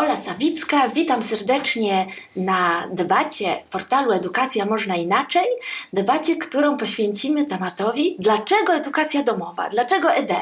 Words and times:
Ola 0.00 0.16
Sawicka, 0.16 0.88
witam 0.88 1.22
serdecznie 1.22 2.06
na 2.36 2.88
debacie 2.92 3.62
portalu 3.70 4.12
Edukacja 4.12 4.66
Można 4.66 4.96
Inaczej. 4.96 5.46
Debacie, 5.92 6.36
którą 6.36 6.76
poświęcimy 6.76 7.46
tematowi 7.46 8.16
Dlaczego 8.18 8.74
edukacja 8.74 9.22
domowa? 9.22 9.70
Dlaczego 9.70 10.12
ED? 10.12 10.32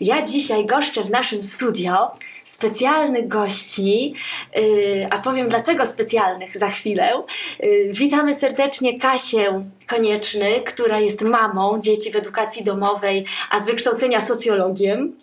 Ja 0.00 0.22
dzisiaj 0.22 0.66
goszczę 0.66 1.04
w 1.04 1.10
naszym 1.10 1.44
studio 1.44 2.10
specjalnych 2.50 3.28
gości, 3.28 4.14
yy, 4.56 5.06
a 5.10 5.18
powiem 5.18 5.48
dlaczego 5.48 5.86
specjalnych 5.86 6.58
za 6.58 6.68
chwilę. 6.68 7.22
Yy, 7.60 7.92
witamy 7.92 8.34
serdecznie 8.34 8.98
Kasię 8.98 9.64
Konieczny, 9.86 10.60
która 10.66 11.00
jest 11.00 11.22
mamą 11.22 11.80
dzieci 11.80 12.10
w 12.10 12.16
edukacji 12.16 12.64
domowej, 12.64 13.24
a 13.50 13.60
z 13.60 13.66
wykształcenia 13.66 14.22
socjologiem. 14.22 15.16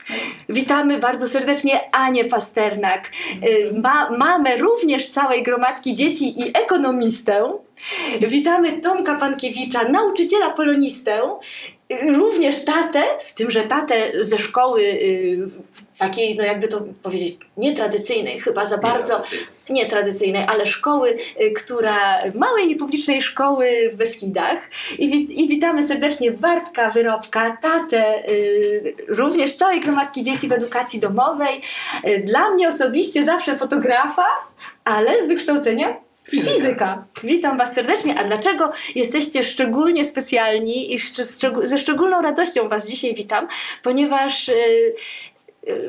Witamy 0.50 0.98
bardzo 0.98 1.28
serdecznie 1.28 1.96
Anię 1.96 2.26
Pasternak, 2.26 3.12
yy, 3.42 3.82
ma, 3.82 4.10
mamę 4.18 4.58
również 4.58 5.10
całej 5.10 5.44
gromadki 5.44 5.96
dzieci 5.96 6.40
i 6.40 6.58
ekonomistę. 6.58 7.54
Witamy 8.22 8.82
Tomka 8.82 9.16
Pankiewicza, 9.16 9.84
nauczyciela 9.84 10.50
polonistę 10.50 11.22
również 12.08 12.66
tatę, 12.66 13.04
z 13.20 13.36
tym, 13.36 13.52
że 13.52 13.62
tatę 13.62 14.12
ze 14.20 14.38
szkoły 14.38 14.82
y, 14.82 15.50
takiej, 15.98 16.38
no 16.38 16.44
jakby 16.44 16.68
to 16.68 16.82
powiedzieć, 17.04 17.38
nietradycyjnej, 17.58 18.40
chyba 18.40 18.66
za 18.66 18.78
bardzo 18.78 19.24
nietradycyjnej, 19.70 20.46
ale 20.48 20.68
szkoły, 20.68 21.18
y, 21.42 21.52
która, 21.52 22.24
małej 22.36 22.68
niepublicznej 22.68 23.22
szkoły 23.22 23.90
w 23.94 23.96
Beskidach. 23.96 24.70
I, 25.00 25.06
i 25.44 25.48
witamy 25.48 25.84
serdecznie 25.84 26.32
Bartka 26.32 26.90
Wyrobka, 26.90 27.58
tatę 27.62 28.30
y, 28.30 28.96
również 29.08 29.56
całej 29.56 29.82
gromadki 29.82 30.24
dzieci 30.24 30.48
w 30.48 30.52
edukacji 30.52 31.00
domowej. 31.00 31.62
Dla 32.24 32.50
mnie 32.50 32.68
osobiście 32.68 33.26
zawsze 33.26 33.58
fotografa, 33.58 34.26
ale 34.84 35.26
z 35.26 35.28
wykształcenia 35.28 36.08
Fizyka. 36.30 36.56
Fizyka. 36.56 37.06
Witam 37.24 37.58
Was 37.58 37.74
serdecznie. 37.74 38.20
A 38.20 38.24
dlaczego 38.24 38.72
jesteście 38.96 39.44
szczególnie 39.44 40.06
specjalni 40.06 40.94
i 40.94 41.00
ze 41.64 41.78
szczególną 41.78 42.22
radością 42.22 42.70
Was 42.70 42.88
dzisiaj 42.88 43.16
witam? 43.16 43.48
Ponieważ 43.84 44.48
yy, 44.48 44.56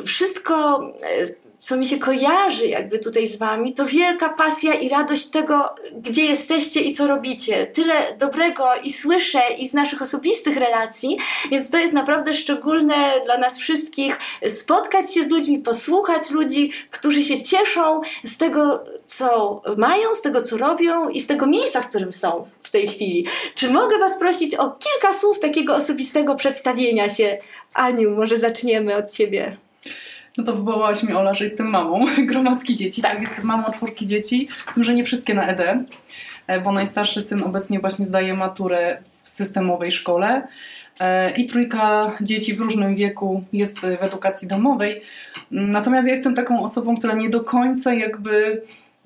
wszystko. 0.04 0.80
Yy, 1.18 1.48
co 1.60 1.76
mi 1.76 1.86
się 1.86 1.98
kojarzy 1.98 2.66
jakby 2.66 2.98
tutaj 2.98 3.26
z 3.26 3.36
wami, 3.36 3.74
to 3.74 3.86
wielka 3.86 4.28
pasja 4.28 4.74
i 4.74 4.88
radość 4.88 5.26
tego, 5.26 5.74
gdzie 5.96 6.26
jesteście 6.26 6.80
i 6.80 6.94
co 6.94 7.06
robicie. 7.06 7.66
Tyle 7.66 7.94
dobrego 8.18 8.64
i 8.84 8.92
słyszę 8.92 9.40
i 9.58 9.68
z 9.68 9.74
naszych 9.74 10.02
osobistych 10.02 10.56
relacji, 10.56 11.18
więc 11.50 11.70
to 11.70 11.78
jest 11.78 11.94
naprawdę 11.94 12.34
szczególne 12.34 13.12
dla 13.24 13.38
nas 13.38 13.58
wszystkich 13.58 14.18
spotkać 14.48 15.14
się 15.14 15.24
z 15.24 15.28
ludźmi, 15.28 15.58
posłuchać 15.58 16.30
ludzi, 16.30 16.72
którzy 16.90 17.22
się 17.22 17.42
cieszą 17.42 18.00
z 18.24 18.38
tego, 18.38 18.84
co 19.06 19.62
mają, 19.76 20.14
z 20.14 20.22
tego, 20.22 20.42
co 20.42 20.56
robią 20.56 21.08
i 21.08 21.20
z 21.20 21.26
tego 21.26 21.46
miejsca, 21.46 21.80
w 21.80 21.88
którym 21.88 22.12
są 22.12 22.46
w 22.62 22.70
tej 22.70 22.88
chwili. 22.88 23.26
Czy 23.54 23.70
mogę 23.70 23.98
was 23.98 24.18
prosić 24.18 24.54
o 24.54 24.70
kilka 24.70 25.18
słów 25.18 25.40
takiego 25.40 25.76
osobistego 25.76 26.34
przedstawienia 26.34 27.08
się? 27.08 27.38
Aniu, 27.74 28.10
może 28.10 28.38
zaczniemy 28.38 28.96
od 28.96 29.10
ciebie. 29.10 29.56
No 30.38 30.44
to 30.44 30.56
wywołałaś 30.56 31.02
mi 31.02 31.12
Ola, 31.12 31.34
że 31.34 31.44
jestem 31.44 31.66
mamą 31.66 32.04
gromadki 32.30 32.74
dzieci. 32.74 33.02
Tak, 33.02 33.20
jestem 33.20 33.44
mamą 33.44 33.70
czwórki 33.72 34.06
dzieci, 34.06 34.48
z 34.66 34.74
tym, 34.74 34.84
że 34.84 34.94
nie 34.94 35.04
wszystkie 35.04 35.34
na 35.34 35.48
ED, 35.48 35.60
e, 36.46 36.60
bo 36.60 36.72
najstarszy 36.72 37.22
syn 37.22 37.42
obecnie 37.42 37.80
właśnie 37.80 38.06
zdaje 38.06 38.34
maturę 38.34 38.98
w 39.22 39.28
systemowej 39.28 39.92
szkole 39.92 40.46
e, 41.00 41.30
i 41.36 41.46
trójka 41.46 42.12
dzieci 42.20 42.54
w 42.54 42.60
różnym 42.60 42.94
wieku 42.94 43.44
jest 43.52 43.78
w 43.78 43.84
edukacji 43.84 44.48
domowej. 44.48 45.00
Natomiast 45.50 46.08
ja 46.08 46.14
jestem 46.14 46.34
taką 46.34 46.62
osobą, 46.62 46.96
która 46.96 47.14
nie 47.14 47.30
do 47.30 47.40
końca 47.40 47.94
jakby 47.94 48.62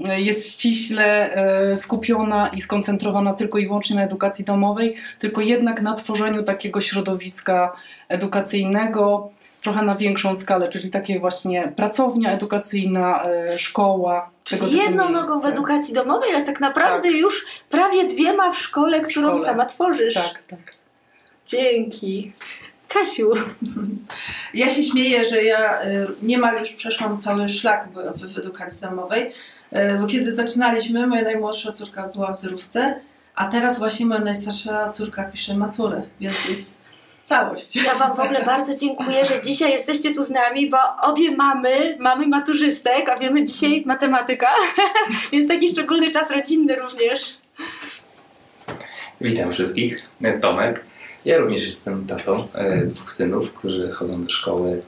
e, 0.08 0.20
jest 0.20 0.52
ściśle 0.52 1.36
skupiona 1.76 2.48
i 2.48 2.60
skoncentrowana 2.60 3.34
tylko 3.34 3.58
i 3.58 3.66
wyłącznie 3.66 3.96
na 3.96 4.04
edukacji 4.04 4.44
domowej, 4.44 4.94
tylko 5.18 5.40
jednak 5.40 5.82
na 5.82 5.94
tworzeniu 5.94 6.42
takiego 6.42 6.80
środowiska 6.80 7.72
edukacyjnego, 8.08 9.30
trochę 9.62 9.82
na 9.82 9.94
większą 9.94 10.34
skalę, 10.34 10.68
czyli 10.68 10.90
takie 10.90 11.20
właśnie 11.20 11.72
pracownia 11.76 12.32
edukacyjna, 12.32 13.24
e, 13.24 13.58
szkoła. 13.58 14.30
Tego 14.50 14.66
jedną 14.66 15.10
nogą 15.10 15.40
w 15.40 15.44
edukacji 15.44 15.94
domowej, 15.94 16.34
ale 16.34 16.44
tak 16.44 16.60
naprawdę 16.60 17.08
tak. 17.08 17.18
już 17.18 17.46
prawie 17.70 18.06
dwiema 18.06 18.52
w 18.52 18.58
szkole, 18.58 19.00
którą 19.00 19.30
szkole. 19.30 19.46
sama 19.46 19.66
tworzysz. 19.66 20.14
Tak, 20.14 20.42
tak. 20.42 20.58
Dzięki. 21.46 22.32
Kasiu. 22.88 23.30
Ja 24.54 24.70
się 24.70 24.82
śmieję, 24.82 25.24
że 25.24 25.42
ja 25.42 25.80
e, 25.80 26.06
niemal 26.22 26.58
już 26.58 26.72
przeszłam 26.72 27.18
cały 27.18 27.48
szlak 27.48 27.88
w, 28.14 28.38
edukacji 28.38 28.80
domowej, 28.80 29.32
e, 29.70 29.98
bo 29.98 30.06
kiedy 30.06 30.32
zaczynaliśmy, 30.32 31.06
moja 31.06 31.22
najmłodsza 31.22 31.72
córka 31.72 32.08
była 32.08 32.32
w 32.32 32.36
zerówce, 32.36 33.00
a 33.34 33.48
teraz 33.48 33.78
właśnie 33.78 34.06
moja 34.06 34.20
najstarsza 34.20 34.90
córka 34.90 35.24
pisze 35.24 35.56
maturę, 35.56 36.02
więc 36.20 36.44
jest 36.48 36.81
całość. 37.22 37.76
Ja 37.76 37.94
Wam 37.94 38.16
w 38.16 38.20
ogóle 38.20 38.44
bardzo 38.54 38.78
dziękuję, 38.78 39.26
że 39.26 39.42
dzisiaj 39.42 39.72
jesteście 39.72 40.12
tu 40.12 40.24
z 40.24 40.30
nami, 40.30 40.70
bo 40.70 40.78
obie 41.02 41.36
mamy, 41.36 41.96
mamy 42.00 42.26
maturzystek, 42.26 43.08
a 43.08 43.18
wiemy 43.18 43.44
dzisiaj 43.44 43.82
matematyka, 43.86 44.48
więc 45.32 45.48
taki 45.48 45.68
szczególny 45.68 46.10
czas 46.10 46.30
rodzinny 46.30 46.76
również. 46.76 47.38
Witam 49.20 49.52
wszystkich, 49.52 50.08
Tomek. 50.40 50.84
Ja 51.24 51.38
również 51.38 51.66
jestem 51.66 52.06
tatą 52.06 52.48
e, 52.54 52.86
dwóch 52.86 53.12
synów, 53.12 53.52
którzy 53.52 53.92
chodzą 53.92 54.22
do 54.22 54.30
szkoły 54.30 54.82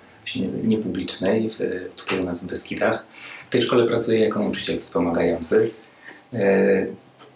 niepublicznej 0.64 1.50
tutaj 1.96 2.20
u 2.20 2.24
nas 2.24 2.44
w 2.44 2.46
Beskidach. 2.46 3.04
W 3.46 3.50
tej 3.50 3.62
szkole 3.62 3.86
pracuję 3.86 4.20
jako 4.20 4.38
nauczyciel 4.38 4.80
wspomagający. 4.80 5.70
E, 6.32 6.86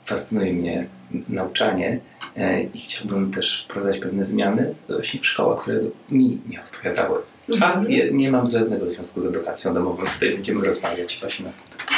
fascynuje 0.04 0.52
mnie 0.52 0.86
nauczanie 1.28 2.00
e, 2.36 2.62
i 2.62 2.78
chciałbym 2.78 3.32
też 3.32 3.64
wprowadzać 3.64 3.98
pewne 3.98 4.24
zmiany 4.24 4.74
właśnie 4.88 5.20
w 5.20 5.26
szkołach, 5.26 5.62
które 5.62 5.80
mi 6.10 6.38
nie 6.48 6.60
odpowiadały. 6.60 7.18
A 7.52 7.54
mhm. 7.54 7.88
nie, 7.88 8.10
nie 8.10 8.30
mam 8.30 8.48
żadnego 8.48 8.90
związku 8.90 9.20
z 9.20 9.26
edukacją 9.26 9.74
domową. 9.74 10.04
Tutaj 10.14 10.30
będziemy 10.30 10.66
rozmawiać 10.66 11.18
właśnie 11.20 11.44
na 11.44 11.52
ten 11.52 11.88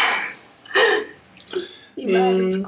mm, 2.16 2.64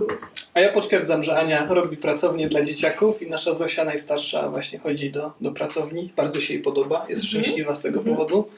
A 0.54 0.60
ja 0.60 0.72
potwierdzam, 0.72 1.22
że 1.22 1.36
Ania 1.36 1.66
robi 1.66 1.96
pracownię 1.96 2.48
dla 2.48 2.64
dzieciaków 2.64 3.22
i 3.22 3.30
nasza 3.30 3.52
Zosia 3.52 3.84
najstarsza 3.84 4.48
właśnie 4.48 4.78
chodzi 4.78 5.10
do, 5.10 5.32
do 5.40 5.52
pracowni. 5.52 6.12
Bardzo 6.16 6.40
się 6.40 6.54
jej 6.54 6.62
podoba, 6.62 7.06
jest 7.08 7.24
mhm. 7.24 7.44
szczęśliwa 7.44 7.74
z 7.74 7.80
tego 7.80 7.98
mhm. 7.98 8.16
powodu. 8.16 8.48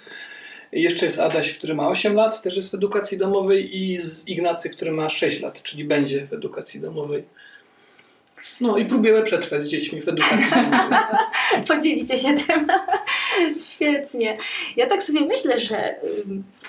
Jeszcze 0.72 1.04
jest 1.04 1.20
Adaś, 1.20 1.58
który 1.58 1.74
ma 1.74 1.88
8 1.88 2.14
lat, 2.14 2.42
też 2.42 2.56
jest 2.56 2.70
w 2.70 2.74
edukacji 2.74 3.18
domowej 3.18 3.82
i 3.82 3.98
z 3.98 4.28
Ignacy, 4.28 4.70
który 4.70 4.92
ma 4.92 5.10
6 5.10 5.40
lat, 5.40 5.62
czyli 5.62 5.84
będzie 5.84 6.26
w 6.26 6.32
edukacji 6.32 6.80
domowej. 6.80 7.24
No 8.60 8.78
i 8.78 8.84
próbujemy 8.84 9.22
przetrwać 9.22 9.62
z 9.62 9.66
dziećmi 9.66 10.02
w 10.02 10.08
edukacji. 10.08 10.46
Podzielicie 11.68 12.18
się 12.18 12.34
tym. 12.34 12.66
Świetnie. 13.72 14.38
Ja 14.76 14.86
tak 14.86 15.02
sobie 15.02 15.20
myślę, 15.20 15.60
że 15.60 15.94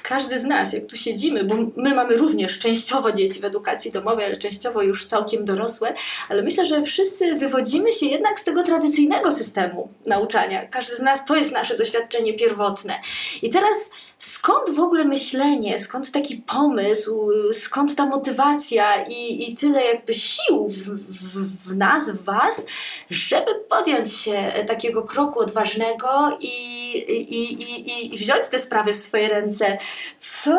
każdy 0.03 0.39
z 0.39 0.43
nas, 0.43 0.73
jak 0.73 0.85
tu 0.85 0.97
siedzimy, 0.97 1.43
bo 1.43 1.55
my 1.75 1.95
mamy 1.95 2.17
również 2.17 2.59
częściowo 2.59 3.11
dzieci 3.11 3.39
w 3.39 3.45
edukacji 3.45 3.91
domowej, 3.91 4.25
ale 4.25 4.37
częściowo 4.37 4.81
już 4.81 5.05
całkiem 5.05 5.45
dorosłe, 5.45 5.93
ale 6.29 6.43
myślę, 6.43 6.67
że 6.67 6.83
wszyscy 6.83 7.35
wywodzimy 7.35 7.93
się 7.93 8.05
jednak 8.05 8.39
z 8.39 8.43
tego 8.43 8.63
tradycyjnego 8.63 9.33
systemu 9.33 9.89
nauczania. 10.05 10.65
Każdy 10.65 10.95
z 10.95 11.01
nas 11.01 11.25
to 11.25 11.35
jest 11.35 11.51
nasze 11.51 11.77
doświadczenie 11.77 12.33
pierwotne. 12.33 12.93
I 13.41 13.49
teraz 13.49 13.91
skąd 14.19 14.69
w 14.69 14.79
ogóle 14.79 15.05
myślenie, 15.05 15.79
skąd 15.79 16.11
taki 16.11 16.35
pomysł, 16.35 17.29
skąd 17.53 17.95
ta 17.95 18.05
motywacja 18.05 19.05
i, 19.05 19.51
i 19.51 19.55
tyle 19.55 19.85
jakby 19.85 20.13
sił 20.13 20.67
w, 20.67 20.89
w, 21.09 21.69
w 21.69 21.75
nas, 21.75 22.09
w 22.09 22.23
Was, 22.23 22.65
żeby 23.09 23.51
podjąć 23.69 24.13
się 24.13 24.53
takiego 24.67 25.03
kroku 25.03 25.39
odważnego 25.39 26.37
i, 26.41 26.97
i, 27.09 27.53
i, 27.63 28.15
i 28.15 28.17
wziąć 28.17 28.47
te 28.47 28.59
sprawy 28.59 28.93
w 28.93 28.97
swoje 28.97 29.27
ręce. 29.27 29.77
Co, 30.19 30.57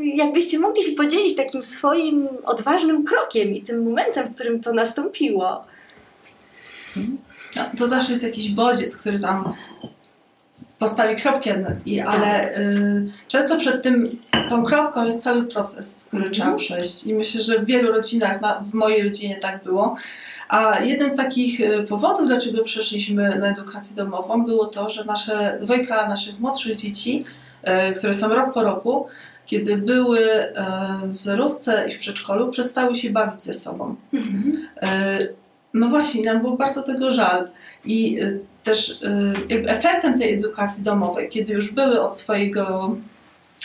jakbyście 0.00 0.58
mogli 0.58 0.84
się 0.84 0.92
podzielić 0.92 1.36
takim 1.36 1.62
swoim 1.62 2.28
odważnym 2.44 3.04
krokiem 3.04 3.54
i 3.54 3.62
tym 3.62 3.84
momentem, 3.84 4.28
w 4.28 4.34
którym 4.34 4.60
to 4.60 4.72
nastąpiło? 4.72 5.64
No, 7.56 7.64
to 7.78 7.86
zawsze 7.86 8.12
jest 8.12 8.24
jakiś 8.24 8.50
bodziec, 8.50 8.96
który 8.96 9.18
tam 9.18 9.54
postawi 10.78 11.16
kropkę 11.16 11.76
ale 12.06 12.58
y, 12.58 13.12
często 13.28 13.56
przed 13.56 13.82
tym, 13.82 14.18
tą 14.48 14.64
kropką 14.64 15.04
jest 15.04 15.22
cały 15.22 15.44
proces, 15.44 16.04
który 16.04 16.22
mm. 16.22 16.34
trzeba 16.34 16.54
przejść 16.54 17.06
i 17.06 17.14
myślę, 17.14 17.42
że 17.42 17.58
w 17.58 17.64
wielu 17.64 17.92
rodzinach, 17.92 18.40
na, 18.40 18.60
w 18.60 18.74
mojej 18.74 19.02
rodzinie 19.02 19.36
tak 19.36 19.64
było. 19.64 19.96
A 20.48 20.80
jednym 20.80 21.10
z 21.10 21.16
takich 21.16 21.60
y, 21.60 21.82
powodów, 21.88 22.26
dlaczego 22.26 22.62
przeszliśmy 22.62 23.38
na 23.38 23.48
edukację 23.48 23.96
domową, 23.96 24.44
było 24.44 24.66
to, 24.66 24.88
że 24.88 25.04
nasze 25.04 25.58
dwojga 25.60 26.08
naszych 26.08 26.40
młodszych 26.40 26.76
dzieci, 26.76 27.24
y, 27.90 27.92
które 27.92 28.14
są 28.14 28.28
rok 28.28 28.54
po 28.54 28.62
roku, 28.62 29.06
kiedy 29.46 29.76
były 29.76 30.20
y, 30.20 30.52
w 31.04 31.16
zerówce 31.16 31.88
i 31.88 31.90
w 31.90 31.98
przedszkolu, 31.98 32.50
przestały 32.50 32.94
się 32.94 33.10
bawić 33.10 33.40
ze 33.42 33.52
sobą. 33.52 33.96
Mm 34.12 34.24
-hmm. 34.24 34.52
No 35.74 35.88
właśnie, 35.88 36.22
nam 36.24 36.42
było 36.42 36.56
bardzo 36.56 36.82
tego 36.82 37.10
żal. 37.10 37.48
I 37.84 38.18
też 38.64 39.02
y, 39.02 39.32
jakby 39.48 39.70
efektem 39.70 40.18
tej 40.18 40.34
edukacji 40.34 40.84
domowej, 40.84 41.28
kiedy 41.28 41.52
już 41.52 41.72
były 41.72 42.00
od 42.00 42.16
swojego 42.16 42.96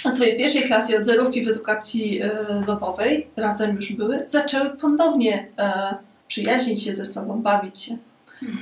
od 0.05 0.15
swojej 0.15 0.37
pierwszej 0.37 0.63
klasy, 0.63 0.97
od 0.97 1.05
zerówki 1.05 1.43
w 1.43 1.47
edukacji 1.47 2.21
e, 2.21 2.63
domowej, 2.65 3.27
razem 3.35 3.75
już 3.75 3.93
były, 3.93 4.17
zaczęły 4.27 4.69
ponownie 4.69 5.47
przyjaźnić 6.27 6.83
się 6.83 6.95
ze 6.95 7.05
sobą, 7.05 7.41
bawić 7.41 7.79
się. 7.79 7.97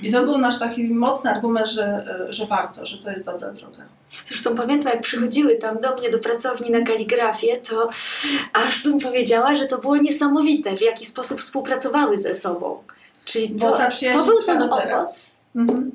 I 0.02 0.12
to 0.12 0.24
był 0.24 0.38
nasz 0.38 0.60
taki 0.60 0.84
mocny 0.84 1.30
argument, 1.32 1.68
że, 1.68 2.06
że 2.30 2.46
warto, 2.46 2.86
że 2.86 2.98
to 2.98 3.12
jest 3.12 3.26
dobra 3.26 3.52
droga. 3.52 3.84
Zresztą 4.28 4.56
pamiętam, 4.56 4.94
jak 4.94 5.02
przychodziły 5.02 5.56
tam 5.56 5.80
do 5.80 5.96
mnie 5.96 6.10
do 6.10 6.20
pracowni 6.20 6.72
na 6.72 6.82
kaligrafię, 6.82 7.58
to 7.58 7.90
aż 8.54 8.84
bym 8.84 9.00
powiedziała, 9.00 9.56
że 9.56 9.68
to 9.68 9.78
było 9.78 9.98
niesamowite, 9.98 10.78
w 10.78 10.82
jaki 10.82 11.06
sposób 11.06 11.40
współpracowały 11.40 12.22
ze 12.22 12.36
sobą. 12.36 12.84
Czyli 13.32 13.50
to, 13.50 13.72
ta 13.72 13.88
przyjaźń 13.88 14.20
to 14.20 14.26
był 14.26 14.44
ten 14.44 14.60
do 14.60 14.68
teraz. 14.78 15.36
Mhm. 15.56 15.92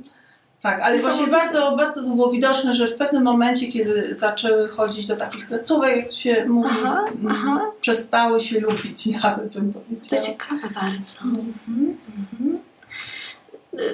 Tak, 0.62 0.80
ale 0.82 0.98
właśnie 0.98 1.26
bardzo, 1.26 1.76
bardzo 1.76 2.02
to 2.02 2.08
było 2.08 2.30
widoczne, 2.30 2.72
że 2.72 2.86
w 2.86 2.94
pewnym 2.94 3.22
momencie, 3.22 3.72
kiedy 3.72 4.14
zaczęły 4.14 4.68
chodzić 4.68 5.06
do 5.06 5.16
takich 5.16 5.46
placówek, 5.46 5.96
jak 5.96 6.08
to 6.08 6.14
się 6.14 6.44
mówi, 6.48 6.68
Aha, 6.72 7.04
mm, 7.20 7.32
aha. 7.32 7.60
przestały 7.80 8.40
się 8.40 8.60
lubić, 8.60 9.06
nawet 9.22 9.48
bym 9.52 9.72
To 9.72 9.80
powiedziała. 9.80 10.22
ciekawe 10.22 10.68
bardzo. 10.74 11.20
Mhm. 11.24 11.96
Mhm. 12.18 12.58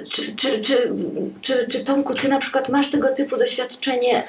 Czy, 0.09 0.35
czy, 0.35 0.61
czy, 0.61 0.93
czy, 1.41 1.67
czy 1.67 1.85
Tomku, 1.85 2.13
ty 2.13 2.29
na 2.29 2.39
przykład 2.39 2.69
masz 2.69 2.89
tego 2.89 3.09
typu 3.09 3.37
doświadczenie? 3.37 4.23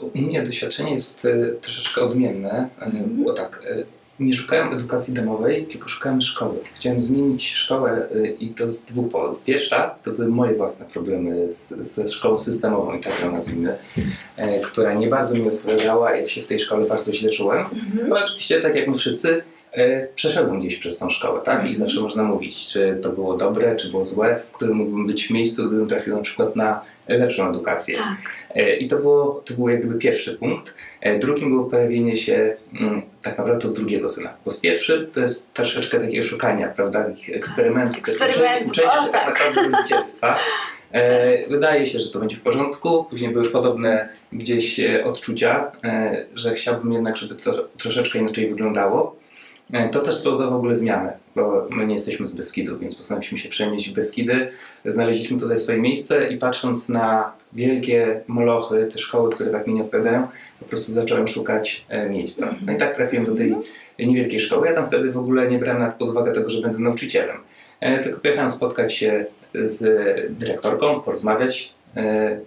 U 0.00 0.18
mnie 0.18 0.42
doświadczenie 0.42 0.92
jest 0.92 1.24
e, 1.24 1.54
troszeczkę 1.60 2.00
odmienne, 2.00 2.68
e, 2.80 2.90
bo 3.06 3.32
tak, 3.32 3.62
e, 3.70 3.97
nie 4.20 4.34
szukałem 4.34 4.72
edukacji 4.72 5.14
domowej, 5.14 5.66
tylko 5.66 5.88
szukałem 5.88 6.22
szkoły. 6.22 6.58
Chciałem 6.74 7.00
zmienić 7.00 7.52
szkołę 7.52 8.08
e, 8.14 8.26
i 8.26 8.48
to 8.48 8.70
z 8.70 8.84
dwóch 8.84 9.10
powodów. 9.10 9.44
Pierwsza 9.44 9.94
to 10.04 10.10
były 10.10 10.28
moje 10.28 10.56
własne 10.56 10.86
problemy 10.86 11.52
z, 11.52 11.68
ze 11.68 12.08
szkołą 12.08 12.40
systemową, 12.40 12.94
i 12.94 13.00
tak 13.00 13.20
ją 13.22 13.32
nazwijmy, 13.32 13.76
e, 14.36 14.60
która 14.60 14.94
nie 14.94 15.06
bardzo 15.06 15.34
mi 15.34 15.48
odpowiadała. 15.48 16.14
Ja 16.14 16.28
się 16.28 16.42
w 16.42 16.46
tej 16.46 16.60
szkole 16.60 16.86
bardzo 16.86 17.12
źle 17.12 17.30
czułem. 17.30 17.58
Mhm. 17.58 18.08
No 18.08 18.16
oczywiście, 18.24 18.60
tak 18.60 18.74
jak 18.74 18.88
my 18.88 18.94
wszyscy, 18.94 19.42
przeszedłem 20.14 20.60
gdzieś 20.60 20.76
przez 20.76 20.98
tą 20.98 21.10
szkołę, 21.10 21.40
tak? 21.44 21.70
I 21.70 21.76
zawsze 21.76 22.00
można 22.00 22.22
mówić, 22.22 22.66
czy 22.66 22.98
to 23.02 23.08
było 23.08 23.36
dobre, 23.36 23.76
czy 23.76 23.90
było 23.90 24.04
złe, 24.04 24.38
w 24.38 24.50
którym 24.50 24.76
mógłbym 24.76 25.06
być 25.06 25.26
w 25.26 25.30
miejscu, 25.30 25.68
gdybym 25.68 25.88
trafił 25.88 26.16
na 26.16 26.22
przykład 26.22 26.56
na 26.56 26.80
lepszą 27.08 27.50
edukację. 27.50 27.94
Tak. 27.94 28.16
E, 28.54 28.76
I 28.76 28.88
to 28.88 28.96
było, 28.96 29.42
to 29.44 29.54
był 29.54 29.68
jak 29.68 29.80
gdyby 29.80 29.98
pierwszy 29.98 30.34
punkt. 30.34 30.74
E, 31.00 31.18
Drugim 31.18 31.50
było 31.50 31.64
pojawienie 31.64 32.16
się 32.16 32.56
mm, 32.80 33.02
tak 33.22 33.38
naprawdę 33.38 33.68
od 33.68 33.74
drugiego 33.74 34.08
syna. 34.08 34.34
Bo 34.44 34.50
z 34.50 34.60
pierwszy 34.60 35.08
to 35.14 35.20
jest 35.20 35.54
troszeczkę 35.54 36.00
takiego 36.00 36.24
szukania, 36.24 36.68
prawda, 36.68 37.04
takich 37.04 37.36
eksperymentów, 37.36 37.96
Eksperymentów, 37.96 38.70
uczenia 38.70 38.98
o, 38.98 39.04
się 39.04 39.12
tak. 39.12 39.38
tak 39.38 39.54
naprawdę 39.54 39.82
dzieciństwa. 39.82 40.38
E, 40.92 41.48
wydaje 41.48 41.86
się, 41.86 41.98
że 41.98 42.10
to 42.10 42.18
będzie 42.18 42.36
w 42.36 42.42
porządku. 42.42 43.04
Później 43.10 43.30
były 43.30 43.44
podobne 43.50 44.08
gdzieś 44.32 44.80
e, 44.80 45.04
odczucia, 45.04 45.72
e, 45.84 46.26
że 46.34 46.54
chciałbym 46.54 46.92
jednak, 46.92 47.16
żeby 47.16 47.34
to 47.34 47.68
troszeczkę 47.78 48.18
inaczej 48.18 48.48
wyglądało. 48.48 49.17
E, 49.72 49.88
To 49.88 50.00
też 50.00 50.16
spowodowało 50.16 50.52
w 50.52 50.58
ogóle 50.58 50.74
zmianę, 50.74 51.12
bo 51.36 51.66
my 51.70 51.86
nie 51.86 51.94
jesteśmy 51.94 52.26
z 52.26 52.34
Beskidu, 52.34 52.78
więc 52.78 52.94
postanowiliśmy 52.96 53.38
się 53.38 53.48
przenieść 53.48 53.90
w 53.90 53.94
Beskidy. 53.94 54.48
Znaleźliśmy 54.84 55.40
tutaj 55.40 55.58
swoje 55.58 55.78
miejsce 55.78 56.28
i 56.28 56.38
patrząc 56.38 56.88
na 56.88 57.32
wielkie 57.52 58.20
molochy, 58.26 58.88
te 58.92 58.98
szkoły, 58.98 59.32
które 59.32 59.50
tak 59.50 59.66
mi 59.66 59.74
nie 59.74 59.82
odpowiadają, 59.82 60.28
po 60.60 60.64
prostu 60.64 60.92
zacząłem 60.92 61.28
szukać 61.28 61.84
e, 61.88 62.08
miejsca. 62.10 62.54
No 62.66 62.72
i 62.72 62.76
tak 62.76 62.96
trafiłem 62.96 63.24
do 63.24 63.34
tej 63.34 63.54
niewielkiej 63.98 64.40
szkoły. 64.40 64.66
Ja 64.66 64.74
tam 64.74 64.86
wtedy 64.86 65.10
w 65.10 65.18
ogóle 65.18 65.50
nie 65.50 65.58
brałem 65.58 65.80
nawet 65.82 65.96
pod 65.96 66.08
uwagę 66.08 66.32
tego, 66.32 66.50
że 66.50 66.60
będę 66.62 66.78
nauczycielem. 66.78 67.36
E, 67.80 68.02
Tylko 68.02 68.20
pojechałem 68.20 68.50
spotkać 68.50 68.94
się 68.94 69.26
z 69.54 69.82
dyrektorką, 70.38 71.00
porozmawiać 71.00 71.74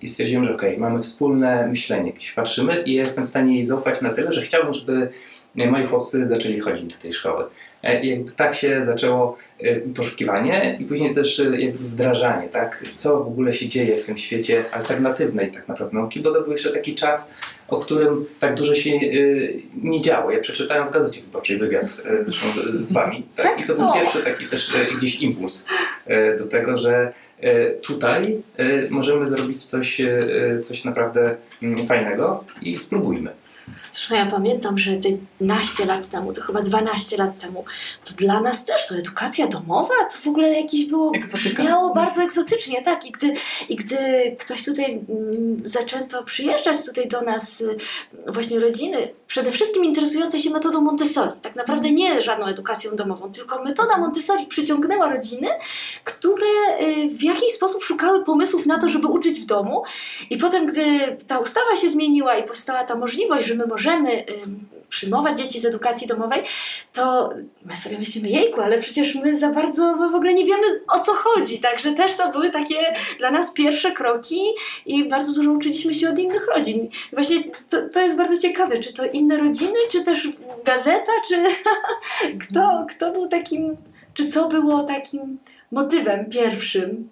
i 0.02 0.08
stwierdziłem, 0.08 0.46
że 0.46 0.56
okej, 0.56 0.78
mamy 0.78 1.00
wspólne 1.04 1.68
myślenie, 1.68 2.14
gdzieś 2.14 2.32
patrzymy 2.32 2.82
i 2.82 2.94
jestem 2.94 3.26
w 3.26 3.30
stanie 3.30 3.56
jej 3.56 3.66
zaufać 3.66 4.02
na 4.02 4.10
tyle, 4.10 4.34
że 4.34 4.42
chciałbym, 4.42 4.74
żeby 4.74 5.10
moi 5.56 5.86
chłopcy 5.86 6.28
zaczęli 6.28 6.60
chodzić 6.60 6.94
do 6.96 7.02
tej 7.02 7.14
szkoły. 7.14 7.44
E, 7.84 8.04
I 8.04 8.26
tak 8.36 8.56
się 8.56 8.84
zaczęło 8.86 9.38
e, 9.60 9.76
poszukiwanie 9.76 10.78
i 10.80 10.86
później 10.86 11.16
też 11.16 11.40
e, 11.40 11.62
jakby 11.62 11.90
wdrażanie, 11.90 12.50
tak? 12.50 12.84
Co 12.94 13.18
w 13.24 13.28
ogóle 13.28 13.54
się 13.54 13.70
dzieje 13.70 13.98
w 13.98 14.06
tym 14.06 14.18
świecie 14.18 14.64
alternatywnej 14.72 15.52
tak 15.52 15.68
naprawdę 15.68 15.98
nauki, 15.98 16.20
bo 16.20 16.32
to 16.34 16.42
był 16.42 16.52
jeszcze 16.52 16.70
taki 16.74 16.96
czas, 16.96 17.32
o 17.68 17.80
którym 17.80 18.26
tak 18.40 18.56
dużo 18.56 18.76
się 18.76 18.92
nie 19.84 20.02
działo. 20.02 20.32
Ja 20.32 20.40
przeczytałem 20.40 20.88
w 20.88 20.92
Gazecie 20.92 21.22
Wyborczej 21.22 21.58
wywiad 21.58 21.86
zresztą 22.24 22.48
z- 22.82 22.94
Wami 22.94 23.24
tak? 23.36 23.46
Tak? 23.46 23.60
i 23.60 23.64
to 23.68 23.76
był 23.76 23.90
O. 23.90 23.94
pierwszy 23.94 24.24
taki 24.24 24.46
też 24.48 24.74
gdzieś 24.98 25.22
impuls 25.22 25.66
do 26.40 26.48
tego, 26.48 26.78
że 26.78 27.14
tutaj 27.82 28.38
możemy 28.90 29.28
zrobić 29.28 29.64
coś, 29.64 30.02
coś 30.62 30.86
naprawdę 30.86 31.36
mm, 31.64 31.88
fajnego 31.88 32.44
i 32.62 32.80
spróbujmy. 32.80 33.32
Zresztą 33.92 34.16
ja 34.16 34.26
pamiętam, 34.26 34.78
że 34.78 34.98
te 34.98 35.10
naście 35.42 35.86
lat 35.86 36.10
temu, 36.10 36.34
to 36.34 36.42
chyba 36.42 36.62
12 36.62 37.18
lat 37.18 37.40
temu, 37.40 37.66
to 38.06 38.14
dla 38.14 38.42
nas 38.42 38.66
też 38.66 38.88
to 38.88 38.96
edukacja 38.96 39.48
domowa, 39.48 39.94
to 40.12 40.18
w 40.24 40.28
ogóle 40.28 40.50
jakieś 40.50 40.86
było, 40.86 41.12
Egzotyka. 41.16 41.50
brzmiało 41.50 41.94
bardzo 41.94 42.24
egzotycznie, 42.24 42.82
tak. 42.82 43.06
I 43.06 43.12
gdy, 43.12 43.34
I 43.70 43.76
gdy 43.76 43.98
ktoś 44.40 44.66
tutaj 44.66 44.92
mm, 45.10 45.62
zaczęto 45.64 46.24
przyjeżdżać 46.24 46.86
tutaj 46.86 47.08
do 47.08 47.22
nas 47.22 47.62
y, 47.62 47.78
właśnie 48.28 48.60
rodziny, 48.60 49.14
przede 49.32 49.52
wszystkim 49.52 49.86
interesujące 49.86 50.40
się 50.40 50.50
metodą 50.50 50.82
Montessori, 50.82 51.32
tak 51.42 51.56
naprawdę 51.56 51.92
nie 51.92 52.22
żadną 52.22 52.46
edukacją 52.46 52.96
domową, 52.96 53.32
tylko 53.32 53.64
metoda 53.64 53.98
Montessori 53.98 54.46
przyciągnęła 54.46 55.10
rodziny, 55.10 55.48
które 56.04 56.48
y, 56.82 57.10
w 57.10 57.24
jakiś 57.24 57.54
sposób 57.54 57.84
szukały 57.84 58.26
pomysłów 58.26 58.66
na 58.66 58.80
to, 58.80 58.90
żeby 58.90 59.08
uczyć 59.08 59.40
w 59.40 59.46
domu. 59.46 59.84
I 60.30 60.38
potem, 60.38 60.66
gdy 60.66 61.18
ta 61.28 61.40
ustawa 61.40 61.76
się 61.76 61.90
zmieniła 61.90 62.38
i 62.38 62.44
powstała 62.44 62.84
ta 62.84 62.96
możliwość, 62.96 63.48
że 63.48 63.56
my 63.56 63.66
możemy 63.66 64.26
przyjmować 64.92 65.38
dzieci 65.38 65.60
z 65.60 65.66
edukacji 65.66 66.08
domowej, 66.08 66.44
to 66.94 67.34
my 67.66 67.78
sobie 67.78 67.98
myślimy, 67.98 68.30
jejku, 68.30 68.62
ale 68.62 68.78
przecież 68.78 69.16
my 69.16 69.40
za 69.40 69.50
bardzo 69.50 69.96
my 69.96 70.10
w 70.10 70.16
ogóle 70.16 70.34
nie 70.34 70.46
wiemy 70.46 70.64
o 70.88 71.00
co 71.00 71.14
chodzi. 71.14 71.60
Także 71.60 71.94
też 71.94 72.14
to 72.14 72.32
były 72.32 72.50
takie 72.50 72.76
dla 73.18 73.32
nas 73.32 73.54
pierwsze 73.54 73.92
kroki 73.92 74.42
i 74.86 75.10
bardzo 75.10 75.34
dużo 75.34 75.52
uczyliśmy 75.52 75.94
się 75.94 76.10
od 76.10 76.20
innych 76.20 76.48
rodzin. 76.56 76.90
Właśnie 77.14 77.44
to, 77.70 77.90
to 77.90 78.00
jest 78.00 78.18
bardzo 78.18 78.38
ciekawe, 78.38 78.78
czy 78.78 78.94
to 78.94 79.06
inne 79.06 79.38
rodziny, 79.38 79.80
czy 79.92 80.04
też 80.04 80.30
gazeta, 80.66 81.12
czy 81.28 81.44
kto, 82.44 82.86
kto 82.90 83.12
był 83.12 83.28
takim, 83.28 83.78
czy 84.14 84.28
co 84.28 84.48
było 84.48 84.84
takim 84.84 85.40
motywem 85.72 86.30
pierwszym? 86.30 87.10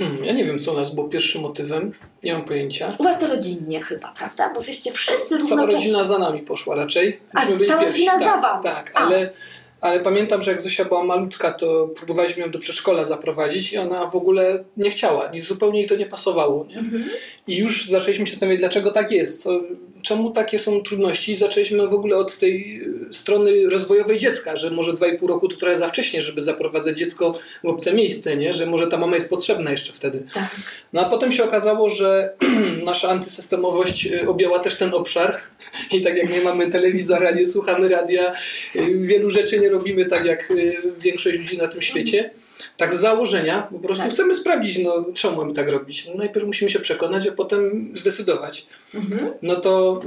Hmm, 0.00 0.24
ja 0.24 0.32
nie 0.32 0.44
wiem, 0.44 0.58
co 0.58 0.72
u 0.72 0.76
nas 0.76 0.94
było 0.94 1.08
pierwszym 1.08 1.42
motywem. 1.42 1.92
Nie 2.22 2.32
mam 2.32 2.42
pojęcia. 2.42 2.92
U 2.98 3.04
was 3.04 3.18
to 3.18 3.26
rodzinnie 3.26 3.82
chyba, 3.82 4.12
prawda? 4.18 4.52
Bo 4.54 4.60
wyście 4.60 4.92
wszyscy 4.92 5.28
Cała 5.28 5.40
równocześnie. 5.40 5.76
rodzina 5.78 6.04
za 6.04 6.18
nami 6.18 6.40
poszła 6.40 6.76
raczej. 6.76 7.20
A, 7.34 7.40
Myśmy 7.40 7.56
byli 7.56 7.68
cała 7.68 7.80
pierwsi. 7.80 8.06
rodzina 8.06 8.18
za 8.18 8.24
tak, 8.32 8.42
wam? 8.42 8.62
Tak, 8.62 8.92
A. 8.94 8.98
ale, 8.98 9.30
ale 9.80 10.00
pamiętam, 10.00 10.42
że 10.42 10.50
jak 10.50 10.62
Zosia 10.62 10.84
była 10.84 11.04
malutka, 11.04 11.52
to 11.52 11.88
próbowaliśmy 11.88 12.42
ją 12.42 12.50
do 12.50 12.58
przedszkola 12.58 13.04
zaprowadzić 13.04 13.72
i 13.72 13.78
ona 13.78 14.06
w 14.06 14.16
ogóle 14.16 14.64
nie 14.76 14.90
chciała. 14.90 15.30
Nie, 15.30 15.42
zupełnie 15.42 15.78
jej 15.80 15.88
to 15.88 15.96
nie 15.96 16.06
pasowało. 16.06 16.64
Nie? 16.66 16.78
Mhm. 16.78 17.04
I 17.46 17.56
już 17.56 17.86
zaczęliśmy 17.88 18.26
się 18.26 18.32
zastanawiać, 18.32 18.60
dlaczego 18.60 18.92
tak 18.92 19.10
jest. 19.12 19.42
Co, 19.42 19.60
czemu 20.02 20.30
takie 20.30 20.58
są 20.58 20.82
trudności? 20.82 21.36
Zaczęliśmy 21.36 21.88
w 21.88 21.94
ogóle 21.94 22.16
od 22.16 22.38
tej 22.38 22.82
y, 23.10 23.14
strony 23.14 23.70
rozwojowej 23.70 24.18
dziecka, 24.18 24.56
że 24.56 24.70
może 24.70 24.92
2,5 24.92 25.28
roku 25.28 25.48
to 25.48 25.56
trochę 25.56 25.76
za 25.76 25.88
wcześnie, 25.88 26.22
żeby 26.22 26.40
zaprowadzać 26.40 26.98
dziecko 26.98 27.38
w 27.64 27.66
obce 27.66 27.92
miejsce, 27.92 28.36
nie? 28.36 28.52
że 28.52 28.66
może 28.66 28.86
ta 28.86 28.96
mama 28.96 29.14
jest 29.14 29.30
potrzebna 29.30 29.70
jeszcze 29.70 29.92
wtedy. 29.92 30.22
Tak. 30.34 30.56
No 30.92 31.06
a 31.06 31.10
potem 31.10 31.32
się 31.32 31.44
okazało, 31.44 31.88
że 31.88 32.34
nasza 32.84 33.08
antysystemowość 33.08 34.06
y, 34.06 34.28
objęła 34.28 34.60
też 34.60 34.76
ten 34.76 34.94
obszar 34.94 35.36
i 35.96 36.00
tak 36.00 36.16
jak 36.16 36.30
nie 36.30 36.40
mamy 36.40 36.70
telewizora, 36.70 37.30
nie 37.30 37.46
słuchamy 37.46 37.88
radia, 37.88 38.32
y, 38.76 38.98
wielu 38.98 39.30
rzeczy 39.30 39.60
nie 39.60 39.68
robimy 39.68 40.04
tak 40.04 40.24
jak 40.24 40.52
większość 40.98 41.38
ludzi 41.38 41.58
na 41.58 41.68
tym 41.68 41.82
świecie. 41.82 42.30
Tak 42.76 42.94
z 42.94 43.00
założenia, 43.00 43.62
po 43.62 43.78
prostu 43.78 44.04
Tak. 44.04 44.12
chcemy 44.12 44.34
sprawdzić, 44.34 44.78
no 44.78 45.04
czemu 45.14 45.36
mamy 45.36 45.54
tak 45.54 45.68
robić. 45.68 46.06
No, 46.08 46.14
najpierw 46.14 46.46
musimy 46.46 46.70
się 46.70 46.80
przekonać, 46.80 47.26
a 47.26 47.32
potem 47.32 47.92
zdecydować. 47.96 48.66
Mhm. 48.94 49.32
No 49.42 49.56
to 49.56 50.00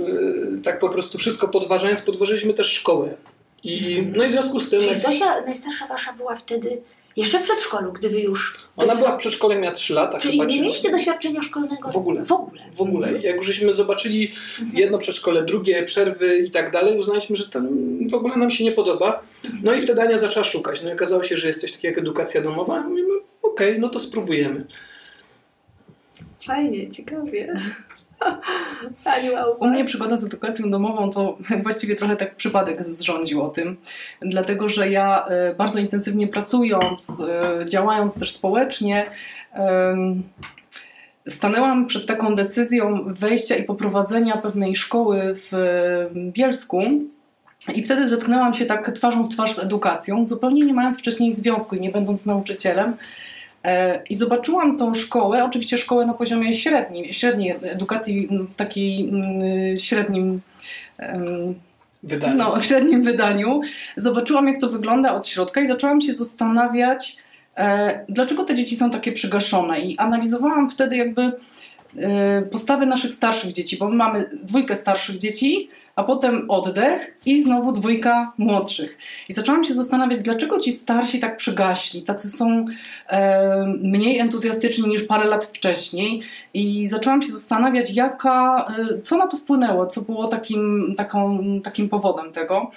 y, 0.58 0.62
tak 0.64 0.80
po 0.80 0.90
prostu 0.90 1.18
wszystko 1.18 1.48
podważając, 1.48 2.02
podważyliśmy 2.02 2.54
też 2.54 2.68
szkołę. 2.68 3.14
I, 3.64 4.08
no 4.16 4.24
i 4.26 4.30
w 4.30 4.32
związku 4.32 4.60
z 4.60 4.70
tym, 4.70 4.82
Czyli 4.82 5.00
Zosia, 5.00 5.42
najstarsza 5.42 5.88
wasza 5.88 6.14
była 6.14 6.36
wtedy 6.36 6.82
jeszcze 7.16 7.40
w 7.40 7.42
przedszkolu, 7.44 7.92
gdy 7.92 8.10
wy 8.10 8.22
już... 8.22 8.58
ona 8.78 8.96
była 8.96 9.12
w 9.12 9.18
przedszkole, 9.18 9.60
miała 9.60 9.74
3 9.76 9.94
lata 9.94 10.20
Czyli 10.20 10.32
chyba. 10.38 10.44
nie 10.50 10.56
czy- 10.56 10.62
mieliście 10.62 10.92
doświadczenia 10.92 11.42
szkolnego 11.42 11.92
W 11.92 11.98
ogóle. 11.98 12.26
W 12.26 12.32
ogóle. 12.32 12.62
W 12.78 12.82
ogóle. 12.82 13.12
Jak 13.22 13.36
już 13.36 13.46
żeśmy 13.46 13.74
zobaczyli 13.74 14.32
Mhm. 14.60 14.78
jedno 14.78 14.98
przedszkole, 14.98 15.44
drugie, 15.46 15.84
przerwy 15.84 16.38
i 16.38 16.52
tak 16.52 16.72
dalej, 16.72 16.98
uznaliśmy, 16.98 17.36
że 17.36 17.48
to 17.50 17.60
w 18.10 18.14
ogóle 18.14 18.36
nam 18.36 18.52
się 18.52 18.64
nie 18.64 18.72
podoba. 18.72 19.24
No 19.64 19.74
i 19.74 19.82
wtedy 19.82 20.02
Ania 20.02 20.18
zaczęła 20.18 20.44
szukać. 20.44 20.84
No 20.84 20.90
i 20.90 20.94
okazało 20.94 21.24
się, 21.24 21.38
że 21.38 21.48
jest 21.48 21.62
coś 21.62 21.72
takiego 21.72 21.92
jak 21.92 21.98
edukacja 22.00 22.42
domowa. 22.42 22.80
I 22.80 22.84
mówimy, 22.90 23.14
okej, 23.42 23.80
no 23.80 23.90
to 23.90 24.00
spróbujemy. 24.00 24.66
Fajnie, 26.48 26.90
ciekawie. 26.90 27.60
U 29.60 29.68
mnie 29.68 29.86
przygoda 29.86 30.18
z 30.18 30.24
edukacją 30.24 30.72
domową 30.72 31.12
to 31.12 31.38
właściwie 31.64 31.96
trochę 31.96 32.16
tak 32.16 32.36
przypadek 32.36 32.84
zrządził 32.84 33.42
o 33.42 33.50
tym, 33.50 33.78
dlatego 34.22 34.70
że 34.70 34.90
ja 34.90 35.26
e, 35.26 35.56
bardzo 35.56 35.80
intensywnie 35.80 36.28
pracując, 36.28 37.22
e, 37.30 37.66
działając 37.66 38.20
też 38.20 38.34
społecznie, 38.34 39.06
stanęłam 41.28 41.86
przed 41.86 42.06
taką 42.06 42.36
decyzją 42.36 43.04
wejścia 43.08 43.56
i 43.56 43.64
poprowadzenia 43.64 44.38
pewnej 44.38 44.76
szkoły 44.76 45.22
w 45.36 45.52
Bielsku. 46.16 46.82
I 47.76 47.84
wtedy 47.84 48.08
zetknęłam 48.08 48.54
się 48.54 48.66
tak 48.66 48.92
twarzą 48.92 49.24
w 49.24 49.30
twarz 49.30 49.54
z 49.54 49.60
edukacją, 49.60 50.26
zupełnie 50.26 50.62
nie 50.62 50.74
mając 50.74 51.00
wcześniej 51.00 51.32
związku 51.32 51.76
i 51.76 51.80
nie 51.80 51.92
będąc 51.92 52.26
nauczycielem. 52.26 52.94
E, 53.64 54.02
I 54.10 54.16
zobaczyłam 54.16 54.78
tą 54.78 54.94
szkołę, 54.94 55.44
oczywiście 55.44 55.78
szkołę 55.78 56.06
na 56.06 56.14
poziomie 56.14 56.54
średnim, 56.54 57.14
średniej 57.14 57.54
edukacji, 57.64 58.30
w 58.54 58.56
takiej 58.56 59.12
średnim 59.78 60.42
wydaniu. 62.04 62.38
No, 62.38 62.60
w 62.60 62.66
średnim 62.66 63.04
wydaniu. 63.04 63.62
Zobaczyłam, 63.98 64.48
jak 64.48 64.62
to 64.62 64.70
wygląda 64.70 65.14
od 65.14 65.28
środka 65.28 65.62
i 65.62 65.68
zaczęłam 65.68 66.02
się 66.02 66.14
zastanawiać, 66.14 67.18
e, 67.58 68.06
dlaczego 68.10 68.44
te 68.44 68.56
dzieci 68.56 68.76
są 68.76 68.90
takie 68.90 69.12
przygaszone. 69.12 69.82
I 69.82 69.98
analizowałam 69.98 70.70
wtedy 70.70 70.98
jakby 70.98 71.32
e, 71.98 72.42
postawy 72.42 72.86
naszych 72.86 73.14
starszych 73.14 73.54
dzieci, 73.54 73.78
bo 73.78 73.90
my 73.90 73.96
mamy 73.96 74.30
dwójkę 74.44 74.76
starszych 74.76 75.18
dzieci, 75.18 75.70
a 75.96 76.04
potem 76.04 76.46
oddech 76.52 77.18
i 77.26 77.42
znowu 77.42 77.72
dwójka 77.72 78.32
młodszych. 78.38 78.98
I 79.30 79.34
zaczęłam 79.34 79.64
się 79.64 79.74
zastanawiać, 79.74 80.20
dlaczego 80.20 80.60
ci 80.60 80.72
starsi 80.72 81.20
tak 81.20 81.38
przygaśli, 81.38 82.04
tacy 82.04 82.30
są 82.30 82.66
e, 83.10 83.66
mniej 83.68 84.20
entuzjastyczni 84.20 84.90
niż 84.90 85.04
parę 85.04 85.26
lat 85.26 85.46
wcześniej. 85.46 86.22
I 86.54 86.88
zaczęłam 86.88 87.22
się 87.22 87.32
zastanawiać, 87.32 87.92
jaka, 87.92 88.68
e, 88.80 89.02
co 89.02 89.18
na 89.18 89.28
to 89.28 89.38
wpłynęło, 89.38 89.86
co 89.86 90.02
było 90.02 90.28
takim, 90.28 90.94
taką, 90.98 91.40
takim 91.64 91.90
powodem 91.90 92.32
tego. 92.32 92.72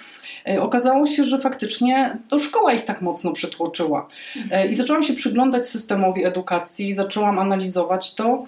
E, 0.49 0.61
okazało 0.61 1.05
się, 1.05 1.23
że 1.23 1.39
faktycznie 1.39 2.17
to 2.29 2.39
szkoła 2.39 2.73
ich 2.73 2.85
tak 2.85 3.01
mocno 3.01 3.31
przytłoczyła. 3.31 4.07
E, 4.51 4.67
I 4.67 4.73
zaczęłam 4.73 5.03
się 5.03 5.13
przyglądać 5.13 5.67
systemowi 5.67 6.25
edukacji, 6.25 6.93
zaczęłam 6.93 7.39
analizować 7.39 8.15
to. 8.15 8.45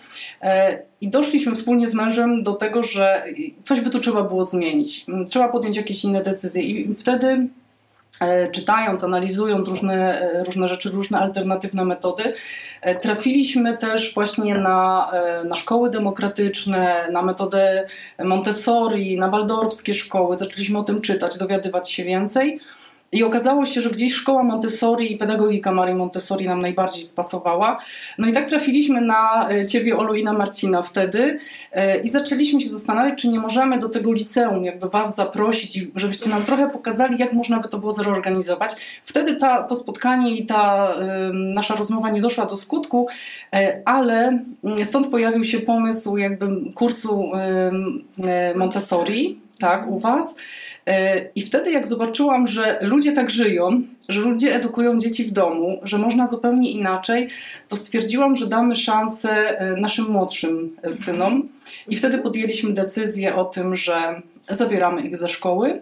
E, 1.02 1.06
I 1.06 1.10
doszliśmy 1.10 1.56
wspólnie 1.56 1.88
z 1.88 1.94
mężem 1.94 2.44
do 2.44 2.54
tego, 2.54 2.84
że 2.84 3.24
coś 3.64 3.82
by 3.82 3.90
tu 3.90 4.00
trzeba 4.00 4.24
było 4.24 4.46
zmienić. 4.46 5.06
Trzeba 5.30 5.50
podjąć 5.50 5.78
jakieś 5.78 6.04
inne 6.04 6.24
decyzje. 6.24 6.62
I 6.62 6.96
wtedy 6.96 7.48
czytając, 8.52 9.04
analizując 9.04 9.68
różne, 9.68 10.30
różne 10.46 10.68
rzeczy, 10.68 10.90
różne 10.90 11.20
alternatywne 11.20 11.86
metody, 11.86 12.34
trafiliśmy 13.02 13.78
też 13.78 14.14
właśnie 14.14 14.58
na, 14.58 15.12
na 15.46 15.56
szkoły 15.56 15.90
demokratyczne, 15.90 17.08
na 17.12 17.22
metodę 17.22 17.88
Montessori, 18.24 19.20
na 19.20 19.30
waldorfskie 19.30 19.94
szkoły. 19.94 20.38
Zaczęliśmy 20.38 20.80
o 20.80 20.84
tym 20.84 21.02
czytać, 21.02 21.38
dowiadywać 21.38 21.92
się 21.92 22.04
więcej. 22.04 22.60
I 23.12 23.24
okazało 23.24 23.66
się, 23.66 23.82
że 23.82 23.90
gdzieś 23.90 24.14
szkoła 24.14 24.44
Montessori 24.44 25.14
i 25.14 25.18
pedagogika 25.18 25.72
Marii 25.72 25.96
Montessori 25.96 26.48
nam 26.48 26.62
najbardziej 26.62 27.04
spasowała. 27.04 27.80
No 28.18 28.28
i 28.28 28.34
tak 28.34 28.46
trafiliśmy 28.46 29.02
na 29.02 29.50
e, 29.52 29.66
Ciebie, 29.66 29.98
Olu 29.98 30.16
i 30.16 30.24
na 30.24 30.34
Marcina 30.34 30.82
wtedy 30.82 31.40
e, 31.72 32.00
i 32.00 32.10
zaczęliśmy 32.10 32.62
się 32.62 32.70
zastanawiać, 32.70 33.22
czy 33.22 33.28
nie 33.28 33.40
możemy 33.40 33.80
do 33.80 33.90
tego 33.90 34.14
liceum 34.14 34.66
jakby 34.66 34.90
Was 34.90 35.16
zaprosić, 35.16 35.80
żebyście 35.96 36.30
nam 36.30 36.44
trochę 36.44 36.70
pokazali, 36.70 37.16
jak 37.20 37.34
można 37.34 37.60
by 37.60 37.70
to 37.70 37.78
było 37.78 37.92
zreorganizować. 37.92 38.72
Wtedy 39.04 39.36
ta, 39.36 39.64
to 39.64 39.76
spotkanie 39.76 40.36
i 40.36 40.46
ta 40.46 40.94
nasza 41.34 41.76
rozmowa 41.76 42.10
nie 42.10 42.22
doszła 42.22 42.46
do 42.46 42.58
skutku, 42.58 43.08
y, 43.56 43.82
ale 43.86 44.44
mm, 44.64 44.86
stąd 44.86 45.08
pojawił 45.08 45.44
się 45.44 45.60
pomysł 45.60 46.18
jakby 46.18 46.48
kursu 46.76 47.32
Montessori, 48.56 49.40
tak, 49.60 49.88
u 49.88 50.00
Was. 50.00 50.36
E, 50.86 51.26
I 51.36 51.42
wtedy, 51.42 51.72
jak 51.72 51.88
zobaczyłam, 51.88 52.48
że 52.48 52.80
ludzie 52.82 53.12
tak 53.12 53.30
żyją, 53.30 53.82
że 54.10 54.22
ludzie 54.22 54.56
edukują 54.56 55.00
dzieci 55.00 55.24
w 55.24 55.32
domu, 55.32 55.80
że 55.84 55.98
można 55.98 56.28
zupełnie 56.28 56.72
inaczej, 56.72 57.28
to 57.68 57.76
stwierdziłam, 57.76 58.36
że 58.36 58.48
damy 58.48 58.76
szansę 58.76 59.60
e, 59.60 59.76
naszym 59.76 60.06
młodszym 60.12 60.76
synom. 60.88 61.50
I 61.88 61.96
wtedy 61.96 62.18
podjęliśmy 62.18 62.74
decyzję 62.74 63.36
o 63.36 63.46
tym, 63.46 63.76
że 63.76 64.22
zabieramy 64.50 65.02
ich 65.02 65.18
ze 65.18 65.30
szkoły, 65.30 65.82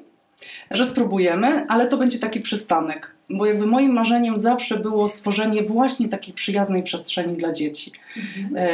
że 0.72 0.86
spróbujemy, 0.86 1.66
ale 1.68 1.88
to 1.88 1.98
będzie 1.98 2.20
taki 2.20 2.40
przystanek. 2.40 3.12
Bo 3.30 3.46
jakby 3.46 3.66
moim 3.66 3.94
marzeniem 3.94 4.38
zawsze 4.38 4.80
było 4.80 5.08
stworzenie 5.08 5.64
właśnie 5.64 6.10
takiej 6.10 6.34
przyjaznej 6.34 6.84
przestrzeni 6.84 7.38
dla 7.38 7.52
dzieci. 7.52 7.92
Mhm. 8.18 8.68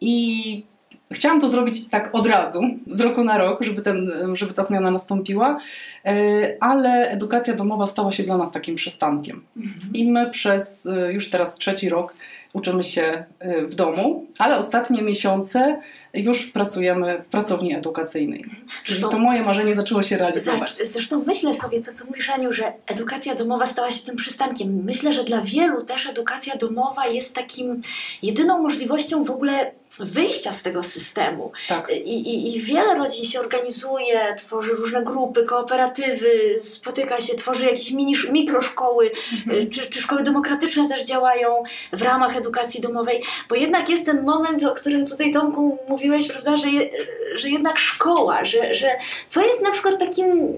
I 0.00 0.64
Chciałam 1.12 1.40
to 1.40 1.48
zrobić 1.48 1.88
tak 1.88 2.10
od 2.12 2.26
razu, 2.26 2.62
z 2.86 3.00
roku 3.00 3.24
na 3.24 3.38
rok, 3.38 3.62
żeby, 3.62 3.82
ten, 3.82 4.12
żeby 4.32 4.54
ta 4.54 4.62
zmiana 4.62 4.90
nastąpiła, 4.90 5.58
e, 6.04 6.56
ale 6.60 7.10
edukacja 7.10 7.54
domowa 7.54 7.86
stała 7.86 8.12
się 8.12 8.22
dla 8.22 8.36
nas 8.36 8.52
takim 8.52 8.74
przystankiem. 8.74 9.42
Mhm. 9.56 9.94
I 9.94 10.10
my 10.10 10.30
przez 10.30 10.86
e, 10.86 11.12
już 11.12 11.30
teraz 11.30 11.54
trzeci 11.54 11.88
rok 11.88 12.14
uczymy 12.54 12.84
się 12.84 13.24
e, 13.38 13.66
w 13.66 13.74
domu, 13.74 14.26
ale 14.38 14.56
ostatnie 14.56 15.02
miesiące 15.02 15.80
już 16.14 16.46
pracujemy 16.46 17.18
w 17.18 17.28
pracowni 17.28 17.74
edukacyjnej. 17.74 18.44
Zresztą, 18.84 19.08
to 19.08 19.18
moje 19.18 19.42
marzenie 19.42 19.74
zaczęło 19.74 20.02
się 20.02 20.16
realizować. 20.16 20.74
Zresztą 20.74 21.24
myślę 21.26 21.54
sobie 21.54 21.82
to, 21.82 21.92
co 21.92 22.04
mówisz 22.04 22.30
Aniu, 22.30 22.52
że 22.52 22.72
edukacja 22.86 23.34
domowa 23.34 23.66
stała 23.66 23.92
się 23.92 24.06
tym 24.06 24.16
przystankiem. 24.16 24.84
Myślę, 24.84 25.12
że 25.12 25.24
dla 25.24 25.40
wielu 25.40 25.84
też 25.84 26.06
edukacja 26.06 26.56
domowa 26.56 27.06
jest 27.06 27.34
takim 27.34 27.82
jedyną 28.22 28.62
możliwością 28.62 29.24
w 29.24 29.30
ogóle 29.30 29.70
wyjścia 29.98 30.52
z 30.52 30.62
tego 30.62 30.82
systemu. 30.82 31.52
Tak. 31.68 31.90
I, 32.04 32.10
i, 32.12 32.56
I 32.56 32.60
wiele 32.60 32.94
rodzin 32.94 33.24
się 33.24 33.40
organizuje, 33.40 34.34
tworzy 34.38 34.72
różne 34.72 35.02
grupy, 35.02 35.44
kooperatywy, 35.44 36.30
spotyka 36.60 37.20
się, 37.20 37.34
tworzy 37.34 37.64
jakieś 37.64 37.90
mini, 37.90 38.14
mikroszkoły, 38.32 39.10
mhm. 39.32 39.70
czy, 39.70 39.90
czy 39.90 40.00
szkoły 40.00 40.22
demokratyczne 40.22 40.88
też 40.88 41.04
działają 41.04 41.62
w 41.92 42.02
ramach 42.02 42.36
edukacji 42.36 42.43
domowej, 42.80 43.22
bo 43.48 43.54
jednak 43.54 43.88
jest 43.88 44.06
ten 44.06 44.24
moment, 44.24 44.64
o 44.64 44.74
którym 44.74 45.06
tutaj 45.06 45.32
Tomku 45.32 45.78
mówiłeś, 45.88 46.28
prawda, 46.28 46.56
że, 46.56 46.68
je, 46.68 46.90
że 47.36 47.48
jednak 47.48 47.78
szkoła, 47.78 48.44
że, 48.44 48.74
że 48.74 48.88
co 49.28 49.46
jest 49.46 49.62
na 49.62 49.70
przykład 49.70 49.98
takim 49.98 50.56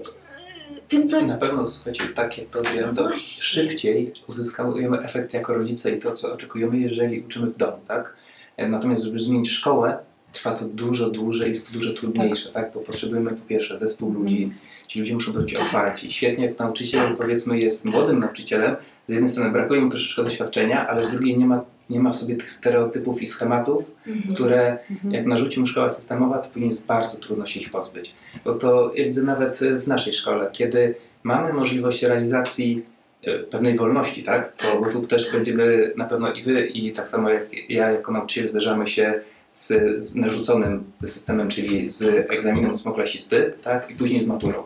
tym, 0.87 1.07
co... 1.07 1.25
Na 1.25 1.37
pewno, 1.37 1.67
słuchajcie, 1.67 2.03
takie 2.15 2.41
to, 2.41 2.61
no 2.81 2.93
to 2.93 3.19
szybciej 3.19 4.11
uzyskujemy 4.27 4.99
efekt 4.99 5.33
jako 5.33 5.53
rodzice 5.53 5.91
i 5.91 5.99
to, 5.99 6.15
co 6.15 6.33
oczekujemy, 6.33 6.77
jeżeli 6.77 7.21
uczymy 7.21 7.47
w 7.47 7.57
domu, 7.57 7.77
tak? 7.87 8.13
E, 8.57 8.69
natomiast, 8.69 9.03
żeby 9.03 9.19
zmienić 9.19 9.51
szkołę, 9.51 9.97
trwa 10.33 10.51
to 10.51 10.65
dużo 10.65 11.09
dłużej, 11.09 11.49
jest 11.49 11.67
to 11.67 11.73
dużo 11.73 11.93
trudniejsze, 11.93 12.51
tak? 12.51 12.63
tak? 12.63 12.73
Bo 12.73 12.79
potrzebujemy 12.79 13.29
po 13.29 13.45
pierwsze 13.47 13.79
zespół 13.79 14.13
ludzi, 14.13 14.43
mhm. 14.43 14.61
ci 14.87 14.99
ludzie 14.99 15.13
muszą 15.13 15.33
być 15.33 15.53
tak. 15.53 15.61
otwarci. 15.61 16.11
Świetnie, 16.11 16.45
jak 16.45 16.59
nauczyciel, 16.59 17.07
tak. 17.07 17.17
powiedzmy, 17.17 17.59
jest 17.59 17.85
młodym 17.85 18.19
nauczycielem, 18.19 18.75
z 19.05 19.11
jednej 19.11 19.29
strony 19.29 19.51
brakuje 19.51 19.81
mu 19.81 19.89
troszeczkę 19.89 20.23
doświadczenia, 20.23 20.87
ale 20.87 21.05
z 21.05 21.11
drugiej 21.11 21.37
nie 21.37 21.45
ma, 21.45 21.61
nie 21.89 21.99
ma 21.99 22.11
w 22.11 22.15
sobie 22.15 22.35
tych 22.35 22.51
stereotypów 22.51 23.21
i 23.21 23.27
schematów, 23.27 23.91
mhm. 24.07 24.35
które 24.35 24.77
mhm. 24.91 25.13
jak 25.13 25.25
narzucimy 25.25 25.67
szkoła 25.67 25.89
systemowa, 25.89 26.37
to 26.37 26.49
później 26.49 26.69
jest 26.69 26.85
bardzo 26.85 27.17
trudno 27.17 27.47
się 27.47 27.59
ich 27.59 27.71
pozbyć. 27.71 28.13
Bo 28.45 28.53
to 28.53 28.91
jak 28.95 29.07
widzę 29.07 29.23
nawet 29.23 29.59
w 29.59 29.87
naszej 29.87 30.13
szkole, 30.13 30.49
kiedy 30.53 30.95
mamy 31.23 31.53
możliwość 31.53 32.03
realizacji 32.03 32.85
E, 33.27 33.39
pewnej 33.39 33.77
wolności, 33.77 34.23
tak? 34.23 34.55
To, 34.55 34.81
bo 34.81 34.91
tu 34.91 35.07
też 35.07 35.31
będziemy 35.31 35.93
na 35.97 36.05
pewno 36.05 36.33
i 36.33 36.43
wy, 36.43 36.67
i 36.67 36.91
tak 36.91 37.09
samo 37.09 37.29
jak 37.29 37.69
ja 37.69 37.91
jako 37.91 38.11
nauczyciel 38.11 38.47
zderzamy 38.47 38.87
się 38.87 39.19
z, 39.51 39.67
z 40.03 40.15
narzuconym 40.15 40.83
systemem, 41.05 41.49
czyli 41.49 41.89
z 41.89 42.03
egzaminem 42.31 42.73
ósmoklasisty, 42.73 43.53
tak? 43.63 43.91
I 43.91 43.95
później 43.95 44.21
z 44.21 44.27
maturą. 44.27 44.63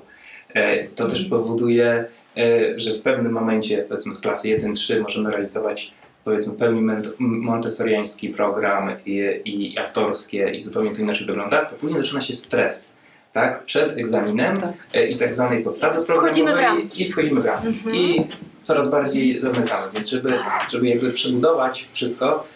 E, 0.54 0.88
to 0.88 1.08
też 1.08 1.26
powoduje, 1.26 2.06
e, 2.38 2.80
że 2.80 2.94
w 2.94 3.02
pewnym 3.02 3.32
momencie, 3.32 3.86
powiedzmy 3.90 4.16
w 4.16 4.22
klasy 4.22 4.48
1-3 4.48 5.02
możemy 5.02 5.32
realizować 5.32 5.94
powiedzmy 6.24 6.54
pełni 6.54 6.82
montessoriański 7.20 8.30
program 8.30 8.92
i, 9.06 9.42
i 9.46 9.78
autorskie 9.78 10.52
i 10.56 10.62
zupełnie 10.62 10.96
to 10.96 11.02
inaczej 11.02 11.28
wygląda, 11.28 11.66
to 11.66 11.76
później 11.76 12.04
zaczyna 12.04 12.22
się 12.22 12.36
stres 12.36 12.94
tak, 13.34 13.66
przed 13.66 13.98
egzaminem 13.98 14.62
tak. 14.62 14.74
E, 14.94 15.08
i 15.08 15.16
tak 15.16 15.34
zwanej 15.34 15.64
podstawy 15.64 16.06
wchodzimy 16.06 16.54
w 16.54 16.58
ramki. 16.58 17.04
i 17.04 17.12
wchodzimy 17.12 17.42
w 17.42 17.46
ramki. 17.46 17.68
Mhm. 17.68 17.96
I 17.96 18.28
coraz 18.64 18.90
bardziej 18.90 19.42
zamykamy. 19.42 19.92
Więc 19.94 20.10
żeby, 20.10 20.34
żeby 20.72 20.88
jakby 20.88 21.12
przebudować 21.12 21.90
wszystko, 21.94 22.48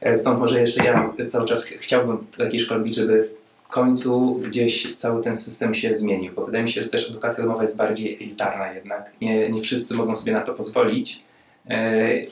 e, 0.00 0.16
stąd 0.16 0.40
może 0.40 0.60
jeszcze 0.60 0.84
ja 0.84 1.12
cały 1.28 1.46
czas 1.46 1.64
chciałbym 1.64 2.26
takiej 2.38 2.60
szkoły 2.60 2.80
być, 2.80 2.94
żeby 2.96 3.28
w 3.64 3.70
końcu 3.70 4.34
gdzieś 4.34 4.96
cały 4.96 5.22
ten 5.22 5.36
system 5.36 5.74
się 5.74 5.94
zmienił, 5.94 6.32
bo 6.32 6.46
wydaje 6.46 6.64
mi 6.64 6.70
się, 6.70 6.82
że 6.82 6.88
też 6.88 7.10
edukacja 7.10 7.44
domowa 7.44 7.62
jest 7.62 7.76
bardziej 7.76 8.14
elitarna 8.14 8.72
jednak. 8.72 9.10
Nie, 9.20 9.50
nie 9.50 9.60
wszyscy 9.60 9.94
mogą 9.94 10.16
sobie 10.16 10.32
na 10.32 10.40
to 10.40 10.54
pozwolić, 10.54 11.22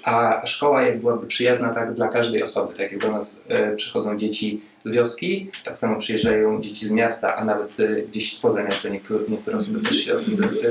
a 0.05 0.43
szkoła 0.47 0.83
jak 0.83 1.01
byłaby 1.01 1.27
przyjazna 1.27 1.75
tak 1.75 1.95
dla 1.95 2.09
każdej 2.09 2.43
osoby, 2.43 2.75
tak 2.75 2.93
jak 2.93 3.01
do 3.01 3.13
nas 3.13 3.41
przychodzą 3.77 4.19
dzieci 4.19 4.61
z 4.85 4.91
wioski, 4.91 5.51
tak 5.65 5.79
samo 5.79 5.99
przyjeżdżają 5.99 6.63
dzieci 6.63 6.87
z 6.87 6.91
miasta, 6.91 7.37
a 7.37 7.45
nawet 7.45 7.81
e, 7.81 8.03
gdzieś 8.03 8.37
spoza 8.37 8.63
miasta, 8.63 8.89
niektóre, 8.89 9.25
niektóre 9.29 9.57
osoby 9.57 9.81
też 9.81 10.05
się 10.05 10.17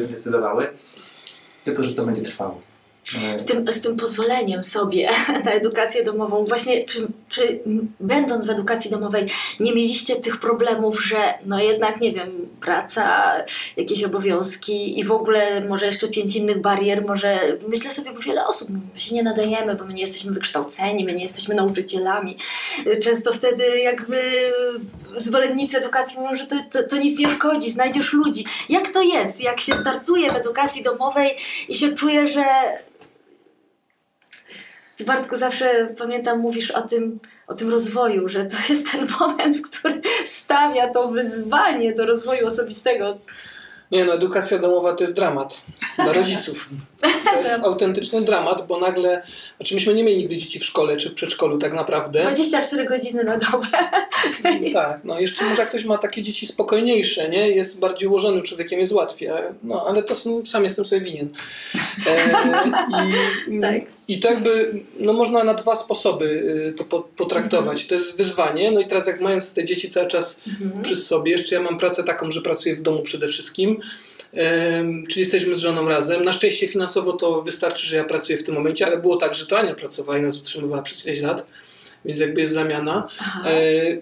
decydowały, 0.10 0.68
tylko 1.64 1.84
że 1.84 1.94
to 1.94 2.06
będzie 2.06 2.22
trwało. 2.22 2.62
E, 3.14 3.40
Z 3.40 3.46
tym, 3.46 3.72
z 3.72 3.82
tym 3.82 3.98
pozwoleniem 3.98 4.64
sobie 4.64 5.10
na 5.46 5.52
edukację 5.52 6.04
domową, 6.04 6.46
właśnie 6.46 6.86
czy, 6.86 7.08
czy 7.30 7.60
będąc 8.00 8.46
w 8.46 8.50
edukacji 8.50 8.92
domowej 8.92 9.30
nie 9.60 9.74
mieliście 9.74 10.16
tych 10.16 10.40
problemów, 10.40 11.04
że 11.04 11.18
no 11.46 11.60
jednak, 11.60 12.02
nie 12.02 12.12
wiem, 12.14 12.50
praca, 12.62 13.34
jakieś 13.78 14.04
obowiązki 14.04 15.00
i 15.00 15.04
w 15.04 15.12
ogóle 15.12 15.68
może 15.68 15.86
jeszcze 15.86 16.08
pięć 16.08 16.36
innych 16.36 16.62
barier, 16.62 17.06
może 17.06 17.58
myślę 17.68 17.92
sobie, 17.92 18.12
bo 18.12 18.20
wiele 18.20 18.48
osób 18.48 18.70
my 18.94 19.00
się 19.00 19.16
nie 19.16 19.24
nadajemy, 19.24 19.76
bo 19.76 19.86
my 19.86 19.94
nie 19.94 20.02
jesteśmy 20.02 20.32
wykształceni, 20.32 21.06
my 21.06 21.14
nie 21.14 21.24
jesteśmy 21.24 21.56
nauczycielami. 21.56 22.38
Często 23.04 23.34
wtedy 23.34 23.80
jakby 23.80 24.32
zwolennicy 25.16 25.78
edukacji 25.78 26.20
mówią, 26.20 26.38
że 26.38 26.46
to, 26.46 26.56
to, 26.72 26.84
to 26.84 26.98
nic 26.98 27.20
nie 27.20 27.30
szkodzi, 27.30 27.72
znajdziesz 27.72 28.14
ludzi. 28.14 28.46
Jak 28.70 28.90
to 28.90 29.02
jest, 29.02 29.42
jak 29.42 29.62
się 29.62 29.76
startuje 29.76 30.32
w 30.32 30.36
edukacji 30.36 30.84
domowej 30.84 31.32
i 31.70 31.76
się 31.76 31.94
czuje, 31.94 32.28
że 32.28 32.46
ty 34.98 35.04
Bartku 35.04 35.36
zawsze 35.36 35.96
pamiętam, 35.98 36.40
mówisz 36.40 36.72
o 36.72 36.82
tym, 36.82 37.20
o 37.48 37.54
tym 37.54 37.70
rozwoju, 37.70 38.30
że 38.30 38.46
to 38.46 38.58
jest 38.70 38.92
ten 38.92 39.08
moment, 39.20 39.58
który 39.70 40.02
stawia 40.26 40.90
to 40.90 41.08
wyzwanie 41.08 41.94
do 41.94 42.06
rozwoju 42.06 42.48
osobistego. 42.48 43.18
Nie 43.92 44.06
no, 44.06 44.14
edukacja 44.14 44.60
domowa 44.60 44.94
to 44.94 45.04
jest 45.04 45.16
dramat 45.16 45.62
dla 45.96 46.14
rodziców. 46.14 46.70
To 47.02 47.40
jest 47.40 47.64
autentyczny 47.64 48.22
dramat, 48.22 48.68
bo 48.68 48.80
nagle, 48.80 49.22
znaczy 49.58 49.76
myśmy 49.76 49.94
nie 49.94 50.04
mieli 50.04 50.18
nigdy 50.18 50.38
dzieci 50.38 50.60
w 50.60 50.66
szkole 50.66 50.98
czy 50.98 51.10
w 51.10 51.14
przedszkolu 51.14 51.58
tak 51.58 51.74
naprawdę. 51.74 52.20
24 52.22 52.86
godziny 52.86 53.24
na 53.24 53.38
dobę. 53.38 53.68
Tak, 54.74 55.00
no 55.04 55.20
jeszcze 55.20 55.46
może 55.46 55.62
jak 55.62 55.70
ktoś 55.70 55.86
ma 55.86 55.98
takie 55.98 56.22
dzieci 56.22 56.48
spokojniejsze, 56.48 57.30
nie? 57.30 57.50
Jest 57.50 57.80
bardziej 57.80 58.08
ułożonym 58.08 58.44
człowiekiem, 58.44 58.80
jest 58.80 58.92
łatwiej. 58.92 59.30
No 59.64 59.86
ale 59.88 60.04
to 60.04 60.16
są, 60.16 60.46
sam 60.46 60.64
jestem 60.64 60.86
sobie 60.86 61.02
winien. 61.02 61.30
E, 62.08 62.16
i, 63.48 63.60
Tak. 63.62 63.82
I 64.08 64.20
to 64.20 64.30
jakby, 64.30 64.80
no 65.00 65.14
można 65.14 65.44
na 65.44 65.54
dwa 65.54 65.76
sposoby 65.76 66.26
y, 66.26 66.74
to 66.78 66.84
po- 66.84 67.08
potraktować. 67.18 67.88
To 67.88 67.96
jest 67.96 68.16
wyzwanie, 68.18 68.72
no 68.72 68.80
i 68.80 68.88
teraz 68.88 69.08
jak 69.08 69.22
mając 69.22 69.54
te 69.54 69.66
dzieci 69.66 69.90
cały 69.90 70.08
czas 70.08 70.44
przy 70.84 70.96
sobie, 70.96 71.32
jeszcze 71.32 71.56
ja 71.56 71.62
mam 71.62 71.78
pracę 71.78 72.04
taką, 72.04 72.32
że 72.32 72.42
pracuję 72.42 72.76
w 72.76 72.82
domu 72.82 73.02
przede 73.04 73.28
wszystkim, 73.28 73.80
czyli 75.10 75.20
jesteśmy 75.20 75.56
z 75.56 75.60
żoną 75.60 75.90
razem. 75.90 76.24
Na 76.24 76.34
szczęście 76.34 76.68
finansowo 76.68 77.14
to 77.14 77.42
wystarczy, 77.42 77.88
że 77.88 77.96
ja 77.96 78.04
pracuję 78.04 78.38
w 78.38 78.44
tym 78.44 78.56
momencie, 78.56 78.86
ale 78.86 78.98
było 78.98 79.18
tak, 79.18 79.34
że 79.36 79.46
to 79.46 79.60
Ania 79.60 79.76
pracowała 79.76 80.18
i 80.20 80.22
nas 80.22 80.38
utrzymywała 80.38 80.82
przez 80.82 81.04
6 81.04 81.22
lat, 81.22 81.48
więc 82.06 82.20
jakby 82.20 82.42
jest 82.42 82.54
zamiana. 82.54 83.08
Aha. 83.20 83.50
E, 83.50 83.54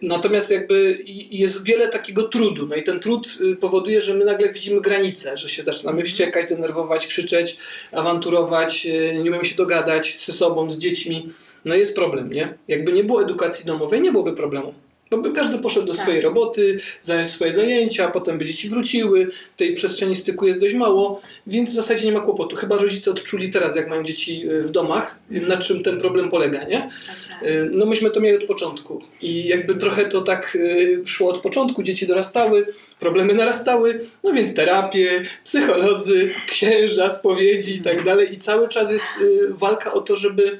Natomiast 0.02 0.52
jakby 0.52 1.04
jest 1.32 1.64
wiele 1.66 1.88
takiego 1.88 2.24
trudu. 2.24 2.68
No 2.68 2.76
i 2.76 2.84
ten 2.84 3.00
trud 3.00 3.38
y, 3.42 3.56
powoduje, 3.56 4.02
że 4.02 4.14
my 4.14 4.26
nagle 4.26 4.54
widzimy 4.54 4.82
granice, 4.82 5.38
że 5.38 5.50
się 5.50 5.64
zaczynamy 5.64 6.04
wściekać, 6.04 6.50
denerwować, 6.50 7.08
krzyczeć, 7.08 7.58
awanturować, 7.92 8.86
y, 8.86 9.14
nie 9.14 9.30
umiemy 9.30 9.46
się 9.46 9.56
dogadać 9.56 10.26
ze 10.26 10.34
sobą, 10.34 10.72
z 10.72 10.80
dziećmi. 10.80 11.30
No 11.66 11.76
jest 11.76 11.96
problem, 11.96 12.34
nie? 12.34 12.54
Jakby 12.68 12.94
nie 12.94 13.04
było 13.04 13.22
edukacji 13.24 13.66
domowej, 13.66 14.02
nie 14.02 14.12
byłoby 14.12 14.34
problemu. 14.34 14.74
Bo 15.14 15.22
by 15.22 15.32
każdy 15.32 15.60
poszedł 15.60 15.86
do 15.86 15.94
Tak. 15.94 16.02
swojej 16.02 16.22
roboty, 16.22 16.80
zająć 17.02 17.30
swoje 17.30 17.52
zajęcia, 17.52 18.08
potem 18.08 18.38
by 18.38 18.46
dzieci 18.46 18.70
wróciły, 18.70 19.28
tej 19.58 19.74
przestrzeni 19.74 20.16
styku 20.16 20.48
jest 20.48 20.60
dość 20.62 20.74
mało, 20.74 21.22
więc 21.48 21.70
w 21.72 21.74
zasadzie 21.74 22.06
nie 22.06 22.12
ma 22.14 22.20
kłopotu. 22.20 22.56
Chyba 22.56 22.78
rodzice 22.78 23.12
odczuli 23.12 23.52
teraz, 23.52 23.76
jak 23.76 23.90
mają 23.90 24.04
dzieci 24.04 24.50
y, 24.50 24.64
w 24.64 24.72
domach, 24.72 25.20
y, 25.32 25.42
na 25.42 25.58
czym 25.58 25.84
ten 25.84 26.00
problem 26.00 26.30
polega, 26.30 26.64
nie? 26.64 26.90
Tak, 27.08 27.44
Y, 27.50 27.70
No 27.72 27.86
myśmy 27.86 28.10
to 28.12 28.20
mieli 28.20 28.38
od 28.38 28.44
początku. 28.44 29.02
I 29.22 29.48
jakby 29.48 29.76
trochę 29.76 30.06
to 30.06 30.22
tak 30.22 30.56
y, 30.56 31.02
szło 31.06 31.30
od 31.30 31.42
początku, 31.42 31.84
dzieci 31.84 32.08
dorastały, 32.08 32.66
problemy 33.00 33.34
narastały, 33.34 34.00
no 34.24 34.34
więc 34.34 34.54
terapie, 34.56 35.24
psycholodzy, 35.46 36.32
księża, 36.48 37.10
spowiedzi 37.10 37.76
i 37.76 37.82
tak 37.82 38.04
dalej. 38.04 38.34
I 38.34 38.38
cały 38.38 38.68
czas 38.68 38.92
jest 38.92 39.06
walka 39.50 39.94
o 39.94 40.02
to, 40.02 40.16
żeby 40.16 40.60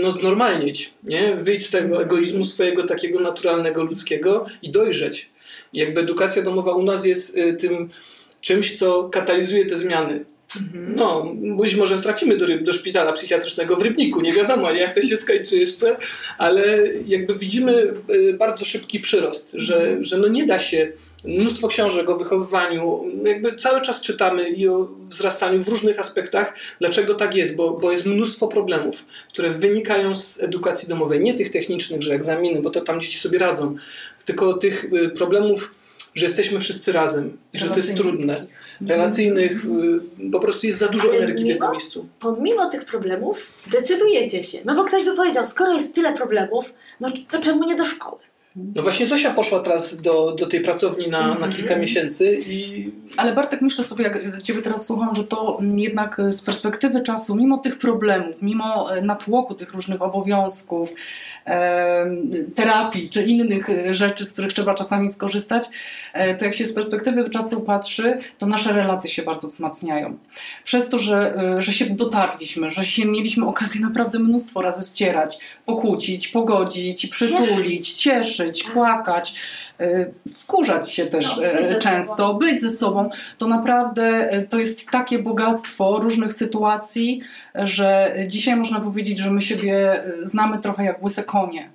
no 0.00 0.10
znormalnieć, 0.10 0.94
nie? 1.04 1.36
Wyjść 1.36 1.66
z 1.66 1.70
tego 1.70 2.02
egoizmu 2.02 2.44
swojego 2.44 2.84
takiego 2.84 3.20
naturalnego, 3.20 3.84
ludzkiego 3.84 4.46
i 4.62 4.70
dojrzeć. 4.70 5.30
Jakby 5.72 6.00
edukacja 6.00 6.42
domowa 6.42 6.74
u 6.74 6.82
nas 6.82 7.06
jest 7.06 7.38
y, 7.38 7.54
tym 7.54 7.90
czymś, 8.40 8.78
co 8.78 9.08
katalizuje 9.08 9.66
te 9.66 9.76
zmiany. 9.76 10.24
No, 10.72 11.34
być 11.56 11.74
może 11.74 11.98
trafimy 11.98 12.36
do, 12.36 12.46
do 12.58 12.72
szpitala 12.72 13.12
psychiatrycznego 13.12 13.76
w 13.76 13.82
Rybniku, 13.82 14.20
nie 14.20 14.32
wiadomo 14.32 14.70
jak 14.70 14.94
to 14.94 15.02
się 15.02 15.16
skończy 15.16 15.58
jeszcze, 15.58 15.96
ale 16.38 16.82
jakby 17.06 17.38
widzimy 17.38 17.94
y, 18.10 18.34
bardzo 18.38 18.64
szybki 18.64 19.00
przyrost, 19.00 19.52
że, 19.54 19.96
że 20.00 20.18
no 20.18 20.28
nie 20.28 20.46
da 20.46 20.58
się, 20.58 20.92
mnóstwo 21.24 21.68
książek 21.68 22.10
o 22.10 22.16
wychowywaniu, 22.16 23.04
jakby 23.24 23.56
cały 23.56 23.80
czas 23.80 24.02
czytamy 24.02 24.48
i 24.48 24.68
o 24.68 24.88
wzrastaniu 25.08 25.62
w 25.62 25.68
różnych 25.68 26.00
aspektach, 26.00 26.54
dlaczego 26.80 27.14
tak 27.14 27.34
jest, 27.34 27.56
bo, 27.56 27.70
bo 27.70 27.92
jest 27.92 28.06
mnóstwo 28.06 28.48
problemów, 28.48 29.04
które 29.32 29.50
wynikają 29.50 30.14
z 30.14 30.42
edukacji 30.42 30.88
domowej, 30.88 31.20
nie 31.20 31.34
tych 31.34 31.50
technicznych, 31.50 32.02
że 32.02 32.14
egzaminy, 32.14 32.62
bo 32.62 32.70
to 32.70 32.80
tam 32.80 33.00
dzieci 33.00 33.18
sobie 33.18 33.38
radzą, 33.38 33.76
tylko 34.24 34.54
tych 34.54 34.84
y, 34.84 35.08
problemów, 35.08 35.74
że 36.14 36.26
jesteśmy 36.26 36.60
wszyscy 36.60 36.92
razem, 36.92 37.36
i 37.52 37.58
że 37.58 37.68
to 37.68 37.76
jest 37.76 37.96
trudne 37.96 38.46
relacyjnych, 38.86 39.64
y, 39.64 40.30
po 40.32 40.40
prostu 40.40 40.66
jest 40.66 40.78
za 40.78 40.88
dużo 40.88 41.08
Ale 41.08 41.18
energii 41.18 41.44
w 41.44 41.48
jednym 41.48 41.56
mimo- 41.68 41.72
miejscu. 41.72 42.06
Pomimo 42.20 42.70
tych 42.70 42.84
problemów 42.84 43.46
decydujecie 43.70 44.42
się. 44.44 44.58
No 44.64 44.74
bo 44.74 44.84
ktoś 44.84 45.04
by 45.04 45.14
powiedział, 45.16 45.44
skoro 45.44 45.74
jest 45.74 45.94
tyle 45.94 46.12
problemów, 46.12 46.74
no 47.00 47.08
to 47.30 47.40
czemu 47.42 47.64
nie 47.64 47.76
do 47.76 47.84
szkoły? 47.84 48.18
No 48.56 48.82
właśnie 48.82 49.06
Zosia 49.06 49.34
poszła 49.34 49.60
teraz 49.60 49.96
do, 49.96 50.36
do 50.38 50.46
tej 50.46 50.60
pracowni 50.60 51.08
na, 51.08 51.20
na 51.20 51.34
Mhm. 51.34 51.52
kilka 51.52 51.76
miesięcy 51.76 52.42
i 52.46 52.90
Ale 53.16 53.34
Bartek, 53.34 53.60
myślę 53.62 53.84
sobie, 53.84 54.04
jak 54.04 54.42
Ciebie 54.42 54.62
teraz 54.62 54.86
słucham, 54.86 55.14
że 55.14 55.24
to 55.24 55.58
jednak 55.76 56.20
z 56.30 56.42
perspektywy 56.42 57.00
czasu, 57.00 57.36
mimo 57.36 57.58
tych 57.58 57.78
problemów, 57.78 58.42
mimo 58.42 58.96
e, 58.96 59.02
natłoku 59.02 59.54
tych 59.54 59.72
różnych 59.72 60.02
obowiązków, 60.02 60.94
em, 61.44 62.30
terapii 62.54 63.10
czy 63.10 63.22
innych 63.22 63.70
e, 63.70 63.94
rzeczy, 63.94 64.24
z 64.24 64.32
których 64.32 64.52
trzeba 64.52 64.74
czasami 64.74 65.08
skorzystać, 65.08 65.66
e, 66.12 66.34
to 66.34 66.44
jak 66.44 66.54
się 66.54 66.66
z 66.66 66.72
perspektywy 66.74 67.30
czasu 67.30 67.60
patrzy, 67.60 68.18
to 68.38 68.46
nasze 68.46 68.72
relacje 68.72 69.10
się 69.10 69.22
bardzo 69.22 69.48
wzmacniają. 69.48 70.18
Przez 70.64 70.88
to, 70.88 70.98
że, 70.98 71.36
e, 71.36 71.62
że 71.62 71.72
się 71.72 71.86
dotarliśmy, 71.86 72.70
że 72.70 72.84
się 72.84 73.06
mieliśmy 73.06 73.46
okazję 73.46 73.80
naprawdę 73.80 74.18
mnóstwo 74.18 74.62
razy 74.62 74.90
ścierać, 74.90 75.38
pokłócić, 75.66 76.28
pogodzić, 76.28 77.06
przytulić, 77.06 77.94
cieszyć, 77.94 78.37
płakać, 78.72 79.34
e, 79.80 80.06
wkurzać 80.34 80.92
się 80.92 81.06
też 81.06 81.36
No, 81.36 81.44
e, 81.44 81.62
być 81.62 81.82
często, 81.82 82.16
sobą. 82.16 82.38
być 82.38 82.60
ze 82.60 82.70
sobą, 82.70 83.10
to 83.38 83.46
naprawdę 83.46 84.30
e, 84.30 84.42
to 84.42 84.58
jest 84.58 84.90
takie 84.90 85.18
bogactwo 85.18 85.96
różnych 86.00 86.32
sytuacji, 86.32 87.20
że 87.54 88.14
dzisiaj 88.26 88.56
można 88.56 88.80
powiedzieć, 88.80 89.18
że 89.18 89.30
my 89.30 89.40
siebie 89.40 90.02
znamy 90.22 90.58
trochę 90.58 90.84
jak 90.84 91.02
łyse 91.02 91.24
konie, 91.24 91.70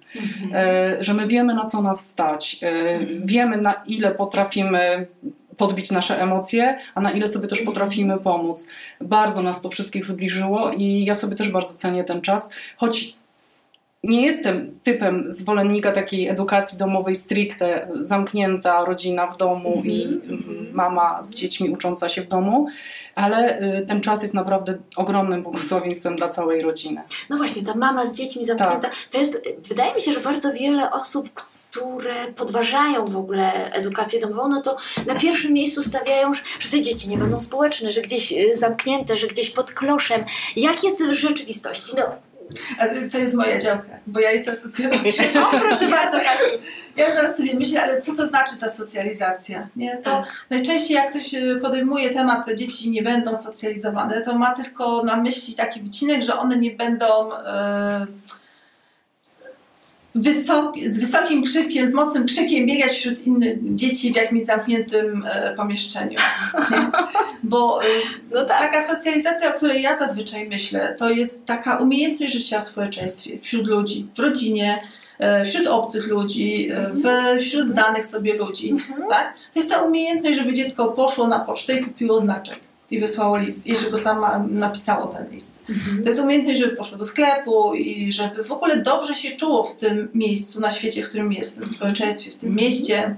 e, 0.54 0.98
że 1.04 1.14
my 1.14 1.28
wiemy 1.28 1.54
na 1.54 1.66
co 1.66 1.82
nas 1.82 2.10
stać, 2.10 2.60
e, 2.62 3.00
wiemy 3.26 3.58
na 3.58 3.74
ile 3.88 4.12
potrafimy 4.12 5.08
podbić 5.58 5.92
nasze 5.92 6.22
emocje, 6.22 6.78
a 6.96 7.02
na 7.02 7.12
ile 7.12 7.30
sobie 7.30 7.48
też 7.48 7.62
potrafimy 7.62 8.18
pomóc. 8.18 8.68
Bardzo 9.02 9.42
nas 9.42 9.62
to 9.62 9.70
wszystkich 9.70 10.06
zbliżyło 10.06 10.72
i 10.72 11.06
ja 11.06 11.16
sobie 11.16 11.36
też 11.36 11.50
bardzo 11.50 11.74
cenię 11.74 12.04
ten 12.04 12.22
czas, 12.22 12.50
choć 12.78 13.16
nie 14.04 14.22
jestem 14.26 14.80
typem 14.84 15.24
zwolennika 15.32 15.92
takiej 15.92 16.28
edukacji 16.28 16.78
domowej 16.78 17.16
stricte, 17.16 17.88
zamknięta 18.02 18.86
rodzina 18.86 19.28
w 19.28 19.38
domu 19.38 19.82
i 19.86 20.04
Mhm. 20.06 20.70
mama 20.74 21.24
z 21.24 21.36
dziećmi 21.36 21.70
ucząca 21.70 22.10
się 22.10 22.22
w 22.22 22.28
domu, 22.28 22.68
ale 23.16 23.62
y, 23.80 23.86
ten 23.88 24.02
czas 24.02 24.22
jest 24.22 24.34
naprawdę 24.34 24.78
ogromnym 24.96 25.44
błogosławieństwem 25.44 26.16
dla 26.16 26.30
całej 26.30 26.62
rodziny. 26.62 27.02
No 27.30 27.38
właśnie, 27.38 27.64
ta 27.64 27.76
mama 27.76 28.06
z 28.06 28.16
dziećmi 28.16 28.46
zamknięta, 28.46 28.80
Tak. 28.80 28.92
to 29.12 29.20
jest, 29.20 29.42
wydaje 29.70 29.96
mi 29.96 30.02
się, 30.02 30.14
że 30.14 30.20
bardzo 30.20 30.54
wiele 30.54 30.92
osób, 30.92 31.30
które 31.72 32.34
podważają 32.36 33.06
w 33.06 33.18
ogóle 33.18 33.72
edukację 33.72 34.20
domową, 34.20 34.50
no 34.50 34.62
to 34.62 34.78
na 35.08 35.16
pierwszym 35.16 35.54
miejscu 35.54 35.84
stawiają, 35.84 36.34
że, 36.34 36.42
że 36.60 36.70
te 36.70 36.82
dzieci 36.82 37.10
nie 37.10 37.18
będą 37.18 37.42
społeczne, 37.42 37.92
że 37.92 38.02
gdzieś 38.02 38.32
y, 38.32 38.56
zamknięte, 38.56 39.18
że 39.18 39.28
gdzieś 39.28 39.50
pod 39.50 39.72
kloszem. 39.74 40.24
Jak 40.56 40.84
jest 40.84 41.04
w 41.06 41.14
rzeczywistości? 41.14 41.94
No, 41.98 42.04
A 42.80 42.88
to- 42.88 42.94
to 43.12 43.18
jest 43.18 43.36
moja 43.36 43.58
działka, 43.58 43.90
bo 44.08 44.20
ja 44.20 44.32
jestem 44.32 44.56
socjologiem. 44.56 45.14
o, 45.44 45.50
proszę 45.60 45.88
bardzo, 45.88 46.18
Kasiu. 46.20 46.46
Ja 46.98 47.16
zaraz 47.16 47.38
sobie 47.38 47.54
myślę, 47.56 47.84
ale 47.84 48.02
co 48.02 48.16
to 48.16 48.28
znaczy 48.28 48.58
ta 48.60 48.68
socjalizacja? 48.70 49.68
Nie? 49.76 49.98
To 49.98 50.04
Tak. 50.12 50.46
najczęściej 50.50 50.96
jak 50.96 51.10
ktoś 51.10 51.34
e, 51.34 51.56
podejmuje 51.62 52.10
temat, 52.10 52.46
te 52.46 52.56
dzieci 52.56 52.90
nie 52.92 53.04
będą 53.04 53.36
socjalizowane, 53.36 54.22
to 54.22 54.38
ma 54.38 54.54
tylko 54.54 55.04
na 55.04 55.16
myśli 55.16 55.54
taki 55.56 55.82
wycinek, 55.82 56.22
że 56.22 56.36
one 56.36 56.58
nie 56.58 56.72
będą 56.72 57.34
e, 57.34 58.08
wysoki, 60.16 60.90
z 60.90 60.98
wysokim 60.98 61.44
krzykiem, 61.44 61.88
z 61.88 61.94
mocnym 61.94 62.26
krzykiem 62.26 62.66
biegać 62.66 62.92
wśród 62.92 63.28
innych 63.28 63.76
dzieci 63.76 64.14
w 64.14 64.16
jakimś 64.16 64.42
zamkniętym 64.42 65.24
e, 65.26 65.54
pomieszczeniu. 65.56 66.20
Bo 67.44 67.84
e, 67.84 67.86
No 68.32 68.46
tak. 68.46 68.60
Taka 68.60 68.88
socjalizacja, 68.88 69.50
o 69.50 69.54
której 69.54 69.82
ja 69.82 69.98
zazwyczaj 69.98 70.50
myślę, 70.50 70.96
to 71.00 71.10
jest 71.10 71.46
taka 71.46 71.78
umiejętność 71.78 72.34
życia 72.34 72.60
w 72.60 72.64
społeczeństwie, 72.64 73.40
wśród 73.40 73.68
ludzi, 73.68 74.08
w 74.16 74.20
rodzinie, 74.20 74.84
e, 75.20 75.46
wśród 75.46 75.68
obcych 75.68 76.08
ludzi, 76.08 76.70
e, 76.72 76.90
w, 76.94 77.04
wśród 77.42 77.66
znanych 77.66 78.06
sobie 78.06 78.34
ludzi. 78.34 78.70
Mhm. 78.70 79.10
Tak? 79.10 79.34
To 79.54 79.60
jest 79.60 79.72
ta 79.72 79.82
umiejętność, 79.82 80.38
żeby 80.38 80.54
dziecko 80.54 80.88
poszło 80.88 81.28
na 81.28 81.40
pocztę 81.40 81.80
i 81.80 81.84
kupiło 81.84 82.18
znaczek. 82.18 82.60
I 82.94 83.00
wysłało 83.00 83.38
list, 83.38 83.68
i 83.68 83.76
żeby 83.76 83.98
sama 83.98 84.46
napisało 84.50 85.08
ten 85.08 85.30
list. 85.30 85.60
To 86.04 86.10
jest 86.10 86.20
umiejętność, 86.20 86.60
żeby 86.60 86.76
poszło 86.76 86.98
do 86.98 87.04
sklepu 87.04 87.74
i 87.74 88.12
żeby 88.12 88.44
w 88.44 88.52
ogóle 88.52 88.82
dobrze 88.82 89.16
się 89.16 89.32
czuło 89.32 89.64
w 89.64 89.76
tym 89.76 90.10
miejscu, 90.14 90.60
na 90.60 90.72
świecie, 90.72 91.04
w 91.04 91.08
którym 91.10 91.34
jest, 91.34 91.56
w 91.56 91.58
tym 91.58 91.68
społeczeństwie, 91.68 92.32
w 92.32 92.38
tym 92.38 92.56
mieście, 92.56 93.16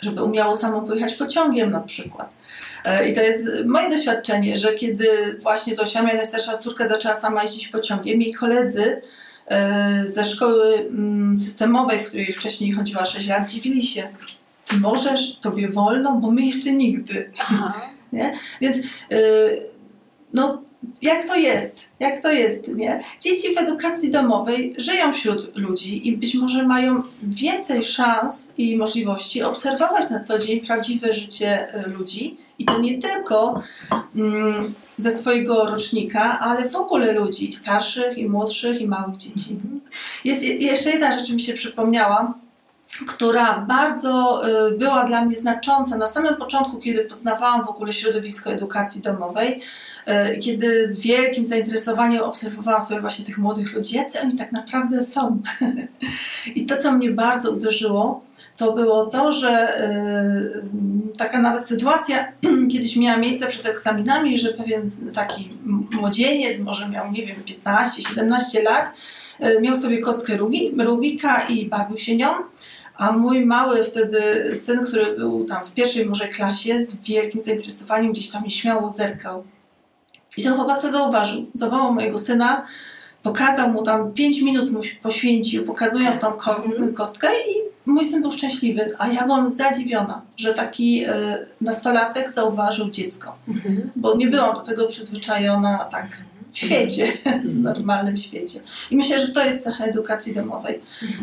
żeby 0.00 0.22
umiało 0.22 0.54
samo 0.54 0.82
pojechać 0.82 1.14
pociągiem 1.14 1.70
na 1.70 1.80
przykład. 1.80 2.32
E, 2.84 3.08
I 3.08 3.14
to 3.14 3.20
jest 3.20 3.46
moje 3.66 3.90
doświadczenie, 3.90 4.56
że 4.56 4.74
kiedy 4.74 5.38
właśnie 5.42 5.74
Zosia, 5.74 6.02
moja 6.02 6.14
najstarsza 6.14 6.58
córka, 6.58 6.88
zaczęła 6.88 7.14
sama 7.14 7.42
jeździć 7.42 7.68
pociągiem, 7.68 8.22
jej 8.22 8.34
koledzy 8.34 9.02
e, 9.46 10.04
ze 10.06 10.24
szkoły 10.24 10.74
mm, 10.74 11.38
systemowej, 11.38 11.98
w 11.98 12.08
której 12.08 12.32
wcześniej 12.32 12.72
chodziła 12.72 13.04
6 13.04 13.28
lat, 13.28 13.50
dziwili 13.50 13.82
się, 13.82 14.08
ty 14.64 14.76
możesz, 14.76 15.36
tobie 15.40 15.68
wolno, 15.68 16.12
bo 16.12 16.30
my 16.30 16.42
jeszcze 16.46 16.72
nigdy. 16.72 17.30
Aha. 17.38 17.97
Nie? 18.12 18.34
Więc 18.60 18.76
y, 18.78 18.82
no, 20.34 20.62
jak 21.02 21.24
to 21.24 21.36
jest? 21.36 21.84
Jak 22.00 22.22
to 22.22 22.32
jest, 22.32 22.68
nie? 22.68 23.00
Dzieci 23.20 23.54
w 23.54 23.58
edukacji 23.58 24.10
domowej 24.10 24.74
żyją 24.78 25.12
wśród 25.12 25.56
ludzi 25.58 26.08
i 26.08 26.16
być 26.16 26.34
może 26.34 26.66
mają 26.66 27.02
więcej 27.22 27.84
szans 27.84 28.54
i 28.58 28.76
możliwości 28.76 29.42
obserwować 29.42 30.10
na 30.10 30.20
co 30.20 30.38
dzień 30.38 30.60
prawdziwe 30.60 31.12
życie 31.12 31.74
y, 31.86 31.88
ludzi 31.90 32.36
i 32.58 32.64
to 32.64 32.78
nie 32.78 32.98
tylko 32.98 33.62
mm, 34.16 34.74
ze 34.96 35.10
swojego 35.10 35.66
rocznika, 35.66 36.38
ale 36.40 36.68
w 36.68 36.76
ogóle 36.76 37.12
ludzi 37.12 37.52
starszych 37.52 38.18
i 38.18 38.26
młodszych 38.28 38.80
i 38.80 38.86
małych 38.86 39.16
dzieci. 39.16 39.56
Jest 40.24 40.42
je- 40.42 40.54
jeszcze 40.56 40.90
jedna 40.90 41.18
rzecz 41.18 41.30
mi 41.30 41.40
się 41.40 41.54
przypomniała, 41.54 42.34
która 43.06 43.58
bardzo 43.68 44.42
y, 44.68 44.78
była 44.78 45.04
dla 45.04 45.24
mnie 45.24 45.36
znacząca 45.36 45.96
na 45.96 46.06
samym 46.06 46.36
początku, 46.36 46.78
kiedy 46.78 47.04
poznawałam 47.04 47.64
w 47.64 47.68
ogóle 47.68 47.92
środowisko 47.92 48.50
edukacji 48.50 49.02
domowej, 49.02 49.60
y, 50.08 50.38
kiedy 50.38 50.88
z 50.88 50.98
wielkim 50.98 51.44
zainteresowaniem 51.44 52.22
obserwowałam 52.22 52.82
sobie 52.82 53.00
właśnie 53.00 53.24
tych 53.24 53.38
młodych 53.38 53.72
ludzi, 53.72 53.96
jacy 53.96 54.20
oni 54.20 54.36
tak 54.36 54.52
naprawdę 54.52 55.02
są. 55.02 55.42
I 56.54 56.66
to, 56.66 56.76
co 56.76 56.92
mnie 56.92 57.10
bardzo 57.10 57.50
uderzyło, 57.50 58.20
to 58.56 58.72
było 58.72 59.06
to, 59.06 59.32
że 59.32 59.82
y, 61.14 61.18
taka 61.18 61.38
nawet 61.38 61.66
sytuacja 61.66 62.32
kiedyś 62.72 62.96
miała 62.96 63.16
miejsce 63.18 63.46
przed 63.46 63.66
egzaminami, 63.66 64.38
że 64.38 64.48
pewien 64.48 64.90
taki 65.12 65.50
młodzieniec, 65.92 66.58
może 66.58 66.88
miał, 66.88 67.12
nie 67.12 67.26
wiem, 67.26 67.36
15-17 67.66 68.62
lat, 68.62 68.90
miał 69.60 69.76
sobie 69.76 69.98
kostkę 69.98 70.36
Rubi- 70.36 70.84
Rubika 70.84 71.40
i 71.48 71.66
bawił 71.66 71.98
się 71.98 72.16
nią. 72.16 72.28
A 72.98 73.12
mój 73.12 73.46
mały 73.46 73.82
wtedy 73.82 74.20
syn, 74.56 74.84
który 74.84 75.16
był 75.16 75.44
tam 75.44 75.64
w 75.64 75.72
pierwszej 75.72 76.06
może 76.06 76.28
klasie, 76.28 76.80
z 76.80 76.96
wielkim 76.96 77.40
zainteresowaniem 77.40 78.12
gdzieś 78.12 78.30
tam 78.30 78.44
nieśmiało 78.44 78.90
zerkał. 78.90 79.44
I 80.36 80.42
ten 80.42 80.54
chłopak 80.54 80.82
to 80.82 80.90
zauważył. 80.90 81.46
Zawołał 81.54 81.94
mojego 81.94 82.18
syna, 82.18 82.66
pokazał 83.22 83.68
mu 83.70 83.82
tam 83.82 84.12
5 84.12 84.42
minut 84.42 84.70
mu 84.70 84.80
poświęcił, 85.02 85.64
pokazując 85.64 86.20
tą 86.20 86.30
kos- 86.30 86.92
kostkę 86.94 87.28
i 87.50 87.68
mój 87.86 88.04
syn 88.04 88.22
był 88.22 88.30
szczęśliwy, 88.30 88.94
a 88.98 89.08
ja 89.08 89.24
byłam 89.24 89.50
zadziwiona, 89.50 90.22
że 90.36 90.54
taki 90.54 91.06
y, 91.06 91.10
nastolatek 91.60 92.30
zauważył 92.30 92.90
dziecko, 92.90 93.34
bo 93.96 94.16
nie 94.16 94.26
byłam 94.26 94.54
do 94.54 94.60
tego 94.60 94.86
przyzwyczajona 94.86 95.78
tak 95.84 96.06
w 96.52 96.58
świecie, 96.58 97.12
w 97.44 97.60
normalnym 97.60 98.16
świecie. 98.16 98.60
I 98.90 98.96
myślę, 98.96 99.18
że 99.18 99.28
to 99.28 99.44
jest 99.44 99.62
cecha 99.62 99.84
edukacji 99.84 100.34
domowej, 100.34 100.80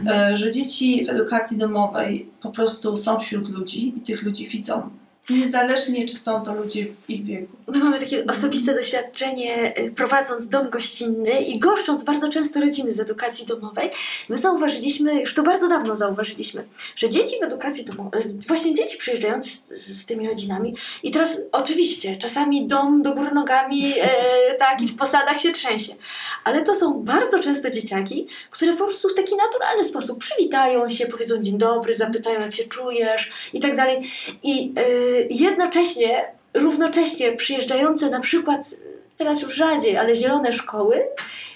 e, 0.08 0.38
że 0.38 0.52
dzieci 0.52 1.06
w 1.06 1.10
edukacji 1.10 1.58
domowej 1.58 2.30
po 2.42 2.52
prostu 2.52 2.98
są 2.98 3.20
wśród 3.20 3.50
ludzi 3.50 3.94
i 3.98 4.02
tych 4.02 4.24
ludzi 4.24 4.48
widzą. 4.48 4.90
Niezależnie, 5.30 6.06
czy 6.06 6.16
są 6.16 6.44
to 6.44 6.54
ludzie 6.54 6.86
w 6.86 7.10
ich 7.10 7.26
wieku. 7.26 7.58
My 7.68 7.80
mamy 7.80 8.00
takie 8.00 8.26
osobiste 8.26 8.76
doświadczenie 8.76 9.80
y, 9.80 9.92
prowadząc 9.92 10.50
dom 10.50 10.70
gościnny 10.70 11.42
i 11.42 11.60
goszcząc 11.60 12.04
bardzo 12.04 12.30
często 12.30 12.60
rodziny 12.60 12.94
z 12.94 13.00
edukacji 13.00 13.46
domowej. 13.46 13.90
My 14.30 14.38
zauważyliśmy, 14.38 15.22
już 15.22 15.34
to 15.34 15.44
bardzo 15.44 15.68
dawno 15.68 15.96
zauważyliśmy, 15.96 16.66
że 16.96 17.10
dzieci 17.10 17.36
w 17.42 17.44
edukacji 17.44 17.86
domowej, 17.86 18.22
właśnie 18.48 18.74
dzieci 18.74 18.98
przyjeżdżające 18.98 19.50
z, 19.50 19.88
z 19.88 20.06
tymi 20.06 20.28
rodzinami 20.28 20.76
i 21.04 21.12
teraz 21.12 21.42
oczywiście 21.52 22.18
czasami 22.18 22.68
dom 22.68 23.02
do 23.02 23.14
góry 23.14 23.32
nogami 23.32 23.94
e, 24.02 24.56
tak 24.60 24.82
i 24.82 24.88
w 24.88 24.96
posadach 24.96 25.40
się 25.42 25.52
trzęsie, 25.52 25.96
ale 26.44 26.64
to 26.64 26.76
są 26.76 27.04
bardzo 27.04 27.40
często 27.40 27.70
dzieciaki, 27.70 28.28
które 28.50 28.74
po 28.74 28.84
prostu 28.84 29.10
w 29.10 29.14
taki 29.14 29.36
naturalny 29.36 29.86
sposób 29.86 30.20
przywitają 30.20 30.90
się, 30.90 31.06
powiedzą 31.06 31.42
dzień 31.42 31.58
dobry, 31.58 31.94
zapytają 31.94 32.42
jak 32.42 32.54
się 32.54 32.64
czujesz 32.64 33.32
i 33.54 33.60
tak 33.60 33.76
dalej. 33.76 34.12
I 34.44 34.74
e, 34.78 35.15
jednocześnie 35.30 36.26
równocześnie 36.54 37.32
przyjeżdżające 37.32 38.10
na 38.10 38.20
przykład, 38.20 38.76
teraz 39.18 39.42
już 39.42 39.56
rzadziej, 39.56 39.98
ale 39.98 40.16
zielone 40.16 40.54
szkoły 40.54 41.08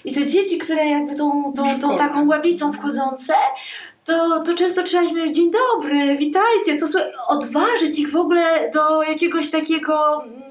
i 0.04 0.14
te 0.14 0.26
dzieci, 0.26 0.58
które 0.58 0.86
jakby 0.86 1.14
tą, 1.14 1.52
tą, 1.56 1.80
tą 1.80 1.96
taką 1.96 2.28
ławicą 2.28 2.72
wchodzące, 2.72 3.34
to, 4.04 4.40
to 4.40 4.54
często 4.54 4.82
trzeba 4.82 5.08
śmiać, 5.08 5.34
dzień 5.34 5.50
dobry, 5.50 6.16
witajcie, 6.16 6.76
co 6.78 6.88
słuchaj, 6.88 7.10
odważyć 7.28 7.98
ich 7.98 8.10
w 8.10 8.16
ogóle 8.16 8.70
do 8.74 9.02
jakiegoś 9.02 9.50
takiego, 9.50 10.22
mm, 10.24 10.42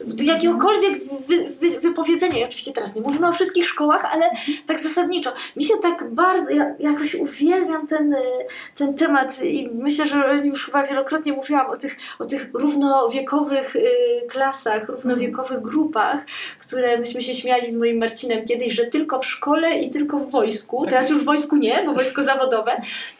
do 0.00 0.24
jakiegokolwiek 0.24 0.92
wy, 1.28 1.48
wy, 1.60 1.80
wypowiedzenia. 1.80 2.38
I 2.38 2.44
oczywiście 2.44 2.72
teraz 2.72 2.94
nie 2.94 3.02
mówimy 3.02 3.28
o 3.28 3.32
wszystkich 3.32 3.68
szkołach, 3.68 4.04
ale 4.12 4.30
tak 4.66 4.80
zasadniczo. 4.80 5.32
Mi 5.56 5.64
się 5.64 5.74
tak 5.82 6.10
bardzo, 6.10 6.50
ja 6.50 6.74
jakoś 6.78 7.14
uwielbiam 7.14 7.86
ten, 7.86 8.12
y, 8.12 8.18
ten 8.76 8.94
temat 8.94 9.42
i 9.42 9.68
myślę, 9.72 10.06
że 10.06 10.40
już 10.44 10.66
chyba 10.66 10.86
wielokrotnie 10.86 11.32
mówiłam, 11.32 11.70
o 11.70 11.76
tych, 11.76 11.96
o 12.18 12.24
tych 12.24 12.50
równowiekowych 12.54 13.76
y, 13.76 13.88
klasach, 14.28 14.88
równowiekowych 14.88 15.60
grupach, 15.60 16.24
które 16.58 16.98
myśmy 16.98 17.22
się 17.22 17.34
śmiali 17.34 17.70
z 17.70 17.76
moim 17.76 17.98
Marcinem 17.98 18.44
kiedyś, 18.44 18.74
że 18.74 18.84
tylko 18.84 19.18
w 19.18 19.26
szkole 19.26 19.78
i 19.78 19.90
tylko 19.90 20.18
w 20.18 20.30
wojsku. 20.30 20.82
Tak 20.82 20.90
Teraz 20.90 21.10
już 21.10 21.22
w 21.22 21.24
wojsku 21.24 21.56
nie, 21.56 21.82
bo 21.86 21.92
wojsko 21.92 22.22
zawodowe. 22.22 22.76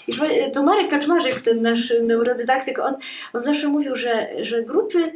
I 0.09 0.13
to 0.53 0.63
Marek 0.63 0.91
Kaczmarzyk, 0.91 1.41
ten 1.41 1.63
nasz 1.63 1.93
neurodydaktyk, 2.07 2.79
on, 2.79 2.95
on 3.33 3.41
zawsze 3.41 3.69
mówił, 3.69 3.97
że, 3.97 4.29
że 4.43 4.63
grupy 4.63 5.13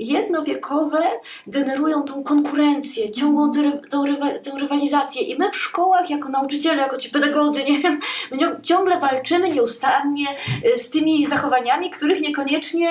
jednowiekowe 0.00 1.02
generują 1.46 2.02
tą 2.02 2.24
konkurencję, 2.24 3.12
ciągłą 3.12 3.52
tę, 3.52 3.80
tą 4.42 4.58
rywalizację. 4.58 5.22
I 5.22 5.38
my 5.38 5.50
w 5.50 5.56
szkołach, 5.56 6.10
jako 6.10 6.28
nauczyciele, 6.28 6.82
jako 6.82 6.96
ci 6.96 7.10
pedagodzy, 7.10 7.64
nie 7.64 7.78
wiem, 7.78 8.00
ciągle 8.62 9.00
walczymy 9.00 9.48
nieustannie 9.50 10.26
y, 10.74 10.78
z 10.78 10.90
tymi 10.90 11.26
zachowaniami, 11.26 11.90
których 11.90 12.20
niekoniecznie 12.20 12.90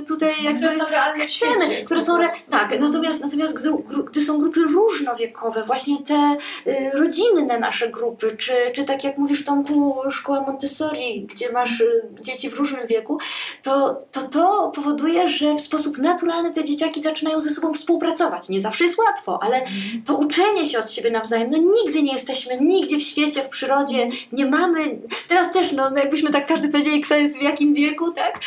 y, 0.00 0.04
tutaj 0.04 0.32
jakby 0.44 0.66
Które 0.66 0.78
są 0.78 0.86
realne 0.90 1.26
chcemy, 1.26 1.60
świecie. 1.60 1.84
które 1.84 2.00
są 2.00 2.18
re... 2.18 2.26
tak, 2.50 2.80
natomiast, 2.80 3.24
natomiast 3.24 3.54
gdy, 3.54 3.70
gdy 4.04 4.22
są 4.22 4.38
grupy 4.38 4.60
różnowiekowe, 4.60 5.64
właśnie 5.64 5.96
te 6.02 6.36
y, 6.66 6.90
rodzinne 6.94 7.58
nasze 7.58 7.88
grupy, 7.88 8.36
czy, 8.38 8.52
czy 8.74 8.84
tak 8.84 9.04
jak 9.04 9.18
mówisz 9.18 9.44
Tomku, 9.44 9.96
szkoła 10.10 10.40
Montessori, 10.40 11.26
gdzie 11.30 11.52
masz 11.52 11.82
dzieci 12.20 12.50
w 12.50 12.54
różnym 12.54 12.86
wieku, 12.86 13.18
to, 13.62 14.02
to 14.12 14.20
to 14.22 14.72
powoduje, 14.74 15.28
że 15.28 15.54
w 15.54 15.60
sposób 15.60 15.98
naturalny 16.02 16.52
te 16.52 16.64
dzieciaki 16.64 17.02
zaczynają 17.02 17.40
ze 17.40 17.50
sobą 17.50 17.74
współpracować. 17.74 18.48
Nie 18.48 18.60
zawsze 18.60 18.84
jest 18.84 18.98
łatwo, 18.98 19.42
ale 19.42 19.60
to 20.06 20.16
uczenie 20.16 20.66
się 20.66 20.78
od 20.78 20.90
siebie 20.90 21.10
nawzajem, 21.10 21.50
no 21.50 21.58
nigdy 21.58 22.02
nie 22.02 22.12
jesteśmy, 22.12 22.60
nigdzie 22.60 22.96
w 22.96 23.02
świecie, 23.02 23.42
w 23.42 23.48
przyrodzie 23.48 24.08
nie 24.32 24.46
mamy, 24.46 24.98
teraz 25.28 25.52
też, 25.52 25.72
no, 25.72 25.90
no 25.90 25.96
jakbyśmy 25.96 26.30
tak 26.30 26.46
każdy 26.46 26.68
powiedzieli, 26.68 27.00
kto 27.00 27.14
jest 27.14 27.38
w 27.38 27.42
jakim 27.42 27.74
wieku, 27.74 28.12
tak, 28.12 28.40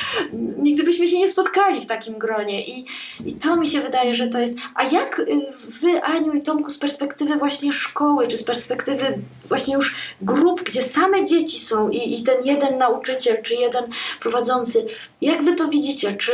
nigdy 0.58 0.84
byśmy 0.84 1.08
się 1.08 1.20
nie 1.20 1.28
spotkali 1.28 1.82
w 1.82 1.86
takim 1.86 2.18
gronie 2.18 2.68
i, 2.68 2.86
i 3.26 3.34
to 3.34 3.56
mi 3.56 3.68
się 3.68 3.82
wydaje, 3.82 4.16
że 4.16 4.28
to 4.28 4.40
jest, 4.40 4.58
a 4.76 4.84
jak 4.84 5.20
y, 5.20 5.26
wy, 5.82 6.04
Aniu 6.04 6.34
i 6.34 6.42
Tomku, 6.42 6.70
z 6.70 6.78
perspektywy 6.78 7.36
właśnie 7.36 7.74
szkoły, 7.74 8.28
czy 8.28 8.38
z 8.38 8.44
perspektywy 8.44 9.20
właśnie 9.48 9.74
już 9.74 9.96
grup, 10.22 10.64
gdzie 10.64 10.84
same 10.84 11.26
dzieci 11.26 11.60
są 11.60 11.90
i, 11.90 12.20
i 12.20 12.24
ten 12.24 12.44
jeden 12.44 12.78
nauczyciel, 12.78 13.44
czy 13.44 13.56
jeden 13.56 13.84
prowadzący, 14.20 14.86
jak 15.22 15.44
wy 15.44 15.56
to 15.56 15.68
widzicie, 15.68 16.14
czy 16.14 16.32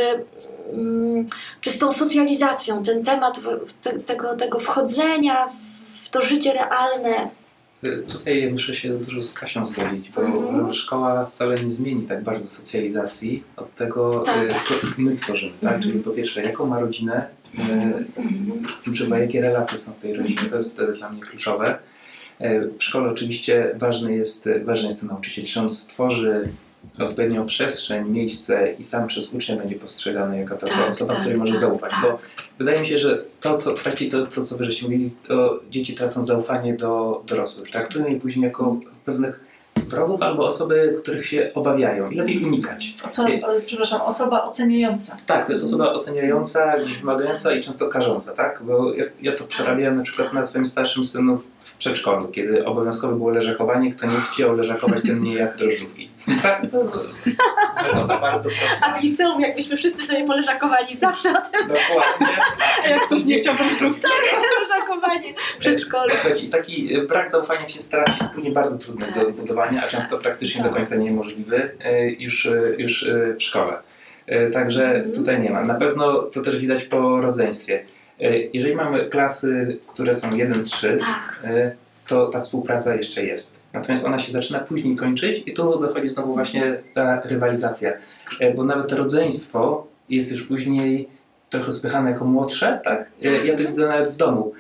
czy 1.61 1.71
z 1.71 1.77
tą 1.79 1.91
socjalizacją, 1.91 2.83
ten 2.83 3.03
temat 3.03 3.39
te, 3.81 3.99
tego, 3.99 4.35
tego 4.35 4.59
wchodzenia 4.59 5.47
w 6.03 6.09
to 6.09 6.21
życie 6.21 6.53
realne. 6.53 7.29
Y, 7.83 8.03
Tutaj 8.11 8.51
muszę 8.51 8.75
się 8.75 8.89
dużo 8.97 9.23
z 9.23 9.33
Kasią 9.33 9.65
zgodzić, 9.67 10.09
bo 10.09 10.21
Mhm. 10.21 10.73
szkoła 10.73 11.25
wcale 11.25 11.55
nie 11.55 11.71
zmieni 11.71 12.07
tak 12.07 12.23
bardzo 12.23 12.47
socjalizacji 12.47 13.43
od 13.57 13.75
tego, 13.75 14.19
Tak. 14.25 14.37
y, 14.37 14.47
co 14.67 14.73
my 14.97 15.15
tworzymy. 15.15 15.51
Tak? 15.51 15.63
Mhm. 15.63 15.81
Czyli 15.81 15.99
po 15.99 16.11
pierwsze, 16.11 16.43
jaką 16.43 16.65
ma 16.65 16.79
rodzinę, 16.79 17.27
y, 18.69 18.75
z 18.75 18.83
tym 18.83 18.93
trzeba, 18.93 19.17
jakie 19.19 19.41
relacje 19.41 19.79
są 19.79 19.91
w 19.93 19.99
tej 19.99 20.13
rodzinie. 20.13 20.39
To 20.49 20.55
jest 20.55 20.77
dla 20.97 21.09
mnie 21.09 21.21
kluczowe. 21.21 21.77
W 22.79 22.83
szkole 22.83 23.09
oczywiście 23.09 23.71
ważny 23.75 24.13
jest, 24.15 24.49
ważny 24.65 24.87
jest 24.87 24.99
ten 24.99 25.09
nauczyciel. 25.09 25.45
Czy 25.45 25.59
on 25.59 25.69
stworzy 25.69 26.49
odpowiednią 26.99 27.45
przestrzeń, 27.47 28.09
miejsce 28.09 28.73
i 28.79 28.83
sam 28.83 29.07
przez 29.07 29.33
ucznia 29.33 29.55
będzie 29.55 29.75
postrzegany 29.75 30.39
jako 30.39 30.55
taka 30.55 30.73
Tak, 30.73 30.89
osoba, 30.89 31.13
tak, 31.13 31.21
której 31.21 31.37
może 31.39 31.51
tak, 31.53 31.61
zaufać. 31.61 31.91
tak. 31.91 32.01
Bo 32.01 32.19
wydaje 32.59 32.81
mi 32.81 32.87
się, 32.87 32.97
że 32.97 33.23
to, 33.39 33.57
co 33.57 33.73
traci, 33.73 34.09
to, 34.09 34.27
to 34.27 34.43
co 34.43 34.57
wy 34.57 34.65
żeście 34.65 34.85
mówili, 34.85 35.11
to 35.27 35.59
dzieci 35.69 35.95
tracą 35.95 36.23
zaufanie 36.23 36.73
do 36.73 37.23
dorosłych. 37.27 37.69
Traktują 37.69 38.07
je 38.07 38.19
później 38.19 38.45
jako 38.45 38.79
pewnych 39.05 39.51
wrogów 39.75 40.21
albo 40.21 40.45
osoby, 40.45 40.95
których 41.01 41.25
się 41.25 41.51
obawiają 41.53 42.09
i 42.09 42.15
lepiej 42.15 42.45
unikać. 42.45 42.93
Co, 43.09 43.25
przepraszam, 43.65 44.01
osoba 44.01 44.43
oceniająca. 44.43 45.17
Tak, 45.25 45.45
to 45.45 45.51
jest 45.51 45.63
osoba 45.63 45.93
oceniająca, 45.93 46.77
gdzieś 46.77 46.97
wymagająca 46.97 47.53
i 47.53 47.61
często 47.61 47.87
karząca, 47.87 48.31
tak? 48.31 48.61
Bo 48.63 48.93
ja, 48.93 49.03
ja 49.21 49.35
to 49.35 49.43
przerabiałem 49.43 49.95
na 49.97 50.03
przykład 50.03 50.33
na 50.33 50.45
swoim 50.45 50.65
starszym 50.65 51.05
synu 51.05 51.39
w 51.61 51.75
przedszkolu, 51.75 52.27
kiedy 52.27 52.65
obowiązkowe 52.65 53.15
było 53.15 53.29
leżakowanie, 53.29 53.91
kto 53.91 54.07
nie 54.07 54.15
chciał 54.31 54.55
leżakować, 54.55 55.01
ten 55.01 55.23
nie 55.23 55.35
jadł 55.35 55.57
drożdżówki. 55.57 56.09
Tak, 56.41 56.61
to 56.71 58.07
bardzo 58.07 58.49
proste. 58.49 58.85
A 58.85 58.99
w 58.99 59.03
liceum, 59.03 59.41
jakbyśmy 59.41 59.77
wszyscy 59.77 60.07
sobie 60.07 60.25
poleżakowali, 60.25 60.97
zawsze 60.97 61.29
o 61.29 61.41
tym 61.51 61.67
Dokładnie. 61.67 62.37
A 62.85 62.87
jak 62.93 63.01
ktoś 63.01 63.25
nie 63.25 63.35
chciał 63.35 63.55
drożdżówki? 63.55 64.07
leżakowanie 64.61 65.33
w 65.55 65.57
przedszkolu. 65.57 66.09
Słuchajcie, 66.09 66.49
taki 66.49 66.95
e, 66.95 67.01
brak 67.01 67.31
zaufania 67.31 67.69
się 67.69 67.79
straci, 67.79 68.19
później 68.33 68.53
bardzo 68.53 68.77
trudny 68.77 69.05
jest 69.05 69.17
do 69.17 69.27
odbudowania, 69.27 69.83
a 69.83 69.87
często 69.87 70.17
praktycznie 70.17 70.63
do 70.63 70.69
końca 70.69 70.95
niemożliwy 70.95 71.77
e, 71.83 72.09
już, 72.09 72.45
e, 72.45 72.75
już 72.77 73.09
w 73.37 73.43
szkole. 73.43 73.73
Także 74.53 75.03
tutaj 75.15 75.41
nie 75.41 75.49
ma. 75.49 75.61
Na 75.61 75.73
pewno 75.73 76.21
to 76.21 76.41
też 76.41 76.57
widać 76.57 76.83
po 76.83 77.21
rodzeństwie. 77.21 77.85
E, 78.21 78.37
Jeżeli 78.53 78.75
mamy 78.75 79.05
klasy, 79.05 79.77
które 79.87 80.15
są 80.15 80.29
1-3, 80.31 80.97
Tak. 80.99 81.39
e, 81.43 81.71
to 82.07 82.27
ta 82.27 82.41
współpraca 82.41 82.95
jeszcze 82.95 83.25
jest. 83.25 83.59
Natomiast 83.73 84.05
ona 84.07 84.19
się 84.19 84.31
zaczyna 84.31 84.59
później 84.59 84.95
kończyć 84.95 85.43
i 85.45 85.53
tu 85.53 85.79
dochodzi 85.81 86.09
znowu 86.09 86.33
właśnie 86.33 86.77
ta 86.93 87.21
rywalizacja. 87.25 87.93
E, 88.39 88.53
Bo 88.53 88.63
nawet 88.63 88.91
rodzeństwo 88.91 89.87
jest 90.09 90.31
już 90.31 90.47
później 90.47 91.07
trochę 91.49 91.73
spychane 91.73 92.11
jako 92.11 92.25
młodsze, 92.25 92.79
tak? 92.83 93.05
E, 93.25 93.45
Ja 93.45 93.57
to 93.57 93.63
widzę 93.63 93.87
nawet 93.87 94.09
w 94.09 94.17
domu, 94.17 94.53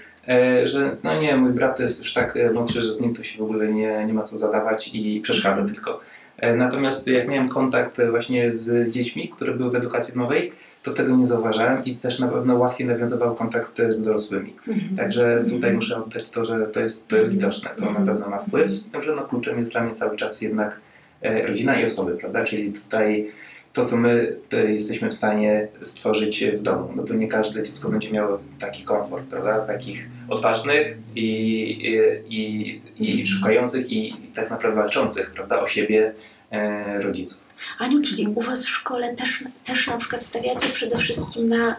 że 0.63 0.95
no 1.03 1.21
nie, 1.21 1.37
mój 1.37 1.51
brat 1.51 1.79
jest 1.79 1.99
już 1.99 2.13
tak 2.13 2.37
młodszy, 2.53 2.81
że 2.81 2.93
z 2.93 3.01
nim 3.01 3.15
to 3.15 3.23
się 3.23 3.39
w 3.39 3.41
ogóle 3.41 3.67
nie, 3.67 4.05
nie 4.05 4.13
ma 4.13 4.23
co 4.23 4.37
zadawać 4.37 4.89
i 4.93 5.21
przeszkadza 5.21 5.65
tylko. 5.65 5.99
E, 6.37 6.55
Natomiast 6.55 7.07
jak 7.07 7.27
miałem 7.27 7.49
kontakt 7.49 8.01
właśnie 8.09 8.55
z 8.55 8.91
dziećmi, 8.91 9.29
które 9.29 9.53
były 9.53 9.71
w 9.71 9.75
edukacji 9.75 10.13
domowej, 10.13 10.51
to 10.83 10.93
tego 10.93 11.15
nie 11.15 11.27
zauważałem 11.27 11.85
i 11.85 11.95
też 11.95 12.19
na 12.19 12.27
pewno 12.27 12.55
łatwiej 12.55 12.87
nawiązywał 12.87 13.35
kontakt 13.35 13.79
e, 13.79 13.93
z 13.93 14.01
dorosłymi. 14.01 14.53
Także 14.97 15.43
tutaj 15.49 15.73
muszę 15.73 16.03
oddać 16.03 16.29
to, 16.29 16.45
że 16.45 16.67
to 16.67 16.81
jest, 16.81 17.07
to 17.07 17.17
jest 17.17 17.31
widoczne, 17.31 17.69
to 17.77 17.91
na 17.91 17.99
pewno 17.99 18.29
ma 18.29 18.39
wpływ, 18.39 18.69
z 18.69 18.91
tym, 18.91 19.03
że 19.03 19.15
no 19.15 19.23
kluczem 19.23 19.59
jest 19.59 19.71
dla 19.71 19.81
mnie 19.81 19.95
cały 19.95 20.17
czas 20.17 20.41
jednak 20.41 20.79
e, 21.21 21.47
rodzina 21.47 21.81
i 21.81 21.85
osoby, 21.85 22.17
prawda? 22.17 22.43
Czyli 22.43 22.73
tutaj 22.73 23.31
to, 23.73 23.85
co 23.85 23.97
my 23.97 24.37
e, 24.53 24.71
jesteśmy 24.71 25.09
w 25.09 25.13
stanie 25.13 25.67
stworzyć 25.81 26.45
w 26.45 26.61
domu, 26.61 26.93
no 26.95 27.03
bo 27.03 27.13
nie 27.13 27.27
każde 27.27 27.63
dziecko 27.63 27.89
będzie 27.89 28.11
miało 28.11 28.39
taki 28.59 28.83
komfort, 28.83 29.25
prawda? 29.25 29.59
Takich 29.59 30.09
odważnych 30.29 30.97
i, 31.15 31.31
i, 32.29 32.81
i, 32.99 33.21
i 33.21 33.27
szukających 33.27 33.91
i 33.91 34.15
tak 34.35 34.49
naprawdę 34.49 34.81
walczących, 34.81 35.31
prawda, 35.31 35.59
o 35.59 35.67
siebie 35.67 36.13
rodziców. 36.99 37.39
Aniu, 37.79 38.01
czyli 38.01 38.27
u 38.27 38.41
Was 38.41 38.65
w 38.65 38.69
szkole 38.69 39.15
też, 39.15 39.43
też 39.65 39.87
na 39.87 39.97
przykład 39.97 40.23
stawiacie 40.23 40.69
przede 40.69 40.97
wszystkim 40.97 41.49
na, 41.49 41.75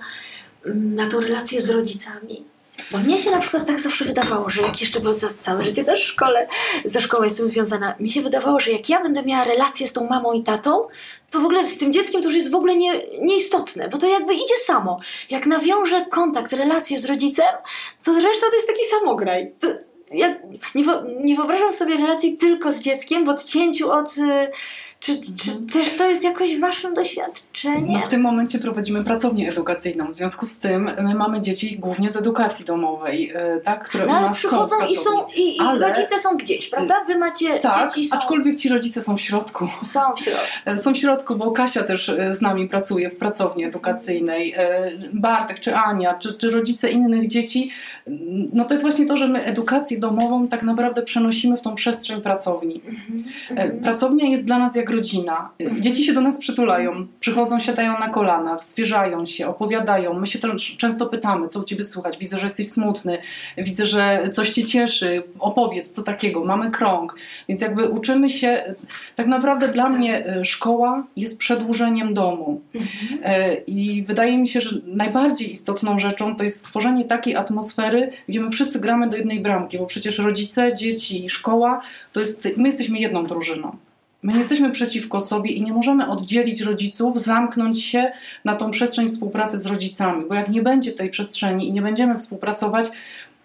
na 0.74 1.08
tą 1.08 1.20
relację 1.20 1.60
z 1.60 1.70
rodzicami? 1.70 2.44
Bo 2.90 2.98
mnie 2.98 3.18
się 3.18 3.30
na 3.30 3.38
przykład 3.38 3.66
tak 3.66 3.80
zawsze 3.80 4.04
wydawało, 4.04 4.50
że 4.50 4.62
jak 4.62 4.80
jeszcze, 4.80 5.00
bo 5.00 5.14
całe 5.40 5.64
życie 5.64 5.84
też 5.84 6.02
w 6.02 6.06
szkole, 6.06 6.48
ze 6.84 7.00
szkołą 7.00 7.24
jestem 7.24 7.48
związana, 7.48 7.94
mi 8.00 8.10
się 8.10 8.22
wydawało, 8.22 8.60
że 8.60 8.70
jak 8.70 8.88
ja 8.88 9.02
będę 9.02 9.22
miała 9.22 9.44
relację 9.44 9.88
z 9.88 9.92
tą 9.92 10.08
mamą 10.08 10.32
i 10.32 10.42
tatą, 10.42 10.88
to 11.30 11.40
w 11.40 11.44
ogóle 11.44 11.66
z 11.66 11.78
tym 11.78 11.92
dzieckiem 11.92 12.22
to 12.22 12.28
już 12.28 12.36
jest 12.36 12.50
w 12.50 12.54
ogóle 12.54 12.76
nie, 12.76 13.02
nieistotne, 13.20 13.88
bo 13.88 13.98
to 13.98 14.06
jakby 14.06 14.34
idzie 14.34 14.58
samo. 14.64 15.00
Jak 15.30 15.46
nawiążę 15.46 16.06
kontakt, 16.10 16.52
relację 16.52 16.98
z 16.98 17.04
rodzicem, 17.04 17.54
to 18.02 18.14
reszta 18.14 18.46
to 18.50 18.56
jest 18.56 18.68
taki 18.68 18.82
samograj. 18.90 19.52
To, 19.60 19.68
ja 20.14 20.36
nie, 20.74 20.84
nie 21.20 21.36
wyobrażam 21.36 21.72
sobie 21.72 21.96
relacji 21.96 22.36
tylko 22.36 22.72
z 22.72 22.80
dzieckiem 22.80 23.24
w 23.24 23.28
odcięciu 23.28 23.90
od... 23.90 24.14
Czy, 25.02 25.20
czy 25.36 25.50
też 25.72 25.96
to 25.96 26.06
jest 26.10 26.24
jakoś 26.24 26.58
waszym 26.58 26.94
doświadczeniem? 26.94 27.86
No 27.92 27.98
w 27.98 28.08
tym 28.08 28.20
momencie 28.20 28.58
prowadzimy 28.58 29.04
pracownię 29.04 29.48
edukacyjną. 29.48 30.10
W 30.12 30.14
związku 30.14 30.46
z 30.46 30.58
tym 30.58 30.90
my 31.02 31.14
mamy 31.14 31.40
dzieci 31.40 31.78
głównie 31.78 32.10
z 32.10 32.16
edukacji 32.16 32.64
domowej, 32.64 33.32
e, 33.34 33.60
tak, 33.60 33.88
które 33.88 34.06
No 34.06 34.18
u 34.18 34.20
nas 34.20 34.36
przychodzą 34.36 34.76
są 34.78 34.86
i 34.86 34.96
są 34.96 35.10
i, 35.36 35.56
i 35.56 35.60
Ale- 35.60 35.88
rodzice 35.88 36.18
są 36.18 36.36
gdzieś, 36.36 36.68
prawda? 36.70 36.94
Wy 37.06 37.18
macie 37.18 37.58
Tak, 37.58 37.94
dzieci 37.94 38.08
są, 38.08 38.16
aczkolwiek 38.16 38.56
ci 38.56 38.68
rodzice 38.68 39.02
są 39.02 39.16
w 39.16 39.20
środku. 39.20 39.68
są 39.84 40.00
w 40.16 40.20
środku. 40.20 40.42
E, 40.64 40.78
Są 40.78 40.94
w 40.94 40.96
środku, 40.96 41.36
bo 41.36 41.50
Kasia 41.52 41.82
też 41.82 42.08
e, 42.08 42.32
z 42.32 42.40
nami 42.40 42.68
pracuje 42.68 43.10
w 43.10 43.16
pracowni 43.16 43.64
edukacyjnej, 43.64 44.54
Bartek 45.12 45.60
czy 45.60 45.76
Ania, 45.76 46.14
czy, 46.14 46.34
czy 46.34 46.50
rodzice 46.50 46.90
innych 46.90 47.26
dzieci. 47.28 47.70
No 48.52 48.64
to 48.64 48.74
jest 48.74 48.82
właśnie 48.82 49.06
to, 49.06 49.16
że 49.16 49.28
my 49.28 49.44
edukację 49.44 49.98
domową 49.98 50.48
tak 50.48 50.62
naprawdę 50.62 51.02
przenosimy 51.02 51.56
w 51.56 51.60
tą 51.60 51.74
przestrzeń 51.74 52.20
pracowni. 52.22 52.80
E, 53.56 53.70
Pracownia 53.70 54.26
jest 54.26 54.44
dla 54.44 54.58
nas 54.58 54.76
jak 54.76 54.91
rodzina. 54.92 55.50
Dzieci 55.80 56.04
się 56.04 56.12
do 56.12 56.20
nas 56.20 56.38
przytulają, 56.38 57.06
przychodzą, 57.20 57.60
siadają 57.60 57.98
na 57.98 58.08
kolanach, 58.08 58.64
zwierzają 58.64 59.26
się, 59.26 59.46
opowiadają. 59.46 60.14
My 60.14 60.26
się 60.26 60.38
też 60.38 60.76
często 60.76 61.06
pytamy, 61.06 61.48
co 61.48 61.60
u 61.60 61.64
ciebie 61.64 61.84
słychać. 61.84 62.18
Widzę, 62.18 62.38
że 62.38 62.46
jesteś 62.46 62.68
smutny, 62.68 63.18
widzę, 63.58 63.86
że 63.86 64.30
coś 64.32 64.50
cię 64.50 64.64
cieszy. 64.64 65.22
Opowiedz, 65.38 65.90
co 65.90 66.02
takiego. 66.02 66.44
Mamy 66.44 66.70
krąg. 66.70 67.16
Więc 67.48 67.60
jakby 67.60 67.88
uczymy 67.88 68.30
się. 68.30 68.74
Tak 69.16 69.26
naprawdę 69.26 69.68
dla 69.68 69.88
mnie 69.88 70.26
e, 70.26 70.44
szkoła 70.44 71.04
jest 71.16 71.38
przedłużeniem 71.38 72.14
domu. 72.14 72.60
E, 73.22 73.54
I 73.54 74.02
wydaje 74.02 74.38
mi 74.38 74.48
się, 74.48 74.60
że 74.60 74.76
najbardziej 74.86 75.52
istotną 75.52 75.98
rzeczą 75.98 76.36
to 76.36 76.44
jest 76.44 76.60
stworzenie 76.60 77.04
takiej 77.04 77.36
atmosfery, 77.36 78.10
gdzie 78.28 78.40
my 78.40 78.50
wszyscy 78.50 78.80
gramy 78.80 79.10
do 79.10 79.16
jednej 79.16 79.40
bramki, 79.40 79.78
bo 79.78 79.86
przecież 79.86 80.18
rodzice, 80.18 80.74
dzieci 80.74 81.24
i 81.24 81.30
szkoła 81.30 81.80
to 82.12 82.20
jest, 82.20 82.48
my 82.56 82.68
jesteśmy 82.68 82.98
jedną 82.98 83.24
drużyną. 83.24 83.76
My 84.22 84.32
nie 84.32 84.38
jesteśmy 84.38 84.70
przeciwko 84.70 85.20
sobie 85.20 85.50
i 85.50 85.62
nie 85.62 85.72
możemy 85.72 86.08
oddzielić 86.08 86.60
rodziców, 86.60 87.20
zamknąć 87.20 87.84
się 87.84 88.12
na 88.44 88.56
tą 88.56 88.70
przestrzeń 88.70 89.08
współpracy 89.08 89.58
z 89.58 89.66
rodzicami, 89.66 90.24
bo 90.28 90.34
jak 90.34 90.48
nie 90.48 90.62
będzie 90.62 90.92
tej 90.92 91.10
przestrzeni 91.10 91.68
i 91.68 91.72
nie 91.72 91.82
będziemy 91.82 92.18
współpracować, 92.18 92.86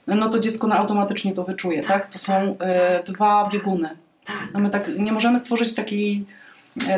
no 0.08 0.30
to 0.30 0.40
dziecko 0.40 0.68
na 0.68 0.78
automatycznie 0.78 1.34
to 1.34 1.44
wyczuje, 1.44 1.84
tak? 1.84 2.08
To 2.08 2.20
są 2.20 2.34
e, 2.34 3.04
dwa 3.04 3.50
bieguny. 3.52 3.90
Tak. 4.26 4.48
A 4.54 4.60
my 4.60 4.70
tak 4.70 4.98
nie 4.98 5.12
możemy 5.12 5.40
stworzyć 5.40 5.74
takiej, 5.74 6.26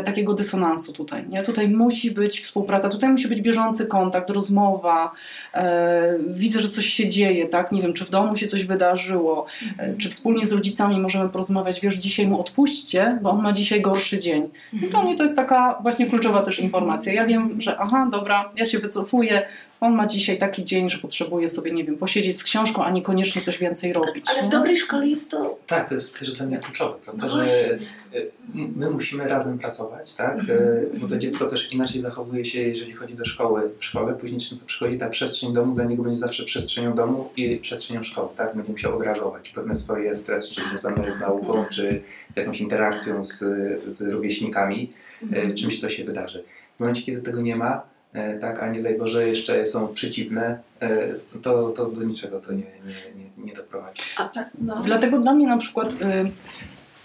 takiego 0.06 0.34
dysonansu 0.34 0.94
tutaj. 0.94 1.26
Nie? 1.30 1.44
Tutaj 1.44 1.70
musi 1.70 2.12
być 2.12 2.42
współpraca, 2.42 2.90
tutaj 2.90 3.10
musi 3.10 3.28
być 3.28 3.42
bieżący 3.42 3.88
kontakt, 3.88 4.30
rozmowa. 4.30 5.12
E, 5.54 6.18
widzę, 6.28 6.60
że 6.60 6.70
coś 6.70 6.86
się 6.86 7.08
dzieje, 7.08 7.48
tak? 7.48 7.72
Nie 7.72 7.82
wiem, 7.82 7.94
czy 7.94 8.06
w 8.06 8.10
domu 8.10 8.36
się 8.36 8.48
coś 8.48 8.66
wydarzyło, 8.66 9.46
e, 9.78 9.94
czy 9.98 10.10
wspólnie 10.10 10.48
z 10.48 10.52
rodzicami 10.52 11.00
możemy 11.00 11.30
porozmawiać, 11.30 11.82
wiesz, 11.82 11.96
dzisiaj 11.96 12.28
mu 12.28 12.40
odpuśćcie, 12.40 13.20
bo 13.22 13.30
on 13.30 13.42
ma 13.42 13.54
dzisiaj 13.54 13.82
gorszy 13.82 14.20
dzień. 14.20 14.50
I 14.74 14.78
dla 14.90 15.04
mnie 15.04 15.16
to 15.16 15.24
jest 15.24 15.36
taka 15.36 15.80
właśnie 15.82 16.06
kluczowa 16.08 16.42
też 16.42 16.60
informacja. 16.60 17.14
Ja 17.14 17.26
wiem, 17.26 17.62
że 17.62 17.78
aha, 17.80 18.08
dobra, 18.12 18.52
ja 18.56 18.66
się 18.66 18.80
wycofuję, 18.80 19.46
on 19.82 19.96
ma 19.96 20.06
dzisiaj 20.06 20.38
taki 20.38 20.64
dzień, 20.64 20.90
że 20.90 20.98
potrzebuje 20.98 21.48
sobie, 21.48 21.72
nie 21.72 21.84
wiem, 21.84 21.98
posiedzieć 21.98 22.38
z 22.38 22.44
książką, 22.44 22.84
a 22.84 22.92
niekoniecznie 22.92 23.42
coś 23.42 23.58
więcej 23.58 23.94
robić. 23.94 24.26
Ale 24.30 24.42
w 24.42 24.46
nie? 24.46 24.50
dobrej 24.50 24.78
szkole 24.78 25.08
jest 25.08 25.32
to... 25.32 25.58
Tak, 25.68 25.90
to 25.90 25.96
jest 25.96 26.20
też 26.20 26.32
dla 26.32 26.46
mnie 26.46 26.58
kluczowe, 26.58 26.96
prawda? 27.04 27.28
No 27.28 27.34
że 27.34 27.46
e, 27.46 27.78
my 28.54 28.90
musimy 28.90 29.28
razem 29.28 29.60
pracować, 29.60 30.14
tak? 30.14 30.40
Mhm. 30.40 30.60
E, 30.96 31.00
Bo 31.00 31.08
to 31.08 31.18
dziecko 31.18 31.46
też 31.46 31.72
inaczej 31.72 32.02
zachowuje 32.02 32.46
się, 32.46 32.62
jeżeli 32.62 32.94
chodzi 32.94 33.16
do 33.16 33.26
szkoły. 33.26 33.62
W 33.78 33.86
szkole 33.86 34.14
później 34.14 34.40
często 34.40 34.66
przychodzi 34.66 34.98
ta 34.98 35.10
przestrzeń 35.10 35.54
domu, 35.54 35.76
dla 35.76 35.84
niego 35.84 36.04
będzie 36.04 36.20
zawsze 36.20 36.44
przestrzenią 36.44 36.96
domu 36.96 37.30
i 37.38 37.58
przestrzenią 37.58 38.04
szkoły, 38.04 38.30
tak? 38.38 38.56
Będzie 38.56 38.72
musiał 38.72 38.96
odrażować 38.96 39.50
pewne 39.50 39.76
swoje 39.76 40.16
stresy, 40.16 40.56
czy 40.56 40.62
związane 40.70 41.12
z 41.12 41.20
nauką, 41.20 41.66
czy 41.72 42.02
z 42.32 42.38
jakąś 42.38 42.62
interakcją 42.62 43.24
z, 43.24 43.38
z 43.86 44.02
rówieśnikami, 44.02 44.94
e, 45.34 45.54
czymś, 45.54 45.82
co 45.82 45.90
się 45.90 46.04
wydarzy. 46.04 46.44
W 46.78 46.80
momencie, 46.80 47.02
kiedy 47.02 47.22
tego 47.22 47.42
nie 47.42 47.56
ma, 47.56 47.82
tak, 48.42 48.64
a 48.64 48.70
nie 48.70 48.84
daj 48.84 48.98
Boże, 48.98 49.28
jeszcze 49.28 49.68
są 49.68 49.88
przeciwne, 49.88 50.60
e, 50.80 51.08
to, 51.42 51.70
to 51.70 51.86
do 51.86 52.04
niczego 52.04 52.40
to 52.40 52.52
nie, 52.52 52.58
nie, 52.58 53.24
nie, 53.24 53.46
nie 53.46 53.54
doprowadzi. 53.54 54.02
A 54.18 54.28
tak, 54.28 54.50
no. 54.62 54.82
Dlatego 54.86 55.20
dla 55.20 55.34
mnie 55.34 55.48
na 55.48 55.58
przykład 55.58 55.92
y, 55.92 55.96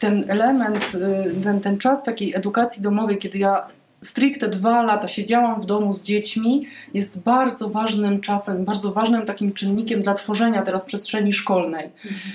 ten 0.01 0.25
element, 0.29 0.93
y, 0.95 1.43
ten, 1.43 1.61
ten 1.61 1.79
czas 1.79 2.05
takiej 2.05 2.35
edukacji 2.35 2.83
domowej, 2.83 3.19
kiedy 3.19 3.39
ja 3.39 3.67
stricte 4.05 4.49
dwa 4.49 4.83
lata 4.83 5.09
siedziałam 5.09 5.61
w 5.61 5.67
domu 5.67 5.93
z 5.93 6.03
dziećmi, 6.03 6.67
jest 6.95 7.23
bardzo 7.23 7.69
ważnym 7.69 8.21
czasem, 8.21 8.65
bardzo 8.65 8.93
ważnym 8.93 9.27
takim 9.27 9.53
czynnikiem 9.53 10.01
dla 10.01 10.15
tworzenia 10.15 10.63
teraz 10.63 10.85
przestrzeni 10.85 11.33
szkolnej. 11.33 11.91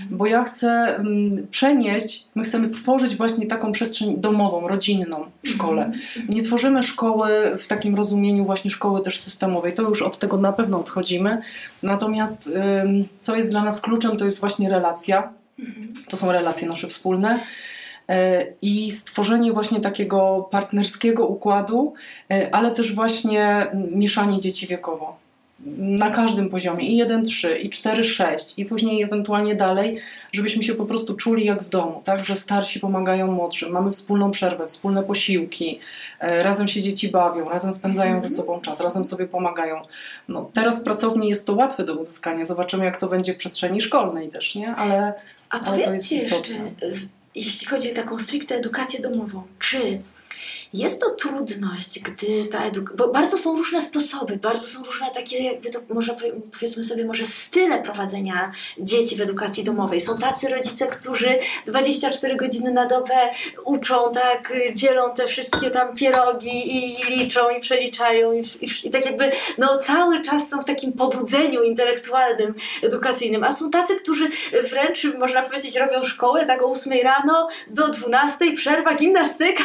Bo 0.10 0.26
ja 0.26 0.44
chcę 0.44 0.70
mm, 0.70 1.48
przenieść, 1.52 2.28
my 2.36 2.44
chcemy 2.44 2.68
stworzyć 2.68 3.16
właśnie 3.16 3.48
taką 3.48 3.72
przestrzeń 3.72 4.18
domową, 4.18 4.68
rodzinną 4.68 5.26
w 5.44 5.50
szkole. 5.50 5.92
Nie 6.30 6.42
tworzymy 6.42 6.84
szkoły 6.84 7.30
w 7.60 7.68
takim 7.68 7.96
rozumieniu 7.96 8.46
właśnie 8.46 8.72
szkoły 8.72 9.02
też 9.02 9.20
systemowej. 9.20 9.74
To 9.74 9.84
już 9.84 10.02
od 10.02 10.20
tego 10.20 10.38
na 10.38 10.54
pewno 10.54 10.80
odchodzimy. 10.80 11.42
Natomiast 11.84 12.48
ym, 12.84 13.08
co 13.20 13.36
jest 13.36 13.50
dla 13.50 13.64
nas 13.64 13.82
kluczem, 13.82 14.18
to 14.18 14.26
jest 14.26 14.40
właśnie 14.40 14.70
relacja. 14.70 15.34
To 16.10 16.18
są 16.18 16.32
relacje 16.32 16.68
nasze 16.68 16.88
wspólne. 16.88 17.40
E, 18.10 18.46
I 18.62 18.92
stworzenie 18.92 19.54
właśnie 19.54 19.80
takiego 19.80 20.48
partnerskiego 20.52 21.28
układu, 21.28 21.94
e, 22.32 22.56
ale 22.56 22.72
też 22.72 22.96
właśnie 22.96 23.68
mieszanie 23.92 24.40
dzieci 24.40 24.68
wiekowo. 24.68 25.18
na 25.78 26.12
każdym 26.12 26.50
poziomie 26.50 26.88
i 26.88 27.04
1-3, 27.04 27.58
i 27.62 27.70
4-6, 27.70 28.54
i 28.58 28.66
później 28.66 29.04
ewentualnie 29.04 29.56
dalej, 29.56 29.98
żebyśmy 30.32 30.64
się 30.64 30.74
po 30.74 30.86
prostu 30.86 31.14
czuli 31.16 31.46
jak 31.46 31.64
w 31.64 31.70
domu, 31.70 32.02
tak? 32.06 32.26
Że 32.26 32.36
starsi 32.36 32.80
pomagają 32.80 33.32
młodszym, 33.32 33.72
mamy 33.72 33.92
wspólną 33.92 34.32
przerwę, 34.32 34.68
wspólne 34.68 35.04
posiłki, 35.04 35.80
e, 36.20 36.44
razem 36.44 36.68
się 36.68 36.82
dzieci 36.82 37.10
bawią, 37.10 37.50
razem 37.50 37.74
spędzają 37.74 38.22
ze 38.22 38.30
sobą 38.30 38.62
czas, 38.62 38.82
razem 38.82 39.06
sobie 39.06 39.28
pomagają. 39.28 39.82
No, 40.28 40.50
teraz 40.54 40.82
w 40.82 40.84
pracowni 40.84 41.30
jest 41.30 41.48
to 41.48 41.54
łatwe 41.56 41.84
do 41.86 41.96
uzyskania, 41.96 42.46
zobaczymy 42.46 42.86
jak 42.86 42.98
to 42.98 43.08
będzie 43.08 43.34
w 43.34 43.38
przestrzeni 43.38 43.82
szkolnej 43.82 44.30
też, 44.30 44.56
nie? 44.56 44.72
Ale, 44.72 45.14
A 45.50 45.60
ale 45.60 45.84
to 45.84 45.94
jest 45.94 46.12
jeszcze, 46.12 46.36
istotne. 46.36 46.56
y, 46.84 47.19
jeśli 47.36 47.68
chodzi 47.68 47.92
o 47.92 47.96
taką 47.96 48.20
stricte 48.20 48.56
edukację 48.56 49.00
domową, 49.00 49.44
czy 49.60 50.00
jest 50.74 51.02
to 51.02 51.10
trudność, 51.10 52.00
gdy 52.00 52.46
ta 52.46 52.66
edukacja, 52.66 52.98
bo 52.98 53.14
bardzo 53.14 53.38
są 53.38 53.58
różne 53.58 53.82
sposoby, 53.82 54.38
bardzo 54.38 54.68
są 54.68 54.84
różne 54.84 55.08
takie, 55.14 55.44
jakby 55.44 55.70
to 55.70 55.80
może 55.90 56.14
powie- 56.14 56.42
powiedzmy 56.60 56.84
sobie, 56.84 57.06
może 57.06 57.26
style 57.26 57.82
prowadzenia 57.84 58.52
dzieci 58.78 59.16
w 59.16 59.22
edukacji 59.22 59.64
domowej. 59.64 60.02
Są 60.02 60.18
tacy 60.18 60.50
rodzice, 60.50 60.88
którzy 60.88 61.40
24 61.66 62.36
godziny 62.36 62.72
na 62.72 62.86
dobę 62.86 63.16
uczą, 63.66 64.14
tak, 64.14 64.54
dzielą 64.74 65.14
te 65.14 65.28
wszystkie 65.28 65.72
tam 65.72 65.96
pierogi 65.96 66.78
i 66.78 67.04
liczą 67.04 67.50
i 67.50 67.60
przeliczają 67.62 68.34
i, 68.34 68.40
i, 68.40 68.88
i 68.88 68.90
tak 68.90 69.06
jakby, 69.06 69.32
no 69.58 69.78
cały 69.78 70.22
czas 70.22 70.50
są 70.50 70.62
w 70.62 70.66
takim 70.66 70.94
pobudzeniu 70.94 71.64
intelektualnym, 71.64 72.54
edukacyjnym, 72.84 73.44
a 73.44 73.52
są 73.52 73.72
tacy, 73.72 73.96
którzy 73.96 74.30
wręcz, 74.70 75.04
można 75.18 75.42
powiedzieć, 75.42 75.78
robią 75.78 76.06
szkołę 76.06 76.46
tak 76.46 76.62
o 76.62 76.70
8 76.72 76.94
rano 77.04 77.48
do 77.68 77.88
12, 77.88 78.54
przerwa, 78.56 78.96
gimnastyka 78.96 79.64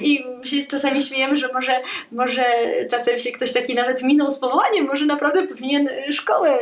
i 0.00 0.24
my 0.38 0.46
się 0.46 0.62
czasami 0.62 1.02
śmiejemy, 1.02 1.36
że 1.36 1.52
może, 1.52 1.80
może 2.12 2.44
czasem 2.90 3.18
się 3.18 3.32
ktoś 3.32 3.52
taki 3.52 3.74
nawet 3.74 4.02
minął 4.02 4.30
z 4.30 4.38
powołaniem, 4.38 4.86
może 4.86 5.06
naprawdę 5.06 5.46
powinien 5.46 5.88
y, 5.88 6.12
szkołę 6.12 6.58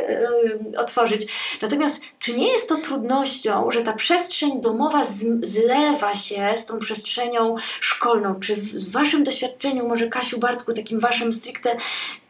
y, 0.73 0.77
otworzyć. 0.77 1.27
Natomiast 1.61 2.03
czy 2.19 2.33
nie 2.33 2.47
jest 2.47 2.69
to 2.69 2.75
trudnością, 2.75 3.71
że 3.71 3.83
ta 3.83 3.93
przestrzeń 3.93 4.61
domowa 4.61 5.03
zlewa 5.41 6.15
się 6.15 6.53
z 6.55 6.65
tą 6.65 6.79
przestrzenią 6.79 7.55
szkolną? 7.81 8.39
Czy 8.39 8.55
w, 8.55 8.79
z 8.79 8.89
waszym 8.89 9.23
doświadczeniu, 9.23 9.87
może 9.87 10.07
Kasiu, 10.07 10.39
Bartku, 10.39 10.73
takim 10.73 10.99
waszym 10.99 11.33
stricte 11.33 11.77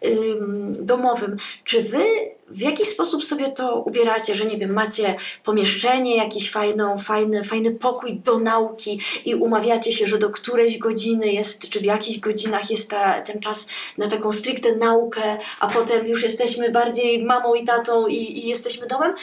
ym, 0.06 0.74
domowym, 0.86 1.38
czy 1.64 1.84
wy 1.84 2.04
w 2.50 2.60
jaki 2.60 2.86
sposób 2.86 3.26
sobie 3.26 3.52
to 3.52 3.76
ubieracie, 3.76 4.36
że 4.36 4.46
nie 4.46 4.58
wiem, 4.58 4.74
macie 4.74 5.16
pomieszczenie, 5.44 6.16
jakiś 6.16 6.52
fajną, 6.52 6.98
fajny, 6.98 7.44
fajny 7.44 7.72
pokój 7.72 8.20
do 8.20 8.40
nauki 8.40 9.00
i 9.26 9.36
umawiacie 9.36 9.94
się, 9.94 10.08
że 10.08 10.18
do 10.18 10.30
którejś 10.30 10.78
godziny 10.78 11.28
jest, 11.28 11.70
czy 11.70 11.80
w 11.80 11.86
jakichś 11.86 12.20
godzinach 12.20 12.72
jest 12.72 12.90
ta, 12.90 13.22
ten 13.22 13.40
czas 13.40 13.68
na 13.98 14.08
taką 14.08 14.32
stricte 14.32 14.76
naukę, 14.76 15.38
a 15.60 15.68
potem 15.68 16.08
już 16.08 16.24
jesteśmy 16.24 16.72
bardziej 16.72 17.24
mamą 17.24 17.56
i 17.56 17.66
tatą 17.66 18.08
i, 18.08 18.16
i 18.16 18.48
jesteśmy 18.48 18.88
domem? 18.88 19.14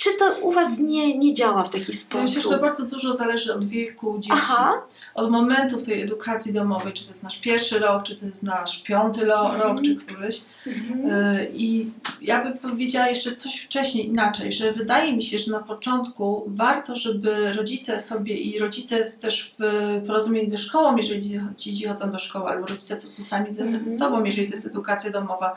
Czy 0.00 0.10
to 0.18 0.34
u 0.42 0.52
was 0.52 0.78
nie, 0.78 1.18
nie 1.18 1.34
działa 1.34 1.62
w 1.64 1.70
taki 1.70 1.94
sposób? 1.96 2.22
Myślę, 2.22 2.42
że 2.42 2.48
to 2.48 2.58
bardzo 2.58 2.86
dużo 2.86 3.14
zależy 3.14 3.54
od 3.54 3.64
wieku 3.64 4.14
dzieci. 4.18 4.30
Aha, 4.32 4.72
Od 5.14 5.30
momentów 5.30 5.82
tej 5.82 6.02
edukacji 6.02 6.52
domowej, 6.52 6.92
czy 6.92 7.02
to 7.02 7.08
jest 7.08 7.22
nasz 7.22 7.38
pierwszy 7.40 7.78
rok, 7.78 8.02
czy 8.02 8.16
to 8.16 8.26
jest 8.26 8.42
nasz 8.42 8.82
piąty 8.82 9.20
Mhm. 9.32 9.60
rok, 9.60 9.82
czy 9.82 9.96
któryś. 9.96 10.40
mhm. 10.66 11.10
Y, 11.10 11.50
I 11.54 11.90
ja 12.22 12.44
bym 12.44 12.58
powiedziała 12.58 13.06
jeszcze 13.08 13.34
coś 13.34 13.60
wcześniej 13.60 14.06
inaczej, 14.06 14.52
że 14.52 14.72
wydaje 14.72 15.12
mi 15.16 15.22
się, 15.22 15.38
że 15.38 15.50
na 15.52 15.60
początku 15.60 16.44
warto, 16.46 16.94
żeby 16.96 17.52
rodzice 17.52 18.00
sobie 18.00 18.36
i 18.36 18.58
rodzice 18.58 19.04
też 19.04 19.54
w 19.58 19.62
porozumieniu 20.06 20.48
ze 20.50 20.58
szkołą, 20.58 20.96
jeżeli 20.96 21.40
ci 21.56 21.72
dzieci 21.72 21.88
chodzą 21.88 22.10
do 22.10 22.18
szkoły, 22.18 22.46
albo 22.50 22.66
rodzice 22.66 22.94
po 22.96 23.00
prostu 23.02 23.22
sami 23.22 23.52
ze 23.52 23.62
Mhm. 23.64 23.98
sobą, 23.98 24.24
jeżeli 24.24 24.46
to 24.48 24.54
jest 24.54 24.66
edukacja 24.66 25.10
domowa, 25.10 25.56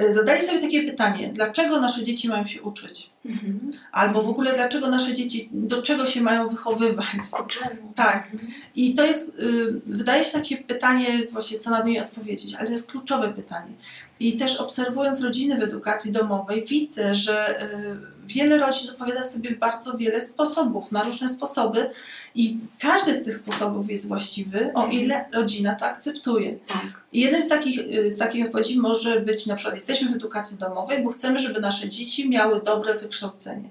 y, 0.00 0.12
zadali 0.12 0.42
sobie 0.46 0.58
takie 0.58 0.82
pytanie, 0.82 1.30
dlaczego 1.34 1.80
nasze 1.80 2.02
dzieci 2.02 2.28
mają 2.28 2.44
się 2.44 2.62
uczyć? 2.62 3.10
Mhm. 3.28 3.70
Albo 3.92 4.22
w 4.22 4.28
ogóle 4.28 4.54
dlaczego 4.54 4.88
nasze 4.88 5.14
dzieci, 5.14 5.48
do 5.52 5.82
czego 5.82 6.06
się 6.06 6.20
mają 6.20 6.48
wychowywać? 6.48 7.06
Ku 7.30 7.46
czemu? 7.46 7.92
Tak. 7.94 8.28
I 8.74 8.94
to 8.94 9.04
jest, 9.04 9.38
y, 9.38 9.80
wydaje 9.86 10.24
się 10.24 10.32
takie 10.32 10.56
pytanie, 10.56 11.06
właśnie 11.30 11.58
co 11.58 11.70
na 11.70 11.82
nie 11.82 12.04
odpowiedzieć, 12.04 12.54
ale 12.54 12.66
to 12.66 12.72
jest 12.72 12.90
kluczowe 12.90 13.28
pytanie. 13.28 13.72
I 14.20 14.36
też 14.36 14.56
obserwując 14.56 15.20
rodziny 15.20 15.56
w 15.56 15.62
edukacji 15.62 16.12
domowej, 16.12 16.64
widzę, 16.64 17.14
że 17.14 17.62
y, 17.62 17.96
wiele 18.26 18.58
rodzin 18.58 18.90
odpowiada 18.90 19.22
sobie 19.22 19.50
w 19.50 19.58
bardzo 19.58 19.96
wiele 19.96 20.20
sposobów, 20.20 20.92
na 20.92 21.02
różne 21.02 21.28
sposoby 21.28 21.90
i 22.34 22.58
każdy 22.78 23.14
z 23.14 23.22
tych 23.22 23.34
sposobów 23.34 23.90
jest 23.90 24.08
właściwy, 24.08 24.70
o 24.74 24.86
ile 24.86 25.24
rodzina 25.32 25.74
to 25.74 25.86
akceptuje. 25.86 26.54
Tak. 26.54 26.86
I 27.12 27.20
jednym 27.20 27.42
z 27.42 27.48
takich, 27.48 27.78
y, 27.78 28.10
z 28.10 28.18
takich 28.18 28.46
odpowiedzi 28.46 28.80
może 28.80 29.20
być 29.20 29.46
na 29.46 29.56
przykład 29.56 29.74
jesteśmy 29.74 30.08
w 30.08 30.16
edukacji 30.16 30.58
domowej, 30.58 31.04
bo 31.04 31.10
chcemy, 31.10 31.38
żeby 31.38 31.60
nasze 31.60 31.88
dzieci 31.88 32.28
miały 32.28 32.60
dobre 32.62 32.94
wykształcenie 32.94 33.15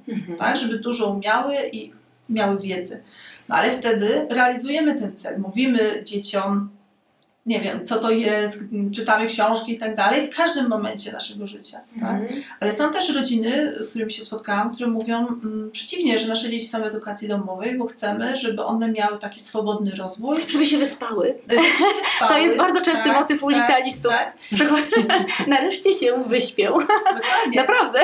Mhm. 0.07 0.37
tak, 0.37 0.57
żeby 0.57 0.79
dużo 0.79 1.09
umiały 1.09 1.55
i 1.71 1.91
miały 2.29 2.59
wiedzę. 2.59 2.99
No 3.49 3.55
ale 3.55 3.71
wtedy 3.71 4.27
realizujemy 4.29 4.95
ten 4.95 5.17
cel. 5.17 5.39
Mówimy 5.39 6.03
dzieciom, 6.03 6.69
nie 7.45 7.59
wiem, 7.61 7.85
co 7.85 7.99
to 7.99 8.11
jest, 8.11 8.59
czytamy 8.95 9.27
książki 9.27 9.73
i 9.73 9.77
tak 9.77 9.95
dalej, 9.95 10.27
w 10.31 10.35
każdym 10.35 10.67
momencie 10.69 11.11
naszego 11.11 11.45
życia. 11.45 11.79
Tak? 11.99 12.21
Mhm. 12.21 12.43
Ale 12.59 12.71
są 12.71 12.91
też 12.91 13.09
rodziny, 13.15 13.73
z 13.79 13.89
którymi 13.89 14.11
się 14.11 14.21
spotkałam, 14.21 14.73
które 14.75 14.89
mówią 14.89 15.27
mm, 15.27 15.71
przeciwnie, 15.71 16.19
że 16.19 16.27
nasze 16.27 16.49
dzieci 16.49 16.67
są 16.67 16.81
w 16.81 16.85
edukacji 16.85 17.27
domowej, 17.27 17.77
bo 17.77 17.85
chcemy, 17.85 18.37
żeby 18.37 18.63
one 18.63 18.91
miały 18.91 19.17
taki 19.19 19.39
swobodny 19.39 19.91
rozwój. 19.91 20.37
Żeby 20.47 20.65
się 20.65 20.77
wyspały. 20.77 21.35
żeby 21.49 21.61
się 21.61 21.67
wyspały. 22.01 22.31
To 22.31 22.37
jest 22.37 22.57
bardzo 22.57 22.81
częsty 22.81 23.03
Tak, 23.03 23.19
motyw 23.19 23.43
u 23.43 23.49
licealistów. 23.49 24.11
Tak, 24.11 24.37
Przychodzi, 24.53 25.07
nareszcie 25.47 25.93
się 25.93 26.23
wyśpią. 26.27 26.71
dokładnie. 26.71 27.55
Naprawdę. 27.61 27.99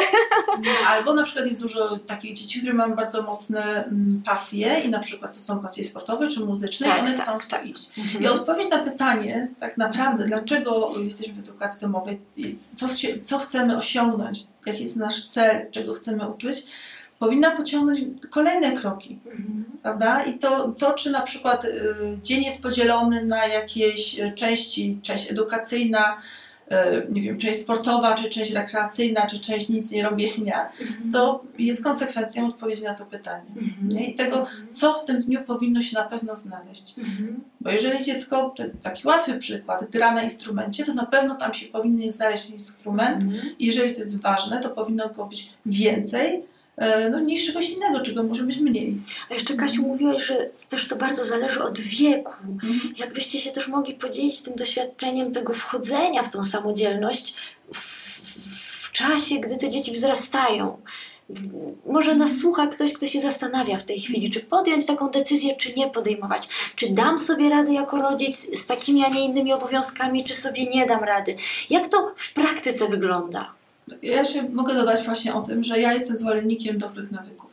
Albo 0.87 1.13
na 1.13 1.23
przykład 1.23 1.47
jest 1.47 1.59
dużo 1.59 1.97
takich 2.07 2.33
dzieci, 2.33 2.59
które 2.59 2.73
mają 2.73 2.95
bardzo 2.95 3.21
mocne 3.21 3.61
mm, 3.85 4.21
pasje 4.25 4.79
i 4.79 4.89
na 4.89 4.99
przykład 4.99 5.33
to 5.33 5.39
są 5.39 5.59
pasje 5.59 5.83
sportowe 5.83 6.27
czy 6.27 6.39
muzyczne 6.45 6.87
Tak, 6.87 6.97
i 6.97 6.99
one 7.01 7.13
tak, 7.13 7.21
chcą 7.25 7.39
w 7.39 7.45
to 7.45 7.51
tak. 7.51 7.65
iść. 7.65 7.89
I 8.19 8.27
odpowiedź 8.27 8.69
na 8.69 8.77
pytanie, 8.77 9.30
tak 9.59 9.77
naprawdę, 9.77 10.23
dlaczego 10.23 10.93
jesteśmy 11.03 11.33
w 11.33 11.39
edukacji 11.39 11.81
domowej, 11.81 12.19
co, 12.75 12.87
co 13.23 13.37
chcemy 13.37 13.77
osiągnąć, 13.77 14.43
jaki 14.65 14.81
jest 14.81 14.95
nasz 14.95 15.25
cel, 15.25 15.71
czego 15.71 15.93
chcemy 15.93 16.29
uczyć, 16.29 16.65
powinna 17.19 17.51
pociągnąć 17.51 18.01
kolejne 18.29 18.71
kroki, 18.71 19.19
prawda? 19.81 20.23
I 20.23 20.39
to, 20.39 20.67
to 20.67 20.93
czy 20.93 21.11
na 21.11 21.21
przykład 21.21 21.65
y, 21.65 21.93
dzień 22.21 22.43
jest 22.43 22.63
podzielony 22.63 23.25
na 23.25 23.45
jakieś 23.47 24.19
y, 24.19 24.31
części, 24.35 24.99
część 25.01 25.31
edukacyjna, 25.31 26.17
nie 27.09 27.21
wiem, 27.21 27.37
część 27.37 27.59
sportowa, 27.59 28.13
czy 28.13 28.29
część 28.29 28.51
rekreacyjna, 28.51 29.25
czy 29.27 29.39
część 29.39 29.69
nic 29.69 29.91
nie 29.91 30.03
robienia, 30.03 30.71
to 31.13 31.43
jest 31.59 31.83
konsekwencją 31.83 32.47
odpowiedzi 32.47 32.83
na 32.83 32.93
to 32.93 33.05
pytanie. 33.05 33.45
Nie? 33.81 34.09
I 34.09 34.15
tego, 34.15 34.45
co 34.71 34.93
w 34.93 35.05
tym 35.05 35.21
dniu 35.21 35.43
powinno 35.43 35.81
się 35.81 35.95
na 35.95 36.03
pewno 36.03 36.35
znaleźć. 36.35 36.95
Bo 37.61 37.69
jeżeli 37.71 38.03
dziecko, 38.03 38.53
to 38.55 38.63
jest 38.63 38.81
taki 38.81 39.07
łatwy 39.07 39.37
przykład, 39.37 39.89
gra 39.89 40.11
na 40.11 40.21
instrumencie, 40.23 40.85
to 40.85 40.93
na 40.93 41.05
pewno 41.05 41.35
tam 41.35 41.53
się 41.53 41.65
powinien 41.65 42.11
znaleźć 42.11 42.49
instrument. 42.49 43.23
I 43.59 43.65
jeżeli 43.65 43.93
to 43.93 43.99
jest 43.99 44.21
ważne, 44.21 44.59
to 44.59 44.69
powinno 44.69 45.09
go 45.09 45.25
być 45.25 45.53
więcej 45.65 46.35
e, 46.35 46.41
no, 47.11 47.19
niż 47.19 47.45
czegoś 47.45 47.69
innego, 47.69 47.99
czego 47.99 48.23
może 48.23 48.43
być 48.43 48.57
mniej. 48.57 48.97
A 49.29 49.33
jeszcze 49.33 49.55
Kasiu 49.55 49.81
mówiłaś, 49.81 50.25
że 50.25 50.49
też 50.69 50.87
to 50.87 50.95
bardzo 50.95 51.25
zależy 51.25 51.63
od 51.63 51.79
wieku. 51.79 52.33
Jakbyście 52.97 53.41
się 53.41 53.51
też 53.51 53.67
mogli 53.67 53.93
podzielić 53.93 54.39
tym 54.39 54.55
doświadczeniem 54.55 55.31
tego 55.33 55.53
wchodzenia 55.53 56.23
w 56.23 56.31
tą 56.31 56.43
samodzielność 56.43 57.35
w, 57.73 57.77
w 58.87 58.91
czasie, 58.91 59.39
gdy 59.39 59.57
te 59.57 59.69
dzieci 59.69 59.91
wzrastają. 59.91 60.77
Może 61.85 62.15
nas 62.15 62.37
słucha 62.37 62.67
ktoś, 62.67 62.93
kto 62.93 63.07
się 63.07 63.21
zastanawia 63.21 63.77
w 63.77 63.83
tej 63.83 63.99
chwili, 63.99 64.29
czy 64.29 64.39
podjąć 64.39 64.85
taką 64.85 65.09
decyzję, 65.09 65.55
czy 65.55 65.73
nie 65.73 65.89
podejmować. 65.89 66.47
Czy 66.75 66.89
dam 66.89 67.19
sobie 67.19 67.49
radę 67.49 67.73
jako 67.73 68.01
rodzic 68.01 68.59
z 68.59 68.65
takimi, 68.67 69.05
a 69.05 69.09
nie 69.09 69.25
innymi 69.25 69.53
obowiązkami, 69.53 70.23
czy 70.23 70.35
sobie 70.35 70.65
nie 70.65 70.85
dam 70.85 71.03
rady. 71.03 71.35
Jak 71.69 71.87
to 71.87 72.13
w 72.17 72.33
praktyce 72.33 72.87
wygląda? 72.87 73.60
Ja 74.01 74.25
się 74.25 74.49
mogę 74.49 74.73
dodać 74.73 75.05
właśnie 75.05 75.33
o 75.33 75.41
tym, 75.41 75.63
że 75.63 75.79
ja 75.79 75.93
jestem 75.93 76.15
zwolennikiem 76.15 76.77
dobrych 76.77 77.11
nawyków. 77.11 77.51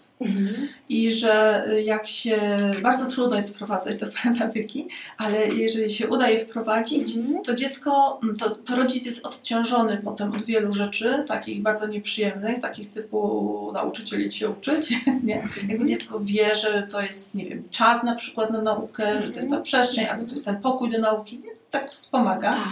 I 0.89 1.13
że 1.13 1.65
y, 1.73 1.83
jak 1.83 2.07
się 2.07 2.41
bardzo 2.83 3.07
trudno 3.07 3.37
jest 3.37 3.55
wprowadzać 3.55 3.97
dobre 3.97 4.21
nawyki, 4.41 4.89
ale 5.19 5.49
jeżeli 5.49 5.91
się 5.91 6.09
uda 6.09 6.29
je 6.29 6.41
wprowadzić, 6.41 7.17
Mhm. 7.17 7.45
to 7.45 7.55
dziecko, 7.55 8.21
mm, 8.23 8.37
to, 8.37 8.51
to 8.51 8.77
rodzic 8.77 9.07
jest 9.07 9.27
odciążony 9.27 10.01
potem 10.05 10.33
od 10.33 10.43
wielu 10.43 10.73
rzeczy, 10.73 11.25
takich 11.29 11.63
bardzo 11.63 11.87
nieprzyjemnych, 11.87 12.59
takich 12.59 12.91
typu 12.91 13.71
nauczycieli 13.75 14.33
się 14.33 14.49
uczyć, 14.51 14.91
nie? 15.25 15.49
Jakby 15.69 15.85
dziecko 15.85 16.21
wie, 16.21 16.55
że 16.55 16.87
to 16.91 17.01
jest, 17.01 17.35
nie 17.35 17.45
wiem, 17.45 17.63
czas 17.71 18.03
na 18.03 18.15
przykład 18.15 18.51
na 18.51 18.63
naukę, 18.63 19.23
że 19.23 19.31
to 19.31 19.37
jest 19.37 19.51
ta 19.51 19.61
przestrzeń, 19.61 20.05
albo 20.07 20.25
to 20.25 20.31
jest 20.31 20.45
ten 20.45 20.61
pokój 20.61 20.91
do 20.91 20.99
nauki, 20.99 21.39
nie? 21.39 21.51
To 21.55 21.61
tak 21.71 21.93
wspomaga. 21.93 22.51
Tak. 22.53 22.69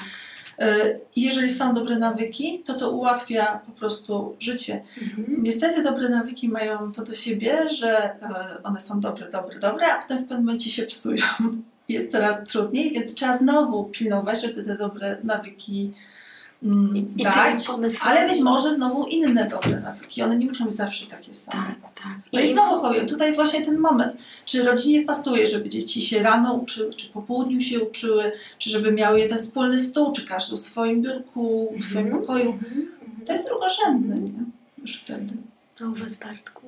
I 1.17 1.23
jeżeli 1.23 1.51
są 1.51 1.75
dobre 1.75 1.99
nawyki, 1.99 2.63
to 2.65 2.75
to 2.75 2.91
ułatwia 2.91 3.61
po 3.67 3.73
prostu 3.73 4.37
życie. 4.39 4.83
Mhm. 5.03 5.43
Niestety 5.43 5.83
dobre 5.83 6.09
nawyki 6.09 6.49
mają 6.49 6.93
to 6.93 7.03
do 7.03 7.15
siebie, 7.15 7.69
że 7.69 7.91
e, 7.91 8.63
one 8.63 8.81
są 8.81 9.01
dobre, 9.01 9.31
dobre, 9.31 9.59
dobre, 9.59 9.87
a 9.87 10.03
potem 10.03 10.19
w 10.19 10.21
pewnym 10.21 10.41
momencie 10.41 10.71
się 10.71 10.83
psują. 10.83 11.25
Jest 11.89 12.13
coraz 12.13 12.45
trudniej, 12.45 12.93
więc 12.93 13.15
trzeba 13.15 13.39
znowu 13.39 13.85
pilnować, 13.85 14.43
żeby 14.43 14.65
te 14.65 14.77
dobre 14.77 15.17
nawyki 15.25 15.93
Mm, 16.63 16.97
I, 16.97 17.01
i 17.17 17.25
tak, 17.25 17.53
tymi 17.53 17.67
pomysłami. 17.67 18.19
ale 18.19 18.29
być 18.29 18.41
może 18.41 18.75
znowu 18.75 19.07
inne 19.07 19.49
dobre 19.49 19.81
nawyki. 19.81 20.23
One 20.23 20.37
nie 20.37 20.47
muszą 20.47 20.65
być 20.65 20.75
zawsze 20.75 21.07
takie 21.07 21.35
same. 21.35 21.75
Tak, 21.83 21.95
tak. 21.95 22.13
No 22.33 22.41
i 22.41 22.49
znowu 22.49 22.81
powiem, 22.81 23.07
tutaj 23.07 23.27
jest 23.27 23.39
właśnie 23.39 23.65
ten 23.65 23.79
moment, 23.79 24.17
czy 24.45 24.63
rodzinie 24.63 25.03
pasuje, 25.03 25.47
żeby 25.47 25.69
dzieci 25.69 26.03
się 26.03 26.23
rano 26.23 26.55
uczyły, 26.55 26.95
czy 26.95 27.09
po 27.09 27.23
południu 27.23 27.61
się 27.61 27.81
uczyły, 27.81 28.33
czy 28.59 28.71
żeby 28.71 28.93
miały 28.93 29.19
jeden 29.19 29.39
wspólny 29.39 29.79
stół, 29.79 30.13
czy 30.13 30.27
każdy 30.27 30.57
w 30.57 30.61
swoim 30.61 31.03
biurku, 31.03 31.73
w 31.79 31.85
swoim 31.85 32.07
Mhm. 32.07 32.23
pokoju. 32.25 32.51
Mhm. 32.53 32.89
To 33.27 33.33
jest 33.33 33.47
drugorzędne, 33.49 34.19
nie? 34.19 34.45
Już 34.79 34.97
wtedy. 34.97 35.35
A 35.81 35.85
u 35.85 35.95
was, 35.95 36.17
Bartku? 36.17 36.63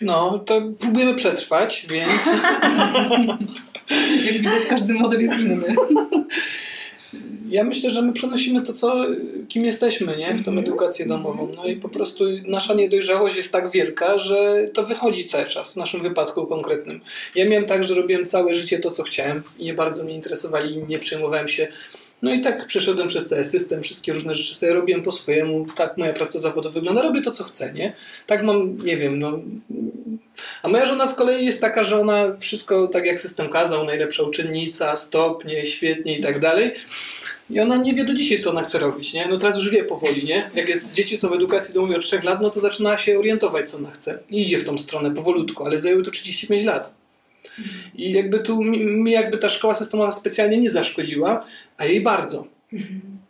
No, 0.00 0.38
to 0.38 0.60
próbujemy 0.80 1.14
przetrwać, 1.14 1.86
więc 1.90 2.12
Jak 4.24 4.34
widać, 4.38 4.66
każdy 4.66 4.94
model 4.94 5.20
jest 5.20 5.38
inny. 5.40 5.74
ja 7.48 7.64
myślę, 7.64 7.90
że 7.90 8.02
my 8.02 8.12
przenosimy 8.12 8.62
to, 8.62 8.72
co, 8.72 9.06
kim 9.48 9.64
jesteśmy, 9.64 10.16
nie? 10.16 10.34
W 10.34 10.44
tą 10.44 10.58
edukację 10.58 11.06
domową. 11.06 11.52
No 11.56 11.66
i 11.66 11.76
po 11.76 11.88
prostu 11.88 12.24
nasza 12.46 12.74
niedojrzałość 12.74 13.36
jest 13.36 13.52
tak 13.52 13.70
wielka, 13.70 14.18
że 14.18 14.68
to 14.74 14.86
wychodzi 14.86 15.24
cały 15.24 15.46
czas, 15.46 15.72
w 15.72 15.76
naszym 15.76 16.02
wypadku 16.02 16.46
konkretnym. 16.46 17.00
Ja 17.34 17.48
miałem 17.48 17.66
tak, 17.66 17.84
że 17.84 17.94
robiłem 17.94 18.26
całe 18.26 18.54
życie 18.54 18.78
to, 18.78 18.90
co 18.90 19.02
chciałem 19.02 19.42
i 19.58 19.64
nie 19.64 19.74
bardzo 19.74 20.04
mnie 20.04 20.14
interesowali 20.14 20.74
i 20.74 20.86
nie 20.86 20.98
przejmowałem 20.98 21.48
się. 21.48 21.68
No 22.22 22.34
i 22.34 22.40
tak 22.40 22.66
przeszedłem 22.66 23.08
przez 23.08 23.26
cały 23.26 23.44
system, 23.44 23.82
wszystkie 23.82 24.12
różne 24.12 24.34
rzeczy 24.34 24.54
sobie 24.54 24.72
robiłem 24.72 25.02
po 25.02 25.12
swojemu, 25.12 25.66
tak 25.76 25.96
moja 25.96 26.12
praca 26.12 26.38
zawodowa 26.38 26.74
wygląda, 26.74 27.02
robię 27.02 27.22
to, 27.22 27.30
co 27.30 27.44
chcę, 27.44 27.72
nie? 27.72 27.92
Tak 28.26 28.42
mam, 28.42 28.78
nie 28.84 28.96
wiem, 28.96 29.18
no... 29.18 29.38
A 30.62 30.68
moja 30.68 30.86
żona 30.86 31.06
z 31.06 31.14
kolei 31.14 31.46
jest 31.46 31.60
taka, 31.60 31.84
że 31.84 32.00
ona 32.00 32.36
wszystko 32.40 32.88
tak 32.88 33.06
jak 33.06 33.20
system 33.20 33.48
kazał, 33.48 33.84
najlepsza 33.84 34.22
uczennica, 34.22 34.96
stopnie, 34.96 35.66
świetnie 35.66 36.18
i 36.18 36.20
tak 36.20 36.40
dalej. 36.40 36.74
I 37.50 37.60
ona 37.60 37.76
nie 37.76 37.94
wie 37.94 38.04
do 38.04 38.14
dzisiaj, 38.14 38.40
co 38.40 38.50
ona 38.50 38.62
chce 38.62 38.78
robić, 38.78 39.12
nie? 39.14 39.26
No 39.28 39.38
teraz 39.38 39.56
już 39.56 39.70
wie 39.70 39.84
powoli, 39.84 40.24
nie? 40.24 40.50
Jak 40.54 40.68
jest, 40.68 40.94
dzieci 40.94 41.16
są 41.16 41.28
w 41.28 41.32
edukacji 41.32 41.74
domowej 41.74 41.96
od 41.96 42.02
3 42.02 42.20
lat, 42.22 42.42
no 42.42 42.50
to 42.50 42.60
zaczyna 42.60 42.96
się 42.96 43.18
orientować, 43.18 43.70
co 43.70 43.76
ona 43.76 43.90
chce. 43.90 44.18
I 44.30 44.42
idzie 44.42 44.58
w 44.58 44.64
tą 44.64 44.78
stronę 44.78 45.14
powolutku, 45.14 45.64
ale 45.64 45.78
zajęło 45.78 46.02
to 46.02 46.10
35 46.10 46.64
lat. 46.64 46.92
I 47.94 48.12
jakby 48.12 48.40
tu 48.40 48.62
mi, 48.64 49.12
jakby 49.12 49.38
ta 49.38 49.48
szkoła 49.48 49.74
systemowa 49.74 50.12
specjalnie 50.12 50.58
nie 50.58 50.70
zaszkodziła, 50.70 51.44
a 51.76 51.84
jej 51.84 52.00
bardzo. 52.00 52.46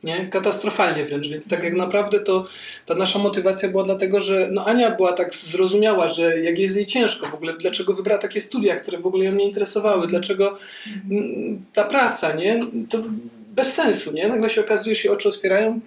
Nie? 0.02 0.26
Katastrofalnie 0.30 1.04
wręcz, 1.04 1.28
więc 1.28 1.48
tak 1.48 1.64
jak 1.64 1.74
naprawdę 1.74 2.20
to 2.20 2.46
ta 2.86 2.94
nasza 2.94 3.18
motywacja 3.18 3.68
była 3.68 3.84
dlatego, 3.84 4.20
że 4.20 4.48
no 4.52 4.64
Ania 4.64 4.90
była 4.90 5.12
tak 5.12 5.34
zrozumiała, 5.34 6.08
że 6.08 6.40
jak 6.40 6.58
jest 6.58 6.76
jej 6.76 6.86
ciężko 6.86 7.26
w 7.26 7.34
ogóle, 7.34 7.54
dlaczego 7.60 7.94
wybrała 7.94 8.20
takie 8.20 8.40
studia, 8.40 8.76
które 8.76 8.98
w 8.98 9.06
ogóle 9.06 9.24
ją 9.24 9.32
nie 9.32 9.44
interesowały, 9.44 10.08
dlaczego 10.08 10.58
mm, 11.10 11.64
ta 11.72 11.84
praca, 11.84 12.32
nie? 12.32 12.60
To 12.88 13.02
bez 13.56 13.74
sensu, 13.74 14.12
nie? 14.12 14.28
Nagle 14.28 14.50
się 14.50 14.60
okazuje, 14.60 14.96
się 14.96 15.12
oczy 15.12 15.28
otwierają, 15.28 15.80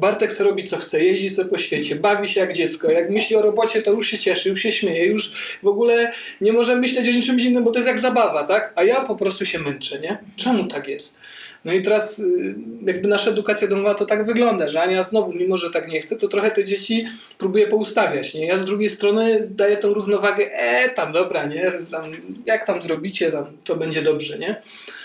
Bartek 0.00 0.32
sobie 0.32 0.50
robi 0.50 0.64
co 0.64 0.76
chce, 0.76 1.04
jeździ 1.04 1.30
sobie 1.30 1.50
po 1.50 1.58
świecie, 1.58 1.96
bawi 1.96 2.28
się 2.28 2.40
jak 2.40 2.52
dziecko, 2.52 2.92
jak 2.92 3.10
myśli 3.10 3.36
o 3.36 3.42
robocie, 3.42 3.82
to 3.82 3.92
już 3.92 4.06
się 4.06 4.18
cieszy, 4.18 4.48
już 4.48 4.60
się 4.60 4.72
śmieje, 4.72 5.06
już 5.06 5.32
w 5.62 5.66
ogóle 5.66 6.12
nie 6.40 6.52
może 6.52 6.76
myśleć 6.76 7.08
o 7.08 7.12
niczym 7.12 7.40
innym, 7.40 7.64
bo 7.64 7.70
to 7.70 7.78
jest 7.78 7.88
jak 7.88 7.98
zabawa, 7.98 8.44
tak? 8.44 8.72
A 8.76 8.84
ja 8.84 9.00
po 9.00 9.16
prostu 9.16 9.46
się 9.46 9.58
męczę, 9.58 10.00
nie? 10.00 10.18
Czemu 10.36 10.64
tak 10.64 10.88
jest? 10.88 11.20
No 11.64 11.72
i 11.72 11.82
teraz 11.82 12.18
y, 12.18 12.54
jakby 12.86 13.08
nasza 13.08 13.30
edukacja 13.30 13.68
domowa 13.68 13.94
to 13.94 14.06
tak 14.06 14.26
wygląda, 14.26 14.68
że 14.68 14.82
Ania 14.82 15.02
znowu, 15.02 15.32
mimo 15.32 15.56
że 15.56 15.70
tak 15.70 15.88
nie 15.88 16.00
chce, 16.00 16.16
to 16.16 16.28
trochę 16.28 16.50
te 16.50 16.64
dzieci 16.64 17.06
próbuje 17.38 17.66
poustawiać, 17.66 18.34
nie? 18.34 18.46
Ja 18.46 18.56
z 18.56 18.64
drugiej 18.64 18.88
strony 18.88 19.48
daję 19.50 19.76
tą 19.76 19.94
równowagę, 19.94 20.52
e, 20.52 20.88
tam 20.88 21.12
dobra, 21.12 21.46
nie? 21.46 21.72
Tam, 21.90 22.10
jak 22.46 22.66
tam 22.66 22.82
zrobicie, 22.82 23.30
tam 23.30 23.44
to 23.64 23.76
będzie 23.76 24.02
dobrze, 24.02 24.38
nie? 24.38 24.62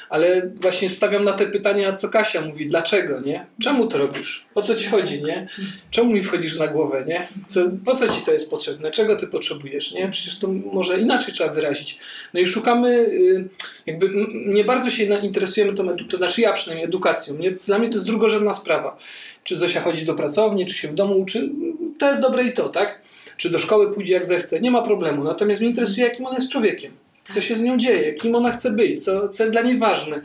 Ale 0.10 0.50
właśnie 0.56 0.90
stawiam 0.90 1.24
na 1.24 1.34
te 1.34 1.46
pytania, 1.46 1.94
co 1.94 2.10
Kasia 2.10 2.42
mówi, 2.42 2.68
dlaczego, 2.68 3.20
nie? 3.20 3.46
Czemu 3.62 3.88
to 3.88 3.98
robisz? 3.98 4.46
O 4.56 4.62
co 4.62 4.76
ci 4.76 4.88
chodzi, 4.90 5.24
nie? 5.24 5.48
Czemu 5.92 6.14
mi 6.14 6.22
wchodzisz 6.22 6.60
na 6.60 6.68
głowę, 6.68 7.04
nie? 7.08 7.28
Co, 7.48 7.62
po 7.86 7.96
co 7.96 8.08
ci 8.08 8.22
to 8.22 8.32
jest 8.32 8.50
potrzebne? 8.50 8.92
Czego 8.92 9.16
ty 9.16 9.28
potrzebujesz, 9.28 9.92
nie? 9.92 10.10
Przecież 10.10 10.40
to 10.40 10.48
może 10.48 11.00
inaczej 11.00 11.34
trzeba 11.34 11.54
wyrazić. 11.54 12.00
No 12.34 12.40
i 12.40 12.48
szukamy, 12.48 12.90
y, 12.90 13.48
jakby 13.86 14.10
nie 14.46 14.64
bardzo 14.64 14.90
się 14.90 15.04
interesujemy 15.04 15.74
tą, 15.74 15.98
to 16.12 16.18
znaczy 16.18 16.42
ja 16.42 16.54
przynajmniej 16.54 16.88
edukacją. 16.88 17.38
Nie, 17.38 17.52
dla 17.52 17.80
mnie 17.80 17.90
to 17.90 17.94
jest 17.94 18.06
drugorzędna 18.06 18.54
sprawa. 18.54 18.98
Czy 19.44 19.56
Zosia 19.56 19.82
chodzi 19.82 20.06
do 20.06 20.14
pracowni, 20.14 20.66
czy 20.66 20.74
się 20.74 20.88
w 20.88 20.94
domu 20.94 21.20
uczy, 21.20 21.50
to 22.00 22.10
jest 22.10 22.22
dobre 22.22 22.44
i 22.44 22.54
to, 22.54 22.70
tak? 22.70 23.02
Czy 23.38 23.50
do 23.50 23.60
szkoły 23.60 23.94
pójdzie 23.94 24.14
jak 24.14 24.26
zechce, 24.26 24.62
nie 24.62 24.72
ma 24.72 24.82
problemu. 24.82 25.24
Natomiast 25.24 25.62
mnie 25.62 25.70
interesuje, 25.70 26.08
jakim 26.08 26.26
ona 26.26 26.36
jest 26.36 26.52
człowiekiem. 26.52 26.92
Co 27.30 27.42
się 27.42 27.56
z 27.56 27.62
nią 27.62 27.78
dzieje, 27.78 28.14
kim 28.14 28.36
ona 28.36 28.52
chce 28.52 28.72
być, 28.72 29.04
co, 29.04 29.30
co 29.30 29.44
jest 29.44 29.54
dla 29.54 29.62
niej 29.62 29.80
ważne, 29.80 30.22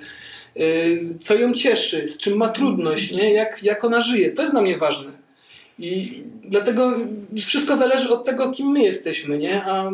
yy, 0.56 1.14
co 1.20 1.34
ją 1.34 1.52
cieszy, 1.52 2.08
z 2.08 2.18
czym 2.18 2.36
ma 2.36 2.48
trudność, 2.48 3.12
nie? 3.12 3.32
Jak, 3.32 3.62
jak 3.62 3.84
ona 3.84 4.00
żyje. 4.00 4.30
To 4.30 4.42
jest 4.42 4.54
dla 4.54 4.62
mnie 4.62 4.78
ważne. 4.78 5.12
I 5.78 6.22
dlatego 6.44 6.96
wszystko 7.42 7.76
zależy 7.76 8.12
od 8.12 8.24
tego, 8.24 8.50
kim 8.52 8.68
my 8.68 8.82
jesteśmy, 8.82 9.38
nie? 9.38 9.62
A 9.64 9.90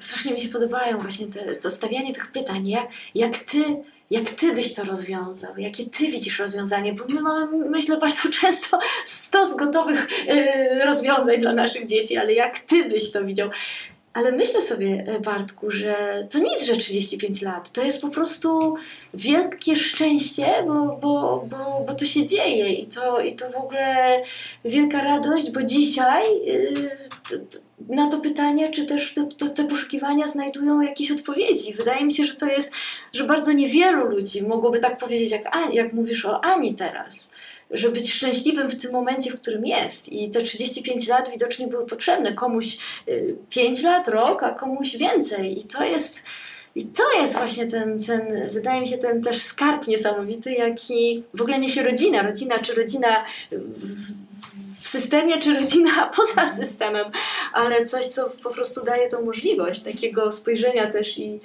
Strasznie 0.00 0.34
mi 0.34 0.40
się 0.40 0.48
podobają 0.48 0.98
właśnie 0.98 1.26
te, 1.26 1.54
to 1.54 1.70
stawianie 1.70 2.12
tych 2.12 2.32
pytań, 2.32 2.68
jak, 2.68 2.86
jak 3.14 3.38
ty 3.38 3.62
jak 4.10 4.30
ty 4.30 4.52
byś 4.52 4.74
to 4.74 4.84
rozwiązał, 4.84 5.58
jakie 5.58 5.84
ty 5.86 6.06
widzisz 6.06 6.38
rozwiązanie, 6.38 6.92
bo 6.92 7.04
my 7.08 7.22
mamy, 7.22 7.68
myślę, 7.68 7.98
bardzo 7.98 8.28
często 8.40 8.78
stos 9.04 9.56
gotowych 9.56 10.08
e, 10.28 10.86
rozwiązań 10.86 11.40
dla 11.40 11.52
naszych 11.52 11.86
dzieci, 11.86 12.16
ale 12.16 12.32
jak 12.32 12.58
ty 12.58 12.84
byś 12.84 13.10
to 13.10 13.24
widział? 13.24 13.50
Ale 14.16 14.32
myślę 14.32 14.60
sobie, 14.60 15.04
e, 15.06 15.20
Bartku, 15.20 15.70
że 15.70 16.26
to 16.30 16.38
nic, 16.38 16.64
że 16.64 16.76
35 16.76 17.42
lat. 17.42 17.72
To 17.72 17.84
jest 17.84 18.00
po 18.00 18.08
prostu 18.08 18.74
wielkie 19.14 19.76
szczęście, 19.76 20.46
bo, 20.66 20.74
bo, 20.74 21.44
bo, 21.50 21.84
bo 21.86 21.94
to 21.94 22.06
się 22.06 22.26
dzieje 22.26 22.72
i 22.72 22.86
to, 22.86 23.20
i 23.20 23.32
to 23.32 23.50
w 23.50 23.56
ogóle 23.56 24.22
wielka 24.64 25.00
radość, 25.02 25.50
bo 25.50 25.62
dzisiaj 25.62 26.22
t- 27.28 27.58
na 27.88 28.10
to 28.10 28.20
pytanie, 28.20 28.70
czy 28.70 28.86
też 28.86 29.14
te, 29.14 29.26
te, 29.26 29.50
te 29.50 29.64
poszukiwania 29.64 30.28
znajdują 30.28 30.80
jakieś 30.80 31.10
odpowiedzi. 31.10 31.74
Wydaje 31.74 32.04
mi 32.04 32.14
się, 32.14 32.24
że 32.24 32.34
to 32.34 32.46
jest, 32.46 32.72
że 33.12 33.24
bardzo 33.24 33.52
niewielu 33.52 34.06
ludzi 34.06 34.42
mogłoby 34.42 34.78
tak 34.80 34.98
powiedzieć, 34.98 35.30
jak, 35.30 35.56
jak 35.72 35.92
mówisz 35.92 36.24
o 36.24 36.44
Ani 36.44 36.74
teraz 36.74 37.30
że 37.70 37.90
być 37.90 38.12
szczęśliwym 38.12 38.70
w 38.70 38.82
tym 38.82 38.92
momencie, 38.92 39.30
w 39.30 39.40
którym 39.40 39.66
jest. 39.66 40.08
I 40.08 40.30
te 40.30 40.42
35 40.42 41.08
lat 41.08 41.30
widocznie 41.30 41.66
były 41.66 41.86
potrzebne. 41.86 42.32
Komuś 42.32 42.78
y, 43.08 43.36
5 43.50 43.82
lat, 43.82 44.08
rok, 44.08 44.42
a 44.42 44.50
komuś 44.50 44.96
więcej. 44.96 45.60
I 45.60 45.64
to 45.64 45.84
jest, 45.84 46.24
i 46.74 46.86
to 46.86 47.20
jest 47.20 47.36
właśnie 47.36 47.66
ten, 47.66 48.04
ten, 48.04 48.50
wydaje 48.52 48.80
mi 48.80 48.88
się, 48.88 48.98
ten 48.98 49.22
też 49.22 49.42
skarb 49.42 49.86
niesamowity, 49.86 50.52
jaki 50.52 51.22
w 51.34 51.42
ogóle 51.42 51.58
niesie 51.58 51.82
rodzina. 51.82 52.22
Rodzina, 52.22 52.58
czy 52.58 52.74
rodzina 52.74 53.24
w, 54.80 54.88
systemie, 54.88 55.38
czy 55.38 55.54
rodzina 55.54 56.06
poza 56.16 56.50
systemem, 56.50 57.10
ale 57.52 57.84
coś, 57.84 58.06
co 58.06 58.30
po 58.30 58.50
prostu 58.50 58.84
daje 58.84 59.08
tą 59.08 59.24
możliwość 59.24 59.80
takiego 59.80 60.32
spojrzenia 60.32 60.90
też 60.90 61.18
i 61.18 61.34
y, 61.34 61.40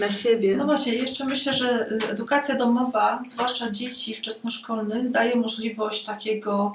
na 0.00 0.10
siebie. 0.10 0.56
No 0.56 0.64
właśnie, 0.64 0.94
jeszcze 0.94 1.24
myślę, 1.24 1.52
że 1.52 1.86
y, 1.92 2.10
edukacja 2.10 2.54
domowa, 2.54 3.22
zwłaszcza 3.26 3.70
dzieci 3.70 4.14
wczesnoszkolnych, 4.14 5.10
daje 5.10 5.36
możliwość 5.36 6.04
takiego 6.04 6.72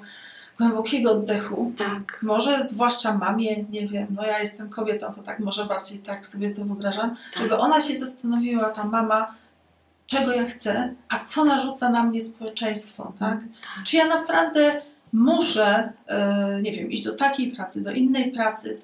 głębokiego 0.58 1.12
oddechu. 1.12 1.74
Tak. 1.78 2.20
Może 2.22 2.64
zwłaszcza 2.66 3.14
mamie, 3.14 3.64
nie 3.64 3.88
wiem, 3.88 4.08
no 4.10 4.26
ja 4.26 4.40
jestem 4.40 4.70
kobietą, 4.70 5.12
to 5.12 5.22
tak 5.22 5.40
może 5.40 5.66
bardziej 5.66 6.00
tak 6.00 6.26
sobie 6.26 6.50
to 6.50 6.66
wyobrażam, 6.66 7.16
żeby 7.38 7.58
ona 7.58 7.82
się 7.82 7.96
zastanowiła, 7.96 8.70
ta 8.70 8.84
mama, 8.84 9.36
czego 10.08 10.32
ja 10.34 10.46
chcę, 10.46 10.94
a 11.10 11.20
co 11.20 11.46
narzuca 11.46 11.90
na 11.90 12.04
mnie 12.04 12.22
społeczeństwo, 12.22 13.14
tak? 13.20 13.40
Czy 13.86 13.98
ja 13.98 14.08
naprawdę 14.08 14.82
muszę, 15.14 15.94
e, 16.08 16.60
nie 16.62 16.72
wiem, 16.72 16.92
iść 16.92 17.04
do 17.04 17.16
takiej 17.16 17.52
pracy, 17.52 17.84
do 17.84 17.92
innej 17.92 18.32
pracy, 18.32 18.82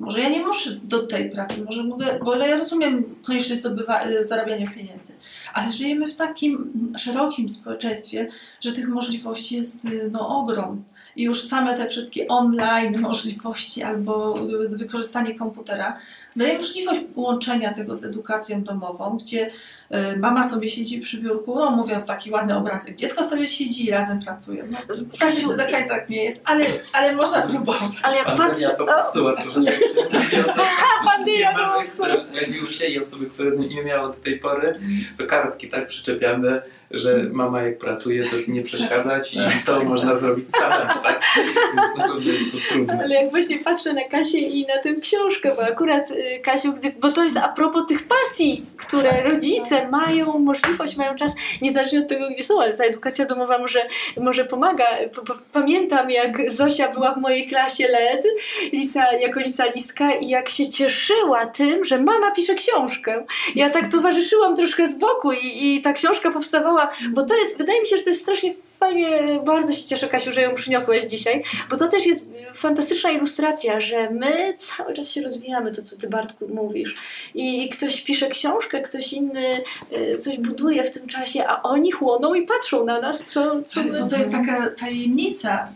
może 0.00 0.20
ja 0.20 0.28
nie 0.28 0.46
muszę 0.46 0.70
do 0.82 1.06
tej 1.06 1.30
pracy, 1.30 1.64
może 1.64 1.84
mogę, 1.84 2.18
bo 2.24 2.36
ja 2.36 2.56
rozumiem 2.56 3.04
konieczność 3.26 3.60
zdobywa, 3.60 4.00
zarabiania 4.22 4.70
pieniędzy, 4.70 5.12
ale 5.54 5.72
żyjemy 5.72 6.06
w 6.06 6.14
takim 6.14 6.72
szerokim 6.98 7.48
społeczeństwie, 7.48 8.28
że 8.60 8.72
tych 8.72 8.88
możliwości 8.88 9.56
jest 9.56 9.84
e, 9.84 9.88
no, 10.10 10.40
ogrom. 10.40 10.84
I 11.18 11.22
już 11.22 11.42
same 11.42 11.74
te 11.74 11.86
wszystkie 11.86 12.28
online 12.28 13.00
możliwości 13.08 13.82
albo 13.82 14.34
wykorzystanie 14.76 15.38
komputera 15.38 15.98
daje 16.36 16.56
możliwość 16.56 17.00
połączenia 17.14 17.72
tego 17.72 17.94
z 17.94 18.04
edukacją 18.04 18.62
domową, 18.62 19.16
gdzie 19.16 19.50
e, 19.90 20.16
mama 20.16 20.48
sobie 20.48 20.68
siedzi 20.68 21.00
przy 21.00 21.20
biurku, 21.20 21.54
no 21.54 21.70
mówiąc 21.70 22.06
taki 22.06 22.30
ładny 22.30 22.56
obrazek, 22.56 22.96
dziecko 22.96 23.24
sobie 23.24 23.48
siedzi 23.48 23.86
i 23.86 23.90
razem 23.90 24.20
pracują. 24.20 24.64
No, 24.70 24.78
Kasiu, 25.18 25.56
do 25.56 25.64
końca 25.64 25.88
tak 25.88 26.08
nie 26.08 26.24
jest, 26.24 26.42
ale, 26.44 26.64
ale 26.92 27.16
można 27.16 27.42
próbować. 27.42 27.90
ale 28.02 28.16
jak 28.16 28.36
patrzę... 28.36 28.74
to 28.78 28.84
O, 28.84 28.86
popsuła 28.86 29.36
troszeczkę. 29.36 29.72
Pandemia 31.04 31.54
to 31.54 31.82
Pojawiły 32.30 32.72
się 32.72 32.86
i 32.86 33.00
osoby, 33.00 33.26
które 33.26 33.56
nie 33.56 33.84
miały 33.84 34.08
do 34.08 34.20
tej 34.20 34.38
pory, 34.38 34.80
to 35.18 35.26
kartki 35.26 35.68
tak 35.68 35.88
przyczepiane, 35.88 36.62
że 36.90 37.22
mama 37.32 37.62
jak 37.62 37.78
pracuje, 37.78 38.24
to 38.24 38.36
nie 38.48 38.62
przeszkadzać 38.62 39.34
i 39.34 39.38
co 39.64 39.80
można 39.80 40.16
zrobić 40.16 40.46
samemu, 40.56 41.02
tak? 41.02 41.20
Więc 41.76 41.98
na 41.98 42.08
pewno 42.08 42.32
jest 42.32 42.52
to 42.52 42.58
trudne. 42.74 42.98
Ale 43.04 43.14
jak 43.14 43.30
właśnie 43.30 43.58
patrzę 43.58 43.92
na 43.92 44.04
Kasię 44.04 44.38
i 44.38 44.66
na 44.66 44.78
tę 44.82 44.94
książkę, 44.94 45.52
bo 45.56 45.62
akurat 45.64 46.10
y, 46.10 46.40
Kasiu, 46.42 46.72
gdy, 46.72 46.92
bo 47.00 47.12
to 47.12 47.24
jest 47.24 47.36
a 47.36 47.48
propos 47.48 47.86
tych 47.86 48.06
pasji, 48.08 48.64
które 48.76 49.22
rodzice 49.22 49.88
mają 49.88 50.38
możliwość, 50.38 50.96
mają 50.96 51.16
czas, 51.16 51.32
niezależnie 51.62 51.98
od 52.00 52.08
tego, 52.08 52.28
gdzie 52.30 52.44
są, 52.44 52.62
ale 52.62 52.74
ta 52.74 52.84
edukacja 52.84 53.24
domowa 53.26 53.58
może, 53.58 53.80
może 54.16 54.44
pomaga. 54.44 54.84
P- 54.84 55.08
p- 55.26 55.40
Pamiętam, 55.52 56.10
jak 56.10 56.50
Zosia 56.52 56.92
była 56.92 57.14
w 57.14 57.20
mojej 57.20 57.48
klasie 57.48 57.88
LED, 57.88 58.22
lica, 58.72 59.12
jako 59.12 59.40
licealistka 59.40 60.14
i 60.14 60.28
jak 60.28 60.48
się 60.48 60.70
cieszyła 60.70 61.46
tym, 61.46 61.84
że 61.84 61.98
mama 62.02 62.30
pisze 62.30 62.54
książkę. 62.54 63.24
Ja 63.54 63.70
tak 63.70 63.88
towarzyszyłam 63.92 64.56
troszkę 64.56 64.88
z 64.88 64.98
boku 64.98 65.32
i, 65.32 65.76
i 65.76 65.82
ta 65.82 65.92
książka 65.92 66.30
powstawała, 66.30 66.77
bo 67.10 67.22
to 67.22 67.36
jest, 67.36 67.58
wydaje 67.58 67.80
mi 67.80 67.86
się, 67.86 67.96
że 67.96 68.02
to 68.02 68.10
jest 68.10 68.22
strasznie 68.22 68.54
fajnie, 68.80 69.40
bardzo 69.44 69.74
się 69.74 69.84
cieszę 69.84 70.08
Kasiu, 70.08 70.32
że 70.32 70.42
ją 70.42 70.54
przyniosłeś 70.54 71.04
dzisiaj, 71.04 71.42
bo 71.70 71.76
to 71.76 71.88
też 71.88 72.06
jest 72.06 72.26
fantastyczna 72.54 73.10
ilustracja, 73.10 73.80
że 73.80 74.10
my 74.10 74.54
cały 74.56 74.94
czas 74.94 75.10
się 75.10 75.22
rozwijamy, 75.22 75.74
to 75.74 75.82
co 75.82 75.96
ty 75.96 76.08
Bartku 76.08 76.48
mówisz. 76.48 76.94
I 77.34 77.68
ktoś 77.68 78.00
pisze 78.00 78.28
książkę, 78.28 78.82
ktoś 78.82 79.12
inny 79.12 79.60
y, 79.92 80.18
coś 80.18 80.38
buduje 80.38 80.84
w 80.84 80.90
tym 80.90 81.06
czasie, 81.06 81.46
a 81.46 81.62
oni 81.62 81.92
chłoną 81.92 82.34
i 82.34 82.46
patrzą 82.46 82.84
na 82.84 83.00
nas, 83.00 83.24
co, 83.24 83.62
co 83.62 83.82
my... 83.82 83.98
Bo 83.98 84.06
to 84.06 84.16
jest 84.16 84.32
taka 84.32 84.70
tajemnica 84.70 85.68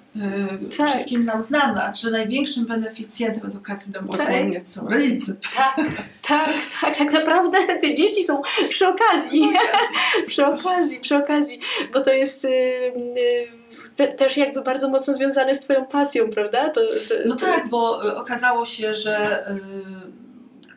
Tak. 0.77 0.89
wszystkim 0.89 1.21
nam 1.21 1.41
znana, 1.41 1.95
że 1.95 2.11
największym 2.11 2.67
beneficjentem 2.67 3.47
edukacji 3.47 3.93
domowej 3.93 4.53
Tak. 4.55 4.67
są 4.67 4.89
rodzice. 4.89 5.35
Tak, 5.57 5.77
tak, 6.23 6.51
tak, 6.81 6.97
tak 6.97 7.13
naprawdę 7.13 7.59
te 7.81 7.95
dzieci 7.95 8.25
są 8.25 8.43
przy 8.69 8.89
okazji, 8.89 9.49
przy 10.29 10.47
okazji, 10.47 11.01
przy 11.01 11.17
okazji, 11.17 11.61
bo 11.93 12.01
to 12.01 12.13
jest... 12.13 12.45
Y, 12.45 12.49
y, 12.49 13.63
te, 13.97 14.09
też 14.09 14.37
jakby 14.37 14.63
bardzo 14.63 14.89
mocno 14.89 15.15
związane 15.15 15.55
z 15.55 15.61
twoją 15.61 15.87
pasją, 15.87 16.31
prawda? 16.31 16.69
To, 16.69 16.81
to, 16.81 17.15
No 17.27 17.37
tak, 17.37 17.69
bo 17.69 18.09
y, 18.09 18.17
okazało 18.17 18.65
się, 18.65 18.95
że 18.95 19.45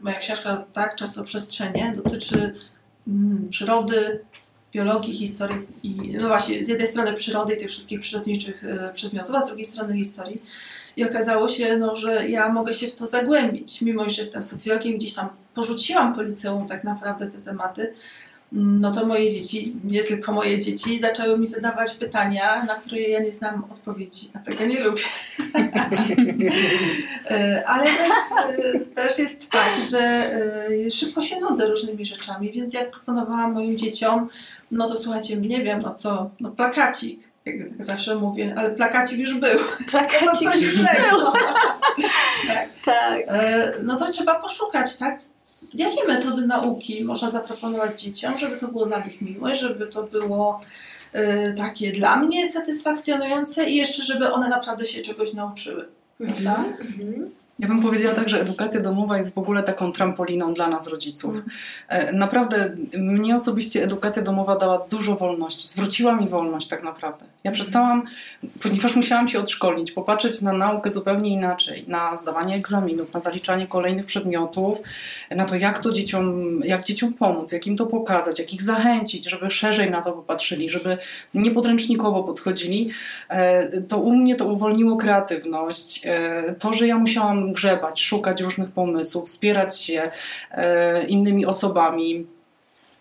moja 0.02 0.20
książka 0.20 0.66
tak, 0.74 0.96
Czasoprzestrzenie 0.96 1.94
dotyczy 1.96 2.54
mm, 3.08 3.48
przyrody, 3.50 4.26
biologii, 4.76 5.14
historii 5.14 5.68
i 5.84 6.18
no 6.22 6.28
właśnie 6.28 6.64
z 6.64 6.68
jednej 6.68 6.88
strony 6.88 7.14
przyrody 7.14 7.54
i 7.54 7.58
tych 7.58 7.70
wszystkich 7.70 8.00
przyrodniczych 8.00 8.64
y, 8.64 8.94
przedmiotów, 8.94 9.36
a 9.36 9.46
z 9.46 9.48
drugiej 9.48 9.66
strony 9.66 9.98
historii. 9.98 10.42
I 10.98 11.04
okazało 11.04 11.48
się, 11.48 11.78
no, 11.78 11.96
że 11.96 12.28
ja 12.28 12.50
mogę 12.50 12.74
się 12.74 12.88
w 12.88 12.96
to 12.96 13.08
zagłębić, 13.08 13.82
mimo 13.82 14.10
że 14.10 14.22
jestem 14.22 14.42
socjologiem, 14.42 14.98
gdzieś 14.98 15.14
tam 15.14 15.28
porzuciłam 15.54 16.16
po 16.16 16.22
liceum 16.22 16.68
tak 16.68 16.84
naprawdę 16.84 17.28
te 17.28 17.38
tematy, 17.38 17.94
mm, 18.54 18.80
no 18.80 18.92
to 18.92 19.06
moje 19.06 19.32
dzieci, 19.32 19.76
nie 19.84 20.04
tylko 20.04 20.32
moje 20.32 20.60
dzieci, 20.60 21.00
zaczęły 21.00 21.38
mi 21.38 21.48
zadawać 21.48 21.96
pytania, 21.96 22.64
na 22.64 22.76
które 22.76 23.02
ja 23.02 23.20
nie 23.20 23.32
znam 23.32 23.64
odpowiedzi, 23.64 24.32
a 24.34 24.40
tego 24.40 24.66
nie 24.66 24.84
lubię. 24.84 25.04
E, 27.32 27.64
Ale 27.68 27.86
też, 27.86 28.12
e, 28.48 28.80
też 28.80 29.20
jest 29.20 29.50
tak, 29.50 29.82
że 29.92 30.00
e, 30.00 30.92
szybko 30.92 31.22
się 31.22 31.40
nudzę 31.40 31.68
różnymi 31.68 32.06
rzeczami, 32.06 32.52
więc 32.52 32.74
jak 32.74 32.92
proponowałam 32.92 33.54
moim 33.54 33.78
dzieciom, 33.78 34.30
no 34.72 34.90
to 34.90 34.96
słuchajcie, 34.96 35.38
nie 35.38 35.64
wiem, 35.64 35.82
no 35.82 35.94
co, 35.94 36.30
no 36.40 36.52
plakacik, 36.52 37.20
jak 37.46 37.56
tak 37.60 37.84
zawsze 37.84 38.16
mówię, 38.16 38.54
ale 38.58 38.72
plakacik 38.72 39.20
już 39.20 39.34
był. 39.34 39.60
To 39.86 39.92
Plakacik 39.92 40.52
coś 40.52 40.62
innego. 40.62 41.34
Tak. 42.86 43.20
E, 43.28 43.74
No 43.84 43.98
to 44.00 44.12
trzeba 44.12 44.36
poszukać, 44.40 44.98
tak? 44.98 45.20
Jakie 45.74 46.08
metody 46.08 46.48
nauki 46.48 47.04
można 47.04 47.30
zaproponować 47.32 48.02
dzieciom, 48.02 48.38
żeby 48.38 48.58
to 48.58 48.68
było 48.68 48.86
dla 48.86 49.00
nich 49.00 49.22
miłe, 49.22 49.56
żeby 49.56 49.88
to 49.88 50.04
było 50.04 50.62
e, 51.14 51.54
takie 51.54 51.92
dla 51.92 52.16
mnie 52.16 52.52
satysfakcjonujące 52.52 53.70
i 53.70 53.76
jeszcze, 53.76 54.04
żeby 54.04 54.32
one 54.32 54.50
naprawdę 54.50 54.86
się 54.86 55.02
czegoś 55.02 55.34
nauczyły. 55.34 55.88
Prawda? 56.18 56.66
Mhm. 56.80 57.32
Ja 57.60 57.68
bym 57.68 57.82
powiedziała 57.82 58.16
tak, 58.16 58.30
że 58.30 58.42
edukacja 58.42 58.82
domowa 58.82 59.18
jest 59.18 59.34
w 59.34 59.38
ogóle 59.38 59.64
taką 59.64 59.92
trampoliną 59.92 60.54
dla 60.54 60.68
nas, 60.68 60.88
rodziców. 60.88 61.34
E, 61.88 62.14
Naprawdę, 62.14 62.76
mnie 62.98 63.36
osobiście 63.36 63.84
edukacja 63.84 64.22
domowa 64.22 64.56
dała 64.56 64.86
dużo 64.90 65.16
wolności. 65.16 65.68
Zwróciła 65.68 66.16
mi 66.16 66.28
wolność, 66.28 66.68
tak 66.68 66.84
naprawdę. 66.84 67.26
Ja 67.44 67.52
przestałam, 67.52 68.04
ponieważ 68.64 68.96
musiałam 68.96 69.28
się 69.28 69.40
odszkolić, 69.40 69.92
popatrzeć 69.92 70.42
na 70.42 70.54
naukę 70.54 70.90
zupełnie 70.90 71.30
inaczej, 71.30 71.86
na 71.88 72.18
zdawanie 72.18 72.56
egzaminów, 72.56 73.14
na 73.14 73.20
zaliczanie 73.20 73.68
kolejnych 73.68 74.06
przedmiotów, 74.06 74.78
na 75.32 75.46
to, 75.46 75.56
jak 75.56 75.80
to 75.80 75.92
dzieciom, 75.92 76.60
jak 76.64 76.84
dzieciom 76.84 77.14
pomóc, 77.14 77.52
jak 77.52 77.68
im 77.68 77.78
to 77.78 77.86
pokazać, 77.86 78.40
jak 78.40 78.54
ich 78.54 78.62
zachęcić, 78.62 79.30
żeby 79.30 79.50
szerzej 79.50 79.92
na 79.92 80.02
to 80.02 80.12
popatrzyli, 80.12 80.70
żeby 80.70 80.98
nie 81.34 81.52
podręcznikowo 81.52 82.24
podchodzili. 82.24 82.90
E, 83.30 83.82
To 83.82 83.98
u 83.98 84.16
mnie 84.16 84.36
to 84.36 84.48
uwolniło 84.48 84.98
kreatywność. 84.98 86.02
E, 86.06 86.56
To, 86.60 86.74
że 86.74 86.88
ja 86.88 86.98
musiałam 86.98 87.45
grzebać, 87.54 88.02
szukać 88.02 88.42
różnych 88.42 88.72
pomysłów, 88.72 89.26
wspierać 89.26 89.82
się 89.82 90.12
e, 90.52 91.06
innymi 91.06 91.46
osobami. 91.46 92.26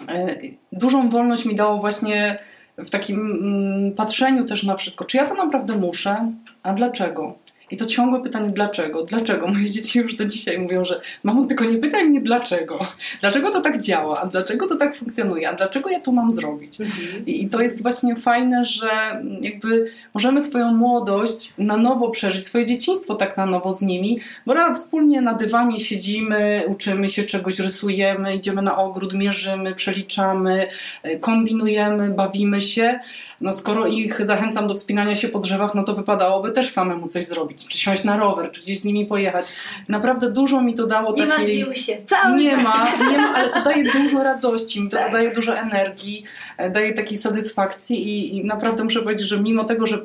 E, 0.08 0.36
Dużą 0.72 1.08
wolność 1.08 1.44
mi 1.44 1.54
dało 1.54 1.78
właśnie 1.78 2.38
w 2.78 2.90
takim 2.90 3.20
mm, 3.20 3.92
patrzeniu 3.92 4.44
też 4.44 4.62
na 4.62 4.76
wszystko. 4.76 5.04
Czy 5.04 5.16
ja 5.16 5.24
to 5.26 5.34
naprawdę 5.34 5.76
muszę? 5.76 6.32
A 6.62 6.72
dlaczego? 6.72 7.43
I 7.74 7.76
to 7.76 7.86
ciągłe 7.86 8.22
pytanie, 8.22 8.50
dlaczego? 8.50 9.02
Dlaczego? 9.02 9.46
Moje 9.46 9.70
dzieci 9.70 9.98
już 9.98 10.14
do 10.14 10.24
dzisiaj 10.24 10.58
mówią, 10.58 10.84
że 10.84 11.00
mamo, 11.22 11.44
tylko 11.44 11.64
nie 11.64 11.78
pytaj 11.78 12.04
mnie 12.04 12.20
dlaczego. 12.20 12.86
Dlaczego 13.20 13.50
to 13.50 13.60
tak 13.60 13.80
działa? 13.80 14.20
A 14.20 14.26
dlaczego 14.26 14.68
to 14.68 14.76
tak 14.76 14.96
funkcjonuje? 14.96 15.48
A 15.48 15.54
dlaczego 15.54 15.90
ja 15.90 16.00
to 16.00 16.12
mam 16.12 16.32
zrobić? 16.32 16.78
I, 17.26 17.42
I 17.42 17.48
to 17.48 17.60
jest 17.60 17.82
właśnie 17.82 18.16
fajne, 18.16 18.64
że 18.64 19.22
jakby 19.40 19.92
możemy 20.14 20.42
swoją 20.42 20.74
młodość 20.74 21.52
na 21.58 21.76
nowo 21.76 22.10
przeżyć, 22.10 22.46
swoje 22.46 22.66
dzieciństwo 22.66 23.14
tak 23.14 23.36
na 23.36 23.46
nowo 23.46 23.72
z 23.72 23.82
nimi, 23.82 24.20
bo 24.46 24.54
wspólnie 24.74 25.20
na 25.20 25.34
dywanie 25.34 25.80
siedzimy, 25.80 26.62
uczymy 26.68 27.08
się 27.08 27.24
czegoś, 27.24 27.58
rysujemy, 27.58 28.36
idziemy 28.36 28.62
na 28.62 28.78
ogród, 28.78 29.14
mierzymy, 29.14 29.74
przeliczamy, 29.74 30.68
y, 31.06 31.18
kombinujemy, 31.18 32.10
bawimy 32.10 32.60
się. 32.60 33.00
No 33.44 33.52
skoro 33.52 33.86
ich 33.86 34.24
zachęcam 34.26 34.66
do 34.66 34.74
wspinania 34.74 35.14
się 35.14 35.28
po 35.28 35.38
drzewach, 35.38 35.74
no 35.74 35.82
to 35.82 35.94
wypadałoby 35.94 36.52
też 36.52 36.70
samemu 36.70 37.08
coś 37.08 37.24
zrobić, 37.24 37.66
czy 37.68 37.78
siąść 37.78 38.04
na 38.04 38.16
rower, 38.16 38.50
czy 38.52 38.60
gdzieś 38.60 38.80
z 38.80 38.84
nimi 38.84 39.06
pojechać. 39.06 39.46
Naprawdę 39.88 40.30
dużo 40.30 40.62
mi 40.62 40.74
to 40.74 40.86
dało 40.86 41.14
Nie 41.16 41.26
ma 41.26 41.32
takiej... 41.36 41.46
zwiły 41.46 41.76
się. 41.76 41.96
Cały 42.06 42.36
Nie 42.36 42.50
czas. 42.50 42.62
ma, 42.62 42.86
nie 43.10 43.18
ma, 43.18 43.34
ale 43.34 43.48
to 43.50 43.62
daje 43.62 43.84
dużo 44.02 44.22
radości, 44.22 44.80
mi 44.80 44.88
to 44.88 44.96
Tak. 44.96 45.12
daje 45.12 45.34
dużo 45.34 45.56
energii, 45.58 46.24
e, 46.58 46.70
daje 46.70 46.94
takiej 46.94 47.18
satysfakcji 47.18 48.08
i, 48.08 48.36
i 48.36 48.44
naprawdę 48.44 48.84
muszę 48.84 49.02
powiedzieć, 49.02 49.28
że 49.28 49.40
mimo 49.40 49.64
tego, 49.64 49.86
że 49.86 49.98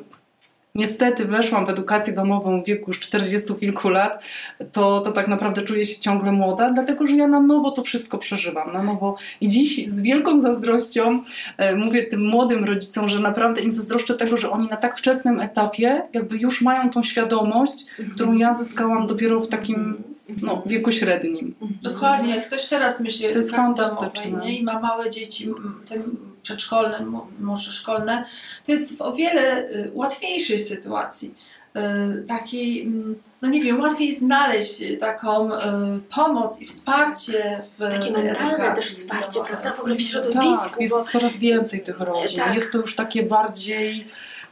niestety 0.74 1.24
weszłam 1.24 1.66
w 1.66 1.70
edukację 1.70 2.12
domową 2.12 2.62
w 2.62 2.66
wieku 2.66 2.90
już 2.90 3.00
40 3.00 3.54
kilku 3.54 3.88
lat, 3.88 4.22
to, 4.72 5.00
to 5.00 5.12
tak 5.12 5.28
naprawdę 5.28 5.62
czuję 5.62 5.86
się 5.86 6.00
ciągle 6.00 6.32
młoda, 6.32 6.70
dlatego 6.70 7.06
że 7.06 7.16
ja 7.16 7.28
na 7.28 7.40
nowo 7.40 7.70
to 7.70 7.82
wszystko 7.82 8.18
przeżywam, 8.18 8.72
na 8.72 8.82
nowo. 8.82 9.16
I 9.40 9.48
dziś 9.48 9.90
z 9.90 10.02
wielką 10.02 10.40
zazdrością 10.40 11.22
e, 11.56 11.76
mówię 11.76 12.02
tym 12.02 12.28
młodym 12.28 12.64
rodzicom, 12.64 13.08
że 13.08 13.18
naprawdę 13.18 13.60
im 13.60 13.72
zazdroszczę 13.72 14.14
tego, 14.14 14.36
że 14.36 14.50
oni 14.50 14.68
na 14.68 14.76
tak 14.76 14.98
wczesnym 14.98 15.40
etapie 15.40 16.02
jakby 16.12 16.36
już 16.36 16.62
mają 16.62 16.90
tą 16.90 17.02
świadomość, 17.02 17.84
którą 18.14 18.32
ja 18.32 18.54
zyskałam 18.54 19.06
dopiero 19.06 19.40
w 19.40 19.48
takim 19.48 20.02
no, 20.42 20.62
wieku 20.66 20.92
średnim. 20.92 21.54
Dokładnie, 21.82 22.36
jak 22.36 22.46
ktoś 22.46 22.66
teraz 22.66 23.00
myśli 23.00 23.26
o 23.26 23.30
To 23.30 23.38
jest 23.38 23.50
fantastyczne. 23.50 24.30
domowej 24.30 24.58
i 24.58 24.62
ma 24.62 24.80
małe 24.80 25.10
dzieci, 25.10 25.48
te 25.88 25.94
przedszkolne, 26.42 27.06
może 27.38 27.72
szkolne, 27.72 28.24
to 28.66 28.72
jest 28.72 28.98
w 28.98 29.02
o 29.02 29.12
wiele 29.12 29.70
y, 29.70 29.90
łatwiejszej 29.94 30.58
sytuacji. 30.58 31.34
Y, 31.76 32.22
Takiej, 32.22 32.92
no 33.42 33.48
nie 33.48 33.60
wiem, 33.60 33.80
łatwiej 33.80 34.12
znaleźć 34.12 34.82
taką 35.00 35.54
y, 35.54 35.58
pomoc 36.14 36.60
i 36.60 36.66
wsparcie 36.66 37.62
w 37.78 37.78
Takie 37.78 38.10
mentalne 38.12 38.54
edukacji 38.54 38.74
też 38.82 38.94
wsparcie, 38.94 39.40
prawda? 39.48 39.72
W 39.72 39.80
ogóle 39.80 39.94
w 39.94 40.00
środowisku, 40.00 40.70
Tak, 40.70 40.80
jest 40.80 40.94
bo 40.94 41.04
coraz 41.04 41.36
więcej 41.36 41.82
tych 41.82 42.00
rodzin. 42.00 42.38
Tak. 42.38 42.54
Jest 42.54 42.72
to 42.72 42.78
już 42.78 42.96
takie 42.96 43.22
bardziej, 43.22 44.06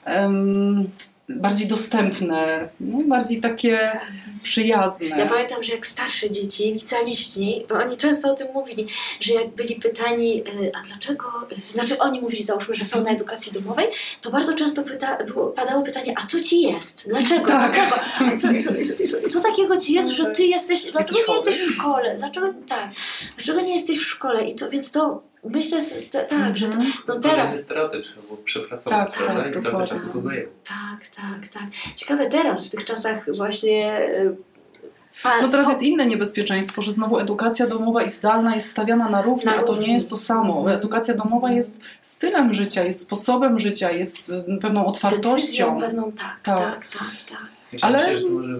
em, 0.05 0.91
bardziej 1.29 1.67
dostępne, 1.67 2.69
no, 2.81 2.99
bardziej 3.07 3.41
takie 3.41 4.01
przyjazne. 4.43 5.09
Ja 5.09 5.27
pamiętam, 5.27 5.63
że 5.63 5.73
jak 5.73 5.87
starsze 5.87 6.31
dzieci, 6.31 6.73
licealiści, 6.73 7.67
bo 7.69 7.75
oni 7.75 7.97
często 7.97 8.33
o 8.33 8.35
tym 8.35 8.49
mówili, 8.55 8.87
że 9.21 9.35
jak 9.35 9.49
byli 9.49 9.75
pytani, 9.75 10.41
y, 10.41 10.73
a 10.75 10.83
dlaczego, 10.83 11.25
y, 11.53 11.73
znaczy 11.73 11.99
oni 11.99 12.21
mówili, 12.21 12.43
załóżmy, 12.43 12.75
że 12.75 12.85
są 12.85 13.05
na 13.05 13.11
edukacji 13.11 13.53
domowej, 13.53 13.87
to 14.21 14.31
bardzo 14.31 14.55
często 14.55 14.83
pyta, 14.83 15.25
było, 15.25 15.47
padało 15.47 15.83
pytanie, 15.83 16.15
a 16.17 16.27
co 16.27 16.41
ci 16.41 16.61
jest? 16.61 17.09
Dlaczego? 17.09 17.47
Tak. 17.47 17.75
Dlaczego? 17.75 17.97
A 18.19 18.37
co, 18.37 18.49
co, 18.49 18.73
co, 19.23 19.29
co, 19.29 19.41
takiego 19.41 19.77
ci 19.77 19.93
jest, 19.93 20.11
że 20.11 20.27
ty 20.27 20.45
jesteś, 20.45 20.93
dlaczego 20.93 21.19
nie 21.29 21.35
jesteś 21.35 21.59
w 21.61 21.75
szkole? 21.75 22.17
Dlaczego, 22.19 22.55
tak, 22.69 22.91
dlaczego 23.37 23.61
nie 23.61 23.75
jesteś 23.75 23.99
w 23.99 24.07
szkole? 24.07 24.49
I 24.49 24.55
to, 24.55 24.71
więc 24.71 24.91
to 24.91 25.28
myślę, 25.45 25.83
że 25.83 25.89
to, 26.13 26.19
tak, 26.29 26.59
że 26.59 26.69
to, 26.69 26.75
Mhm. 26.75 26.93
no 27.09 27.21
teraz, 27.21 27.57
stereotyp 27.61 28.03
trzeba 28.03 28.23
było 28.23 28.37
przepracować, 28.37 28.99
Tak, 28.99 29.25
prawda? 29.25 29.43
tak, 29.45 29.57
I 29.57 29.63
trochę 29.63 29.87
czasu 29.87 30.07
to 30.13 30.21
zajęło. 30.21 30.49
tak, 30.65 31.07
tak, 31.17 31.49
tak. 31.49 31.95
Ciekawe 31.95 32.27
teraz, 32.27 32.67
w 32.67 32.71
tych 32.71 32.85
czasach 32.85 33.37
właśnie 33.37 34.01
y, 34.09 34.37
A, 35.23 35.41
No 35.43 35.49
teraz 35.49 35.67
o, 35.67 35.71
jest 35.71 35.83
inne 35.83 36.07
niebezpieczeństwo, 36.07 36.83
że 36.83 36.93
znowu 36.93 37.19
edukacja 37.19 37.67
domowa 37.67 38.03
i 38.03 38.11
zdalna 38.11 38.55
jest 38.55 38.71
stawiana 38.71 39.09
na 39.09 39.23
równi, 39.23 39.51
a 39.51 39.63
to 39.63 39.77
nie 39.81 39.95
jest 39.95 40.11
to 40.11 40.17
samo. 40.17 40.59
Mhm. 40.59 40.79
Edukacja 40.79 41.15
domowa 41.15 41.53
jest 41.53 41.81
stylem 42.01 42.55
życia, 42.55 42.85
jest 42.85 43.01
sposobem 43.01 43.59
życia, 43.59 43.91
jest 43.91 44.29
y, 44.29 44.33
pewną 44.63 44.81
decyzją 44.81 44.85
otwartością. 44.85 45.81
pewną, 45.81 46.13
tak, 46.13 46.37
Tak. 46.43 46.59
tak, 46.59 46.87
tak, 46.87 47.01
tak. 47.31 47.39
Myślę, 47.73 47.89
Ale- 47.89 47.99
myślę, 47.99 48.17
że 48.17 48.23
to 48.23 48.29
może 48.31 48.59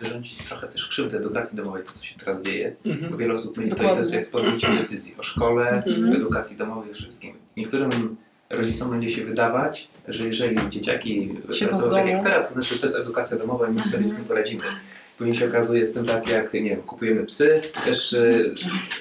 wyrządzić 0.00 0.36
trochę 0.36 0.68
też 0.68 0.88
krzywdę 0.88 1.18
edukacji 1.18 1.56
domowej, 1.56 1.82
to 1.84 1.92
co 1.92 2.04
się 2.04 2.14
teraz 2.18 2.42
dzieje. 2.42 2.76
Bo 2.84 2.90
Mhm. 2.90 3.16
wiele 3.16 3.34
osób 3.34 3.56
mówi, 3.56 3.70
to, 3.70 3.98
jest 3.98 4.14
eksponowanie 4.14 4.78
decyzji 4.80 5.14
o 5.18 5.22
szkole, 5.22 5.82
Mhm. 5.86 6.12
o 6.12 6.16
edukacji 6.16 6.56
domowej, 6.56 6.94
wszystkim. 6.94 7.34
Niektórym 7.56 8.16
rodzicom 8.50 8.90
będzie 8.90 9.10
się 9.10 9.24
wydawać, 9.24 9.88
że 10.08 10.24
jeżeli 10.24 10.56
dzieciaki 10.70 11.28
pracują 11.58 11.90
tak 11.90 12.06
jak 12.06 12.22
teraz, 12.24 12.48
to 12.48 12.52
znaczy 12.54 12.78
to 12.78 12.86
jest 12.86 12.96
edukacja 12.98 13.36
domowa 13.36 13.68
i 13.68 13.72
my 13.72 13.84
sobie 13.88 14.06
z 14.06 14.16
tym 14.16 14.24
poradzimy. 14.24 14.62
Tak. 14.62 14.72
Później 15.18 15.36
się 15.36 15.48
okazuje, 15.48 15.80
jest 15.80 15.94
tym 15.94 16.04
tak 16.04 16.28
jak, 16.28 16.54
nie 16.54 16.60
wiem, 16.70 16.82
kupujemy 16.82 17.26
psy, 17.26 17.60
też 17.84 18.12
e, 18.12 18.44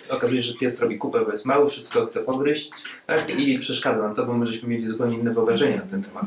okazuje 0.10 0.44
się, 0.44 0.48
że 0.52 0.58
pies 0.58 0.80
robi 0.82 0.98
kupę, 0.98 1.26
bo 1.26 1.32
jest 1.32 1.46
mały, 1.46 1.70
wszystko 1.70 2.06
chce 2.06 2.20
pogryźć 2.24 2.72
tak? 3.08 3.40
i 3.40 3.60
przeszkadza 3.60 4.02
nam 4.02 4.16
to, 4.16 4.26
bo 4.26 4.34
my 4.38 4.46
żeśmy 4.46 4.70
mieli 4.70 4.88
zupełnie 4.88 5.18
inne 5.18 5.32
wyobrażenie 5.34 5.76
na 5.76 5.82
ten 5.82 6.04
temat, 6.04 6.26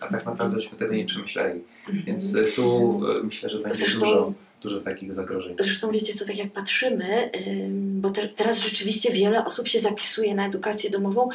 a 0.00 0.06
tak 0.06 0.26
naprawdę 0.26 0.60
żeśmy 0.60 0.78
tego 0.78 0.94
nie 0.94 1.04
przemyśleli. 1.04 1.60
Więc 1.92 2.36
tu 2.56 3.00
e, 3.20 3.22
myślę, 3.22 3.50
że 3.50 3.58
będzie 3.58 3.78
Zresztą- 3.78 4.00
dużo, 4.00 4.32
dużo 4.64 4.80
takich 4.80 5.12
zagrożeń. 5.12 5.56
Zresztą 5.58 5.90
wiecie 5.90 6.14
co, 6.14 6.26
tak 6.26 6.38
jak 6.38 6.52
patrzymy, 6.52 7.30
ym, 7.46 8.00
bo 8.00 8.10
te, 8.10 8.28
teraz 8.28 8.58
rzeczywiście 8.58 9.12
wiele 9.12 9.44
osób 9.44 9.68
się 9.68 9.80
zapisuje 9.80 10.34
na 10.34 10.46
edukację 10.46 10.90
domową 10.90 11.28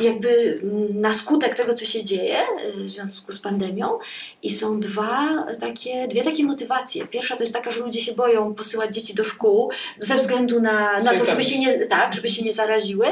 jakby 0.00 0.60
mm, 0.62 1.00
na 1.00 1.14
skutek 1.14 1.54
tego, 1.54 1.74
co 1.74 1.84
się 1.84 2.04
dzieje 2.04 2.38
y, 2.66 2.84
w 2.84 2.90
związku 2.90 3.32
z 3.32 3.38
pandemią 3.38 3.98
i 4.42 4.52
są 4.52 4.80
dwa 4.80 5.46
takie, 5.60 6.08
dwie 6.08 6.22
takie 6.22 6.44
motywacje. 6.44 7.06
Pierwsza 7.06 7.36
to 7.36 7.42
jest 7.42 7.54
taka, 7.54 7.72
że 7.72 7.80
ludzie 7.80 8.00
się 8.00 8.12
boją 8.12 8.54
posyłać 8.54 8.94
dzieci 8.94 9.14
do 9.14 9.24
szkół 9.24 9.70
ze 9.98 10.14
względu 10.14 10.60
na, 10.60 10.98
na 10.98 11.14
to, 11.14 11.24
żeby 11.24 11.42
się, 11.42 11.58
nie, 11.58 11.86
tak, 11.86 12.14
żeby 12.14 12.28
się 12.28 12.42
nie 12.42 12.52
zaraziły, 12.52 13.06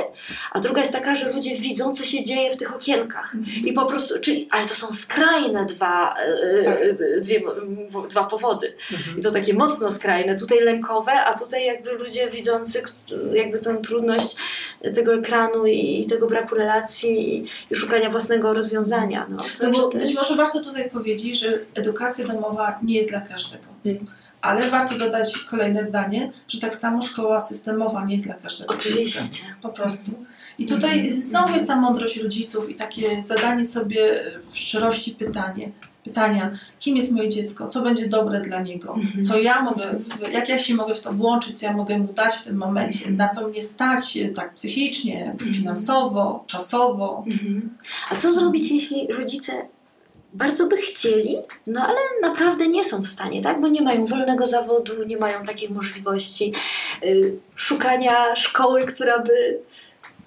a 0.53 0.61
druga 0.61 0.81
jest 0.81 0.93
taka, 0.93 1.17
że 1.17 1.33
ludzie 1.33 1.57
widzą, 1.57 1.95
co 1.95 2.05
się 2.05 2.25
dzieje 2.25 2.53
w 2.53 2.57
tych 2.57 2.75
okienkach 2.75 3.37
i 3.65 3.73
po 3.73 3.87
prostu, 3.87 4.21
czyli, 4.21 4.49
ale 4.51 4.67
to 4.67 4.75
są 4.75 4.93
skrajne 4.93 5.67
dwa, 5.67 6.15
y, 6.61 6.65
Tak. 6.65 6.83
y, 6.83 7.21
dwie, 7.21 7.39
y, 7.39 8.09
dwa 8.11 8.25
powody. 8.25 8.75
I 9.19 9.21
to 9.25 9.31
takie 9.31 9.55
mocno 9.55 9.91
skrajne, 9.91 10.37
tutaj 10.37 10.61
lękowe, 10.61 11.13
a 11.13 11.39
tutaj 11.39 11.67
jakby 11.67 11.93
ludzie 11.93 12.31
widzący 12.31 12.83
jakby 13.33 13.59
tą 13.59 13.77
trudność 13.77 14.37
tego 14.95 15.15
ekranu 15.15 15.67
i, 15.67 16.07
tego 16.07 16.27
braku 16.27 16.55
relacji 16.55 17.45
i, 17.71 17.77
szukania 17.77 18.11
własnego 18.11 18.55
rozwiązania. 18.55 19.27
No, 19.31 19.37
to, 19.37 19.65
No 19.65 19.71
bo 19.71 19.89
to 19.89 19.99
być 19.99 20.11
jest- 20.11 20.23
może 20.23 20.43
warto 20.43 20.61
tutaj 20.65 20.91
powiedzieć, 20.91 21.39
że 21.41 21.59
edukacja 21.75 22.27
domowa 22.27 22.79
nie 22.83 22.95
jest 22.95 23.11
dla 23.11 23.21
każdego. 23.21 23.65
Mhm. 23.85 24.07
Ale 24.41 24.71
warto 24.71 24.99
dodać 24.99 25.39
kolejne 25.39 25.85
zdanie, 25.85 26.33
że 26.49 26.61
tak 26.61 26.75
samo 26.75 27.03
szkoła 27.03 27.41
systemowa 27.41 28.05
nie 28.05 28.15
jest 28.15 28.27
dla 28.27 28.35
każdego 28.35 28.75
dziecka. 28.75 28.91
Oczywiście. 28.91 29.45
Po 29.63 29.69
prostu. 29.69 30.11
I 30.59 30.67
tutaj 30.67 31.13
znowu 31.13 31.55
jest 31.55 31.67
ta 31.67 31.77
mądrość 31.77 32.17
rodziców 32.17 32.71
i 32.71 32.75
takie 32.75 33.23
zadanie 33.23 33.65
sobie 33.65 34.25
w 34.51 34.59
szczerości 34.59 35.11
pytanie, 35.11 35.71
pytania, 36.05 36.51
kim 36.81 36.97
jest 36.97 37.13
moje 37.13 37.29
dziecko, 37.29 37.69
co 37.69 37.83
będzie 37.83 38.09
dobre 38.09 38.41
dla 38.41 38.61
niego, 38.63 38.95
Mhm. 38.95 39.23
co 39.23 39.39
ja 39.39 39.63
mogę, 39.63 39.97
jak 40.33 40.49
ja 40.49 40.59
się 40.59 40.75
mogę 40.75 40.95
w 40.95 41.01
to 41.01 41.13
włączyć, 41.13 41.59
co 41.59 41.67
ja 41.67 41.73
mogę 41.73 41.99
mu 41.99 42.13
dać 42.13 42.35
w 42.35 42.43
tym 42.45 42.57
momencie, 42.57 43.11
na 43.11 43.29
co 43.29 43.49
mnie 43.49 43.63
stać 43.63 44.17
e, 44.17 44.29
tak 44.29 44.55
psychicznie, 44.55 45.35
finansowo, 45.55 46.45
czasowo. 46.47 47.25
Mhm. 47.27 47.77
A 48.11 48.17
co 48.17 48.33
zrobić, 48.33 48.71
jeśli 48.71 49.07
rodzice 49.13 49.53
bardzo 50.33 50.67
by 50.67 50.77
chcieli, 50.77 51.37
no 51.67 51.87
ale 51.87 51.99
naprawdę 52.23 52.69
nie 52.69 52.85
są 52.85 53.03
w 53.03 53.07
stanie, 53.07 53.43
tak? 53.43 53.61
Bo 53.61 53.69
nie 53.69 53.83
mają 53.83 54.07
wolnego 54.07 54.47
zawodu, 54.47 54.93
nie 55.07 55.17
mają 55.17 55.45
takiej 55.45 55.71
możliwości 55.71 56.53
y, 57.05 57.35
szukania 57.57 58.37
szkoły, 58.37 58.83
która 58.87 59.19
by. 59.19 59.59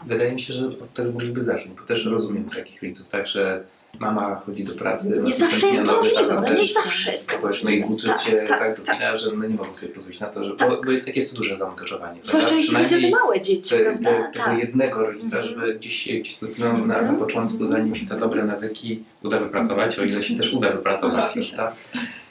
Wydaje 0.05 0.31
mi 0.31 0.41
się, 0.41 0.53
że 0.53 0.67
od 0.67 0.93
tego 0.93 1.11
mogliby 1.11 1.43
zacząć, 1.43 1.67
bo 1.79 1.85
też 1.87 2.05
rozumiem 2.05 2.49
takich 2.49 2.81
rodziców, 2.83 3.09
tak, 3.09 3.27
że 3.27 3.63
mama 3.99 4.41
chodzi 4.45 4.63
do 4.63 4.73
pracy. 4.75 5.21
Nie 5.23 5.33
zawsze 5.33 5.67
jest 5.67 5.85
to 5.85 5.95
możliwe, 5.95 6.41
no 6.47 6.53
nie 6.53 6.65
zawsze 6.73 7.11
jest 7.11 7.29
to 7.29 7.37
Powiedzmy, 7.41 7.71
i 7.71 7.79
możliwe. 7.79 7.87
budżet 7.87 8.21
się 8.21 8.31
tak, 8.31 8.47
tak, 8.47 8.59
tak. 8.59 8.85
dopina, 8.85 9.17
że 9.17 9.31
no 9.31 9.43
nie 9.47 9.55
mogą 9.55 9.75
sobie 9.75 9.93
pozwolić 9.93 10.19
na 10.19 10.27
to, 10.27 10.43
że, 10.45 10.55
bo, 10.55 10.69
bo 10.69 10.77
tak 11.05 11.15
jest 11.15 11.31
to 11.31 11.37
duże 11.37 11.57
zaangażowanie. 11.57 12.19
Zwłaszcza 12.23 12.55
jeśli 12.55 12.75
chodzi 12.75 12.95
o 12.95 13.01
te 13.01 13.09
małe 13.09 13.41
dzieci, 13.41 13.69
te, 13.75 13.79
prawda? 13.79 14.09
te, 14.09 14.31
tego 14.33 14.45
Tak. 14.45 14.59
jednego 14.59 15.01
rodzica, 15.01 15.37
Mhm. 15.37 15.45
żeby 15.59 15.75
gdzieś 15.75 16.07
gdzieś 16.07 16.37
no, 16.41 16.85
na, 16.85 17.01
na 17.01 17.13
początku, 17.13 17.65
zanim 17.65 17.95
się 17.95 18.05
te 18.07 18.19
dobre 18.19 18.43
nawyki 18.45 19.03
uda 19.23 19.39
wypracować, 19.39 19.99
o 19.99 20.03
ile 20.03 20.23
się 20.23 20.35
też 20.37 20.53
uda 20.53 20.71
wypracować, 20.71 21.31
prawda? 21.55 21.75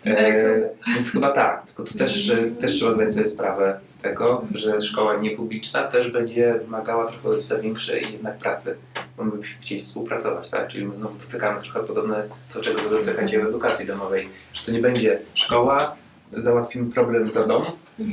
E, 0.06 0.68
więc 0.94 1.10
chyba 1.12 1.32
tak, 1.32 1.66
tylko 1.66 1.84
tu 1.84 1.98
też, 1.98 2.30
e, 2.30 2.36
też 2.50 2.72
trzeba 2.72 2.92
zdać 2.92 3.14
sobie 3.14 3.26
sprawę 3.26 3.80
z 3.84 3.98
tego, 3.98 4.44
że 4.54 4.82
szkoła 4.82 5.16
niepubliczna 5.16 5.82
też 5.84 6.10
będzie 6.10 6.54
wymagała 6.64 7.06
trochę 7.06 7.28
od 7.28 7.60
większej 7.60 8.02
jednak 8.12 8.38
pracy, 8.38 8.76
bo 8.94 8.95
my 9.24 9.30
byśmy 9.30 9.62
chcieli 9.62 9.82
współpracować, 9.82 10.50
tak? 10.50 10.68
Czyli 10.68 10.86
my 10.86 10.94
znowu 10.94 11.18
dotykamy 11.18 11.62
trochę 11.62 11.80
podobne 11.80 12.24
to, 12.52 12.60
czego 12.60 12.80
dotykacie 12.90 13.40
w 13.40 13.46
edukacji 13.46 13.86
domowej, 13.86 14.28
że 14.52 14.62
to 14.64 14.72
nie 14.72 14.80
będzie 14.80 15.18
szkoła, 15.34 15.96
załatwimy 16.32 16.92
problem 16.92 17.30
za 17.30 17.46
dom, 17.46 17.64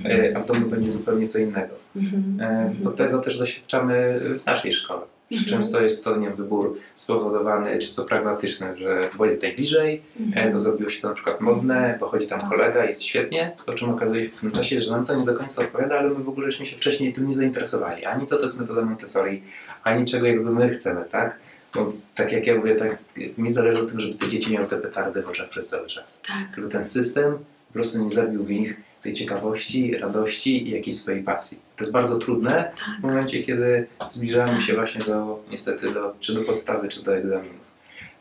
e, 0.05 0.37
a 0.37 0.39
w 0.39 0.45
domu 0.45 0.69
będzie 0.69 0.91
zupełnie 0.91 1.27
co 1.27 1.39
innego. 1.39 1.75
Mhm. 1.95 2.41
E, 2.41 2.73
Bo 2.83 2.91
tego 2.91 3.19
też 3.19 3.37
doświadczamy 3.37 4.19
w 4.39 4.45
naszej 4.45 4.73
szkole. 4.73 5.01
Mhm. 5.33 5.49
Często 5.49 5.81
jest 5.81 6.03
to 6.03 6.17
nie 6.17 6.27
wiem, 6.27 6.35
wybór 6.35 6.79
spowodowany 6.95 7.79
czysto 7.79 8.03
pragmatyczny, 8.03 8.77
że 8.77 9.09
bo 9.17 9.25
jest 9.25 9.41
najbliżej, 9.41 10.01
e, 10.35 10.51
bo 10.51 10.59
zrobiło 10.59 10.89
się 10.89 11.01
to 11.01 11.07
na 11.07 11.13
przykład 11.13 11.41
modne, 11.41 11.97
bo 11.99 12.07
chodzi 12.07 12.27
tam 12.27 12.49
kolega, 12.49 12.85
jest 12.85 13.03
świetnie, 13.03 13.51
po 13.65 13.73
czym 13.73 13.89
okazuje 13.89 14.23
się 14.23 14.29
w 14.29 14.37
tym 14.37 14.51
czasie, 14.51 14.81
że 14.81 14.91
nam 14.91 15.05
to 15.05 15.15
nie 15.15 15.25
do 15.25 15.33
końca 15.33 15.61
odpowiada, 15.61 15.99
ale 15.99 16.09
my 16.09 16.23
w 16.23 16.29
ogóle 16.29 16.51
żeśmy 16.51 16.65
się 16.65 16.75
wcześniej 16.75 17.13
tym 17.13 17.27
nie 17.27 17.35
zainteresowali. 17.35 18.05
Ani 18.05 18.27
co 18.27 18.37
to 18.37 18.43
jest 18.43 18.59
metoda 18.59 18.81
Montessori, 18.81 19.43
ani 19.83 20.05
czego 20.05 20.27
jakby 20.27 20.51
my 20.51 20.69
chcemy, 20.69 21.05
tak? 21.11 21.39
Bo 21.73 21.93
tak 22.15 22.31
jak 22.31 22.47
ja 22.47 22.55
mówię, 22.55 22.75
tak, 22.75 22.97
mi 23.37 23.51
zależy 23.51 23.81
o 23.81 23.85
tym, 23.85 23.99
żeby 23.99 24.15
te 24.15 24.29
dzieci 24.29 24.53
miały 24.53 24.67
te 24.67 24.77
petardy 24.77 25.21
w 25.21 25.29
oczach 25.29 25.49
przez 25.49 25.67
cały 25.67 25.87
czas. 25.87 26.19
Tak. 26.27 26.55
Żeby 26.55 26.69
ten 26.69 26.85
system 26.85 27.37
po 27.67 27.73
prostu 27.73 28.03
nie 28.03 28.11
zabił 28.11 28.43
w 28.43 28.51
nich 28.51 28.77
tej 29.03 29.13
ciekawości, 29.13 29.97
radości 29.97 30.67
i 30.67 30.71
jakiejś 30.71 30.97
swojej 30.97 31.23
pasji. 31.23 31.57
To 31.77 31.83
jest 31.83 31.91
bardzo 31.91 32.19
trudne 32.19 32.71
w 32.99 33.03
momencie, 33.03 33.43
kiedy 33.43 33.87
zbliżamy 34.09 34.61
się 34.61 34.73
właśnie 34.73 35.05
do, 35.05 35.39
niestety, 35.51 35.93
do, 35.93 36.15
czy 36.19 36.33
do 36.33 36.41
podstawy, 36.41 36.87
czy 36.87 37.03
do 37.03 37.15
egzaminów. 37.15 37.63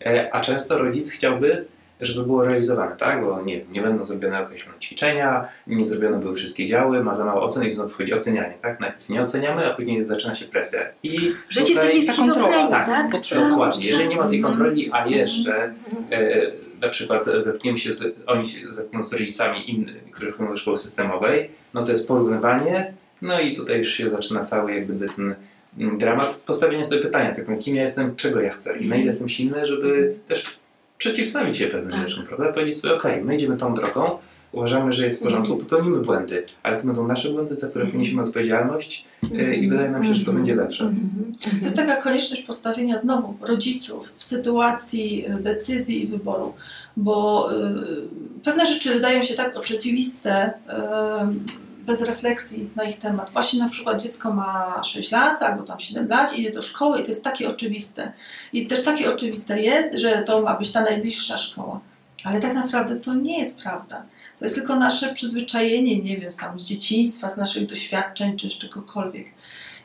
E, 0.07 0.35
a 0.35 0.41
często 0.41 0.79
rodzic 0.79 1.11
chciałby, 1.11 1.65
żeby 2.01 2.27
było 2.27 2.45
realizowane, 2.45 2.97
tak? 2.97 3.25
Bo 3.25 3.43
nie, 3.43 3.65
nie 3.65 3.83
będą 3.83 4.05
zrobione 4.05 4.43
określone 4.43 4.79
ćwiczenia, 4.79 5.49
nie 5.67 5.85
zrobione 5.85 6.19
były 6.19 6.35
wszystkie 6.35 6.67
działy, 6.67 7.05
ma 7.05 7.15
za 7.15 7.25
mało 7.25 7.43
ocen 7.43 7.65
i 7.65 7.73
znowu 7.73 7.89
wchodzi 7.89 8.15
ocenianie, 8.15 8.55
tak? 8.63 8.81
Najpierw 8.81 9.09
nie 9.09 9.23
oceniamy, 9.23 9.67
a 9.67 9.75
później 9.75 10.05
zaczyna 10.05 10.35
się 10.35 10.47
presja. 10.47 10.81
I 11.03 11.35
Życie 11.49 11.75
w 11.75 11.79
takiej 11.79 12.07
ta 12.07 12.13
kontrola, 12.13 12.69
tak, 12.69 12.87
tak? 12.87 13.21
Cały 13.21 13.51
Dokładnie. 13.51 13.87
Jeżeli 13.87 14.09
nie 14.09 14.17
ma 14.17 14.29
tej 14.29 14.41
kontroli, 14.41 14.91
a 14.93 15.07
jeszcze 15.07 15.75
e, 16.11 16.41
na 16.81 16.89
przykład 16.89 17.25
zetkniemy 17.39 17.79
się 17.79 17.93
z, 17.93 18.15
oni 18.27 18.49
się 18.49 18.71
zetkną 18.71 19.03
z 19.03 19.13
rodzicami 19.13 19.71
innymi, 19.71 20.11
którzy 20.13 20.33
chodzą 20.33 20.51
do 20.51 20.57
szkoły 20.57 20.79
systemowej, 20.79 21.51
no 21.75 21.85
to 21.85 21.91
jest 21.91 22.09
porównywanie, 22.09 22.93
no 23.23 23.41
i 23.41 23.57
tutaj 23.57 23.79
już 23.79 23.89
się 23.89 24.11
zaczyna 24.11 24.45
cały 24.45 24.75
jakby 24.75 25.09
ten 25.09 25.35
mm, 25.79 25.99
dramat 25.99 26.35
postawienia 26.35 26.85
sobie 26.85 27.01
pytania, 27.01 27.35
tak, 27.35 27.59
kim 27.61 27.77
ja 27.77 27.83
jestem, 27.83 28.17
czego 28.17 28.41
ja 28.41 28.53
chcę 28.53 28.79
i 28.79 28.89
na 28.89 28.97
ile 28.97 29.07
jestem 29.07 29.29
silny, 29.29 29.67
żeby 29.67 30.15
też 30.29 30.59
przeciwstawić 30.99 31.57
się 31.57 31.67
pewnym 31.67 31.93
Tak. 31.93 32.09
rzeczom, 32.09 32.27
prawda? 32.27 32.53
Powiedzieć 32.53 32.79
sobie, 32.79 32.95
okej, 32.95 33.25
my 33.25 33.35
idziemy 33.37 33.57
tą 33.57 33.75
drogą, 33.75 34.19
uważamy, 34.53 34.93
że 34.93 35.05
jest 35.05 35.21
w 35.21 35.23
porządku, 35.23 35.57
popełnimy 35.57 36.01
błędy, 36.01 36.45
ale 36.63 36.77
to 36.77 36.87
będą 36.87 37.07
nasze 37.07 37.31
błędy, 37.31 37.57
za 37.57 37.69
które 37.69 37.87
poniesiemy 37.87 38.23
odpowiedzialność 38.23 39.05
e, 39.39 39.55
i 39.55 39.69
wydaje 39.69 39.91
nam 39.91 40.07
się, 40.07 40.15
że 40.15 40.25
to 40.25 40.33
będzie 40.33 40.55
lepsze. 40.55 40.85
Mhm. 40.85 41.35
To 41.59 41.65
jest 41.65 41.77
taka 41.77 41.97
konieczność 41.97 42.43
postawienia 42.43 42.99
znowu 42.99 43.37
rodziców 43.47 44.13
w 44.17 44.25
sytuacji 44.25 45.25
y, 45.31 45.43
decyzji 45.43 46.03
i 46.03 46.07
wyboru, 46.07 46.55
bo 46.97 47.49
y, 47.53 48.43
pewne 48.45 48.67
rzeczy 48.67 48.95
wydają 48.95 49.23
się 49.23 49.35
tak 49.35 49.57
oczywiste, 49.57 50.47
y, 50.49 51.63
bez 51.87 52.03
refleksji 52.03 52.71
na 52.77 52.85
ich 52.85 52.99
temat. 52.99 53.31
Właśnie 53.31 53.61
na 53.61 53.69
przykład 53.69 54.03
dziecko 54.03 54.33
ma 54.33 54.83
6 54.85 55.11
lat 55.11 55.43
albo 55.43 55.63
tam 55.63 55.81
7 55.81 56.09
lat, 56.09 56.39
idzie 56.39 56.51
do 56.51 56.63
szkoły 56.63 57.01
i 57.01 57.03
to 57.03 57.09
jest 57.09 57.25
takie 57.25 57.49
oczywiste. 57.49 58.13
I 58.53 58.67
też 58.67 58.85
takie 58.85 59.15
oczywiste 59.15 59.61
jest, 59.61 59.99
że 59.99 60.23
to 60.23 60.43
ma 60.43 60.55
być 60.55 60.73
ta 60.73 60.83
najbliższa 60.83 61.39
szkoła. 61.39 61.81
Ale 62.25 62.41
tak 62.41 62.55
naprawdę 62.55 62.97
to 62.97 63.15
nie 63.15 63.39
jest 63.39 63.63
prawda. 63.63 64.03
To 64.39 64.45
jest 64.45 64.55
tylko 64.55 64.77
nasze 64.77 65.13
przyzwyczajenie, 65.13 66.03
nie 66.03 66.17
wiem, 66.17 66.31
tam, 66.41 66.59
z 66.59 66.65
dzieciństwa, 66.65 67.29
z 67.29 67.37
naszych 67.37 67.67
doświadczeń 67.67 68.37
czy 68.37 68.51
z 68.51 68.59
czegokolwiek. 68.59 69.27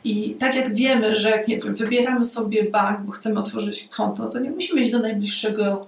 I 0.04 0.34
tak 0.34 0.54
jak 0.54 0.74
wiemy, 0.74 1.16
że 1.16 1.30
jak 1.30 1.48
nie 1.48 1.58
wiem, 1.58 1.74
wybieramy 1.74 2.24
sobie 2.24 2.70
bank, 2.70 3.00
bo 3.00 3.12
chcemy 3.12 3.40
otworzyć 3.40 3.88
konto, 3.96 4.28
to 4.28 4.38
nie 4.38 4.50
musimy 4.50 4.80
iść 4.80 4.90
do 4.90 4.98
najbliższego, 4.98 5.86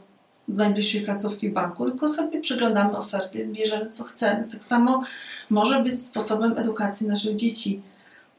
najbliższej 0.55 1.01
placówki 1.03 1.51
banku, 1.51 1.91
tylko 1.91 2.09
sobie 2.09 2.41
przeglądamy 2.41 2.97
oferty, 2.97 3.47
bierzemy 3.47 3.87
co 3.87 4.05
chcemy. 4.05 4.49
Tak 4.53 4.65
samo 4.65 5.03
może 5.51 5.83
być 5.83 6.03
sposobem 6.03 6.59
edukacji 6.59 7.09
naszych 7.09 7.37
dzieci. 7.37 7.81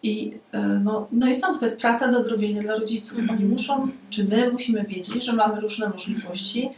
I, 0.03 0.38
e, 0.51 0.62
no, 0.84 1.07
no 1.12 1.28
i 1.28 1.34
znowu 1.34 1.59
to 1.59 1.66
jest 1.66 1.82
praca 1.82 2.07
do 2.12 2.20
odrobienia 2.20 2.62
dla 2.62 2.76
rodziców. 2.76 3.20
Oni 3.30 3.45
muszą, 3.45 3.88
czy 4.09 4.24
my 4.24 4.51
musimy 4.51 4.84
wiedzieć, 4.84 5.26
że 5.26 5.34
mamy 5.34 5.59
różne 5.59 5.89
możliwości 5.89 6.70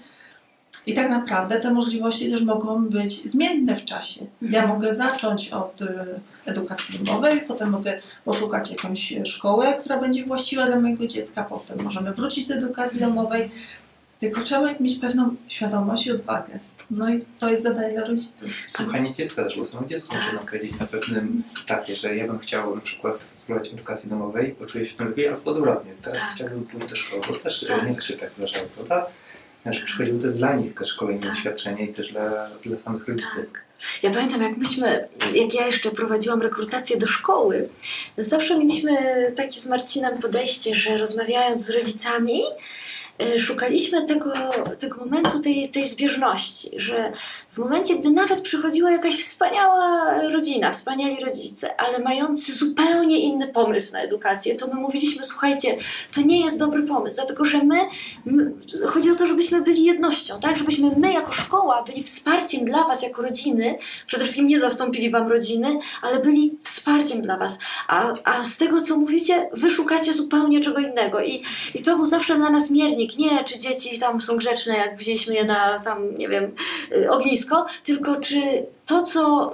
I 0.85 0.93
tak 0.93 1.09
naprawdę 1.09 1.59
te 1.59 1.73
możliwości 1.73 2.31
też 2.31 2.41
mogą 2.41 2.85
być 2.85 3.31
zmienne 3.31 3.75
w 3.75 3.85
czasie. 3.85 4.25
Ja 4.41 4.67
mogę 4.67 4.95
zacząć 4.95 5.49
od 5.49 5.81
y, 5.81 5.87
edukacji 6.45 6.99
domowej, 6.99 7.41
potem 7.41 7.69
mogę 7.69 8.01
poszukać 8.25 8.71
jakąś 8.71 9.13
szkołę, 9.25 9.75
która 9.79 9.99
będzie 9.99 10.25
właściwa 10.25 10.65
dla 10.65 10.79
mojego 10.79 11.07
dziecka, 11.07 11.43
potem 11.43 11.83
możemy 11.83 12.13
wrócić 12.13 12.47
do 12.47 12.53
edukacji 12.53 12.99
domowej. 12.99 13.51
Tylko 14.23 14.41
trzeba 14.41 14.73
mieć 14.79 14.99
pewną 14.99 15.35
świadomość 15.47 16.07
i 16.07 16.11
odwagę. 16.11 16.59
No 16.91 17.09
i 17.09 17.25
to 17.39 17.49
jest 17.49 17.63
zadanie 17.63 17.93
dla 17.93 18.03
rodziców. 18.05 18.49
Słuchanie 18.67 19.13
dziecka 19.13 19.43
też, 19.43 19.57
bo 19.57 19.65
samo 19.65 19.87
dziecko 19.87 20.15
może 20.15 20.33
nam 20.33 20.45
powiedzieć 20.45 20.79
na 20.79 20.85
pewnym 20.85 21.43
etapie, 21.63 21.95
że 21.95 22.15
ja 22.15 22.27
bym 22.27 22.39
chciał 22.39 22.75
na 22.75 22.81
przykład 22.81 23.15
spróbować 23.33 23.73
edukacji 23.73 24.09
domowej, 24.09 24.51
poczuję 24.59 24.85
się 24.85 24.93
w 24.93 24.95
tym 24.95 25.07
lepiej, 25.07 25.27
albo 25.27 25.51
odwrotnie. 25.51 25.93
Teraz 26.01 26.21
Tak. 26.21 26.31
chciałbym 26.35 26.63
pójść 26.63 26.87
do 26.87 26.95
szkoły, 26.95 27.21
bo 27.27 27.33
też 27.35 27.59
Tak. 27.59 27.79
tak. 27.79 27.89
nie 27.89 28.01
się 28.01 28.17
tak 28.17 28.31
zdarzało, 28.37 28.65
prawda? 28.75 29.05
Znaczy 29.63 29.83
przychodziło 29.85 30.19
to 30.19 30.25
jest 30.25 30.37
dla 30.37 30.53
nich 30.53 30.73
też 30.73 30.93
kolejne 30.93 31.21
Tak. 31.21 31.29
doświadczenie 31.29 31.85
i 31.85 31.93
też 31.93 32.11
dla, 32.11 32.47
dla 32.65 32.77
samych 32.77 33.07
rodziców. 33.07 33.35
Tak. 33.35 33.61
Ja 34.03 34.11
pamiętam, 34.11 34.41
jak 34.41 34.57
myśmy, 34.57 35.07
jak 35.35 35.53
ja 35.53 35.67
jeszcze 35.67 35.91
prowadziłam 35.91 36.41
rekrutację 36.41 36.97
do 36.97 37.07
szkoły, 37.07 37.69
zawsze 38.17 38.59
mieliśmy 38.59 38.91
takie 39.35 39.59
z 39.59 39.67
Marcinem 39.67 40.17
podejście, 40.17 40.75
że 40.75 40.97
rozmawiając 40.97 41.61
z 41.65 41.69
rodzicami, 41.69 42.41
szukaliśmy 43.39 44.05
tego, 44.05 44.33
tego 44.79 44.97
momentu, 44.97 45.39
tej, 45.39 45.69
tej 45.69 45.87
zbieżności, 45.87 46.69
że 46.77 47.11
w 47.51 47.57
momencie, 47.57 47.95
gdy 47.95 48.11
nawet 48.11 48.41
przychodziła 48.41 48.91
jakaś 48.91 49.23
wspaniała 49.23 50.13
rodzina, 50.31 50.71
wspaniali 50.71 51.25
rodzice, 51.25 51.81
ale 51.81 51.99
mający 51.99 52.53
zupełnie 52.53 53.19
inny 53.19 53.47
pomysł 53.47 53.93
na 53.93 54.01
edukację, 54.01 54.55
to 54.55 54.67
my 54.67 54.73
mówiliśmy, 54.73 55.23
słuchajcie, 55.23 55.77
to 56.15 56.21
nie 56.21 56.45
jest 56.45 56.59
dobry 56.59 56.83
pomysł, 56.83 57.15
dlatego 57.15 57.45
że 57.45 57.63
my, 57.63 57.79
my 58.25 58.51
chodzi 58.87 59.11
o 59.11 59.15
to, 59.15 59.27
żebyśmy 59.27 59.61
byli 59.61 59.83
jednością, 59.83 60.39
tak? 60.39 60.57
Żebyśmy 60.57 60.91
my 60.97 61.13
jako 61.13 61.31
szkoła 61.31 61.83
byli 61.83 62.03
wsparciem 62.03 62.65
dla 62.65 62.83
Was 62.83 63.03
jako 63.03 63.21
rodziny, 63.21 63.75
przede 64.07 64.23
wszystkim 64.23 64.47
nie 64.47 64.59
zastąpili 64.59 65.09
Wam 65.09 65.27
rodziny, 65.27 65.79
ale 66.01 66.19
byli 66.19 66.57
wsparciem 66.63 67.21
dla 67.21 67.37
Was. 67.37 67.59
A, 67.87 68.13
a 68.23 68.43
z 68.43 68.57
tego, 68.57 68.81
co 68.81 68.97
mówicie, 68.97 69.49
Wy 69.53 69.69
szukacie 69.69 70.13
zupełnie 70.13 70.61
czego 70.61 70.79
innego. 70.79 71.21
I, 71.23 71.43
I 71.75 71.83
to 71.83 71.95
był 71.95 72.05
zawsze 72.05 72.35
dla 72.35 72.49
nas 72.49 72.71
miernik. 72.71 73.02
Nie, 73.17 73.43
czy 73.43 73.59
dzieci 73.59 73.99
tam 73.99 74.21
są 74.21 74.37
grzeczne, 74.37 74.77
jak 74.77 74.97
wzięliśmy 74.97 75.33
je 75.33 75.43
na 75.45 75.79
tam, 75.79 76.17
nie 76.17 76.29
wiem, 76.29 76.55
y, 76.91 77.11
ognisko, 77.11 77.65
tylko 77.83 78.15
czy 78.15 78.41
to, 78.85 79.03
co, 79.03 79.51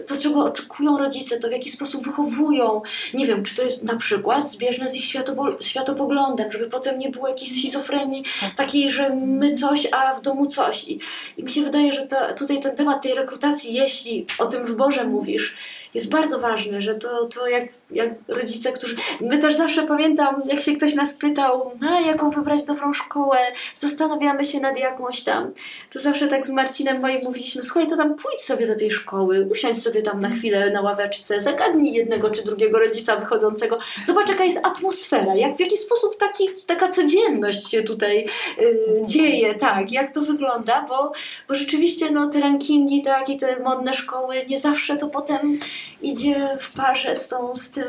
y, 0.00 0.04
to, 0.06 0.16
czego 0.16 0.44
oczekują 0.44 0.98
rodzice, 0.98 1.38
to 1.38 1.48
w 1.48 1.52
jaki 1.52 1.70
sposób 1.70 2.04
wychowują. 2.04 2.82
Nie 3.14 3.26
wiem, 3.26 3.44
czy 3.44 3.56
to 3.56 3.62
jest 3.62 3.82
na 3.82 3.96
przykład 3.96 4.50
zbieżne 4.50 4.88
z 4.88 4.94
ich 4.94 5.04
światopo- 5.04 5.62
światopoglądem, 5.62 6.52
żeby 6.52 6.66
potem 6.66 6.98
nie 6.98 7.08
było 7.08 7.28
jakiejś 7.28 7.50
schizofrenii 7.50 8.24
takiej, 8.56 8.90
że 8.90 9.10
my 9.10 9.56
coś, 9.56 9.88
a 9.92 10.14
w 10.14 10.22
domu 10.22 10.46
coś. 10.46 10.88
I, 10.88 11.00
i 11.36 11.44
mi 11.44 11.50
się 11.50 11.62
wydaje, 11.62 11.92
że 11.92 12.06
to, 12.06 12.16
tutaj 12.38 12.60
ten 12.60 12.76
temat 12.76 13.02
tej 13.02 13.14
rekrutacji, 13.14 13.74
jeśli 13.74 14.26
o 14.38 14.46
tym 14.46 14.66
wyborze 14.66 15.04
mówisz, 15.04 15.54
jest 15.94 16.10
bardzo 16.10 16.38
ważny, 16.38 16.82
że 16.82 16.94
to, 16.94 17.26
to 17.26 17.48
jak, 17.48 17.64
jak 17.90 18.10
rodzice, 18.28 18.72
którzy... 18.72 18.96
My 19.20 19.38
też 19.38 19.56
zawsze 19.56 19.86
pamiętam, 19.86 20.42
jak 20.46 20.60
się 20.60 20.76
ktoś 20.76 20.94
nas 20.94 21.14
pytał, 21.14 21.70
na 21.80 22.00
jaką 22.00 22.30
wybrać 22.30 22.64
dobrą 22.64 22.92
szkołę, 22.92 23.38
zastanawiamy 23.74 24.44
się 24.44 24.60
nad 24.60 24.78
jakąś 24.78 25.22
tam. 25.22 25.52
To 25.92 25.98
zawsze 25.98 26.28
tak 26.28 26.46
z 26.46 26.50
Marcinem 26.50 27.00
moim 27.00 27.20
mówiliśmy, 27.24 27.62
słuchaj, 27.62 27.86
to 27.86 27.96
tam 27.96 28.14
pójdź 28.14 28.42
sobie 28.42 28.66
do 28.66 28.76
tej 28.76 28.90
szkoły, 28.90 29.48
usiądź 29.50 29.82
sobie 29.82 30.02
tam 30.02 30.20
na 30.20 30.30
chwilę 30.30 30.70
na 30.70 30.80
ławeczce, 30.80 31.40
zagadnij 31.40 31.92
jednego 31.92 32.30
czy 32.30 32.44
drugiego 32.44 32.78
rodzica 32.78 33.16
wychodzącego, 33.16 33.78
zobacz 34.06 34.28
jaka 34.28 34.44
jest 34.44 34.66
atmosfera, 34.66 35.34
jak 35.34 35.56
w 35.56 35.60
jaki 35.60 35.76
sposób 35.76 36.16
taki, 36.16 36.48
taka 36.66 36.88
codzienność 36.88 37.70
się 37.70 37.82
tutaj 37.82 38.26
y, 38.58 38.76
dzieje, 39.04 39.54
tak, 39.54 39.92
jak 39.92 40.10
to 40.10 40.20
wygląda, 40.20 40.86
bo, 40.88 41.12
bo 41.48 41.54
rzeczywiście 41.54 42.10
no, 42.10 42.30
te 42.30 42.40
rankingi, 42.40 43.02
tak, 43.02 43.28
i 43.28 43.38
te 43.38 43.60
modne 43.60 43.94
szkoły, 43.94 44.44
nie 44.48 44.60
zawsze 44.60 44.96
to 44.96 45.06
potem 45.06 45.58
idzie 46.02 46.48
w 46.60 46.76
parze 46.76 47.16
z 47.16 47.28
tą, 47.28 47.54
z 47.54 47.70
tym. 47.70 47.84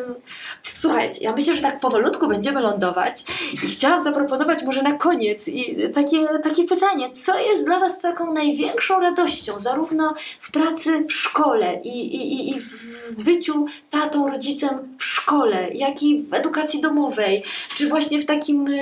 Słuchajcie, 0.74 1.24
ja 1.24 1.34
myślę, 1.34 1.56
że 1.56 1.62
tak 1.62 1.80
powolutku 1.80 2.28
będziemy 2.28 2.62
lądować 2.62 3.24
i 3.54 3.58
chciałam 3.68 4.04
zaproponować 4.04 4.64
może 4.64 4.82
na 4.82 4.94
koniec 4.98 5.48
i 5.48 5.76
takie, 5.94 6.28
takie 6.44 6.64
pytanie, 6.64 7.10
co 7.12 7.40
jest 7.40 7.66
dla 7.66 7.80
Was 7.80 8.00
taką 8.00 8.34
największą 8.34 9.00
radością, 9.00 9.60
zarówno 9.60 10.14
w 10.40 10.52
pracy 10.52 11.06
w 11.10 11.14
szkole 11.14 11.80
i, 11.84 12.16
i, 12.16 12.50
i- 12.50 12.60
w 12.60 13.24
byciu 13.24 13.66
tatą, 13.90 14.30
rodzicem 14.30 14.96
w 15.00 15.04
szkole, 15.04 15.68
jak 15.74 16.04
i 16.04 16.24
w 16.24 16.34
edukacji 16.34 16.82
domowej, 16.82 17.44
czy 17.78 17.88
właśnie 17.90 18.20
w 18.20 18.26
takim 18.26 18.68
y, 18.68 18.80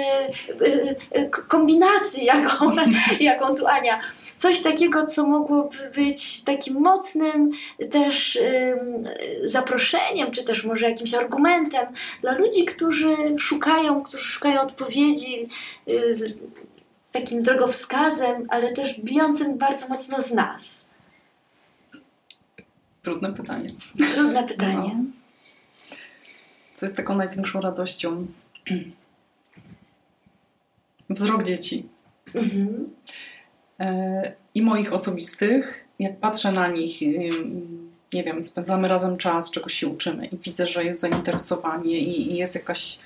y, 0.61 0.95
y, 1.17 1.29
kombinacji, 1.47 2.25
jaką, 2.33 2.71
jaką 3.19 3.55
tu 3.55 3.67
Ania. 3.67 3.99
Coś 4.37 4.61
takiego, 4.61 5.05
co 5.05 5.27
mogłoby 5.27 5.77
być 5.95 6.41
takim 6.43 6.73
mocnym 6.81 7.51
też 7.91 8.39
zaproszeniem, 9.43 10.31
czy 10.31 10.43
też 10.43 10.63
może 10.63 10.89
jakimś 10.89 11.13
argumentem 11.13 11.87
dla 12.21 12.37
ludzi, 12.37 12.65
którzy 12.65 13.15
szukają, 13.39 14.03
którzy 14.03 14.23
szukają 14.23 14.61
odpowiedzi, 14.61 15.49
y, 15.87 16.37
takim 17.11 17.43
drogowskazem, 17.43 18.47
ale 18.49 18.73
też 18.73 18.99
bijącym 18.99 19.57
bardzo 19.57 19.87
mocno 19.87 20.21
z 20.21 20.31
nas. 20.31 20.85
Trudne 23.01 23.33
pytanie. 23.33 23.69
Trudne 24.13 24.43
pytanie. 24.53 24.75
No. 24.75 25.03
Co 26.75 26.85
jest 26.85 26.97
taką 26.97 27.15
największą 27.15 27.61
radością? 27.61 28.27
Wzrok 31.09 31.43
dzieci. 31.43 31.85
Mhm. 32.35 32.89
E, 33.79 34.33
I 34.55 34.61
moich 34.61 34.93
osobistych. 34.93 35.85
Jak 35.99 36.19
patrzę 36.19 36.51
na 36.51 36.67
nich, 36.67 37.01
nie 38.13 38.23
wiem, 38.23 38.43
spędzamy 38.43 38.87
razem 38.87 39.17
czas, 39.17 39.51
czegoś 39.51 39.73
się 39.73 39.87
uczymy 39.87 40.25
i 40.25 40.37
widzę, 40.37 40.67
że 40.67 40.83
jest 40.85 40.99
zainteresowanie 40.99 41.99
i, 41.99 42.31
i 42.31 42.35
jest 42.37 42.55
jakaś, 42.55 42.99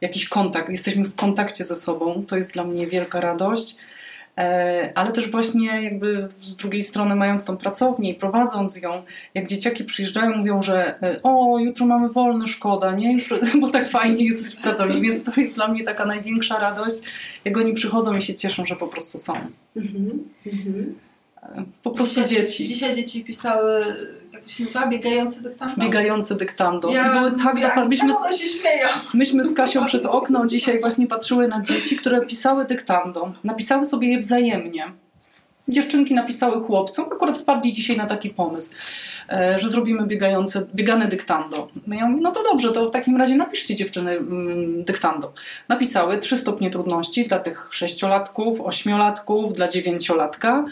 jakiś 0.00 0.28
kontakt, 0.28 0.68
jesteśmy 0.68 1.04
w 1.04 1.16
kontakcie 1.16 1.64
ze 1.64 1.74
sobą, 1.76 2.24
to 2.26 2.36
jest 2.36 2.52
dla 2.52 2.64
mnie 2.64 2.86
wielka 2.86 3.20
radość. 3.20 3.76
E, 4.38 4.92
Ale 4.94 5.12
też 5.12 5.30
właśnie 5.30 5.82
jakby 5.82 6.28
z 6.40 6.56
drugiej 6.56 6.82
strony 6.82 7.16
mając 7.16 7.44
tą 7.44 7.56
pracownię 7.56 8.10
i 8.10 8.14
prowadząc 8.14 8.82
ją, 8.82 9.02
jak 9.34 9.46
dzieciaki 9.46 9.84
przyjeżdżają, 9.84 10.36
mówią, 10.36 10.62
że 10.62 11.02
e, 11.02 11.22
o, 11.22 11.58
jutro 11.58 11.86
mamy 11.86 12.08
wolne, 12.08 12.46
szkoda, 12.46 12.92
nie? 12.92 13.12
Jutro, 13.12 13.36
bo 13.60 13.68
tak 13.68 13.88
fajnie 13.88 14.24
jest 14.24 14.42
być 14.42 14.54
w 14.54 14.60
pracowni, 14.60 15.00
więc 15.08 15.24
to 15.24 15.40
jest 15.40 15.54
dla 15.54 15.68
mnie 15.68 15.84
taka 15.84 16.06
największa 16.06 16.60
radość, 16.60 16.96
jak 17.44 17.56
oni 17.56 17.74
przychodzą 17.74 18.16
i 18.16 18.22
się 18.22 18.34
cieszą, 18.34 18.66
że 18.66 18.76
po 18.76 18.88
prostu 18.88 19.18
są. 19.18 19.34
Mhm. 19.76 20.24
Mhm. 20.46 20.94
E, 21.42 21.64
Po 21.82 21.90
prostu 21.90 22.20
Dzisiaj- 22.22 22.36
dzieci. 22.40 22.64
Dzisiaj 22.64 22.94
dzieci 22.94 23.24
pisały, 23.24 23.84
jak 24.38 24.44
to 24.44 24.50
się 24.50 24.64
nazywa, 24.64 24.86
biegające 24.86 25.40
dyktando. 25.40 25.82
Biegające 25.82 26.34
dyktando. 26.34 26.88
Ja 26.90 27.10
I 27.10 27.18
były 27.18 27.30
tak 27.30 27.54
mówię, 27.54 27.66
zafa- 27.66 27.82
a 27.82 27.84
myśmy, 27.84 28.08
czemu 28.08 28.18
one 28.18 28.32
się 28.38 28.46
śmieją? 28.46 28.88
myśmy 29.14 29.44
z 29.44 29.54
Kasią 29.54 29.86
przez 29.90 30.06
okno 30.06 30.46
dzisiaj 30.46 30.80
właśnie 30.80 31.06
patrzyły 31.06 31.48
na 31.48 31.60
dzieci, 31.62 31.96
które 31.96 32.26
pisały 32.26 32.64
dyktando. 32.64 33.32
Napisały 33.44 33.84
sobie 33.84 34.08
je 34.08 34.18
wzajemnie. 34.18 34.92
Dziewczynki 35.68 36.14
napisały 36.14 36.60
chłopcom, 36.60 37.04
akurat 37.12 37.38
wpadli 37.38 37.72
dzisiaj 37.72 37.96
na 37.96 38.06
taki 38.06 38.30
pomysł, 38.30 38.72
e, 39.28 39.58
że 39.58 39.68
zrobimy 39.68 40.06
biegające, 40.06 40.66
biegane 40.74 41.08
dyktando. 41.08 41.68
No 41.86 41.96
ja 41.96 42.08
mówię, 42.08 42.22
no 42.22 42.32
to 42.32 42.42
dobrze, 42.42 42.72
to 42.72 42.88
w 42.88 42.92
takim 42.92 43.16
razie 43.16 43.36
napiszcie 43.36 43.74
dziewczyny 43.74 44.10
mm, 44.10 44.84
dyktando. 44.84 45.32
Napisały 45.68 46.18
trzy 46.18 46.36
stopnie 46.36 46.70
trudności 46.70 47.26
dla 47.26 47.38
tych 47.38 47.68
sześciolatków, 47.70 48.60
ośmiolatków, 48.60 49.52
dla 49.52 49.68
dziewięciolatka. 49.68 50.64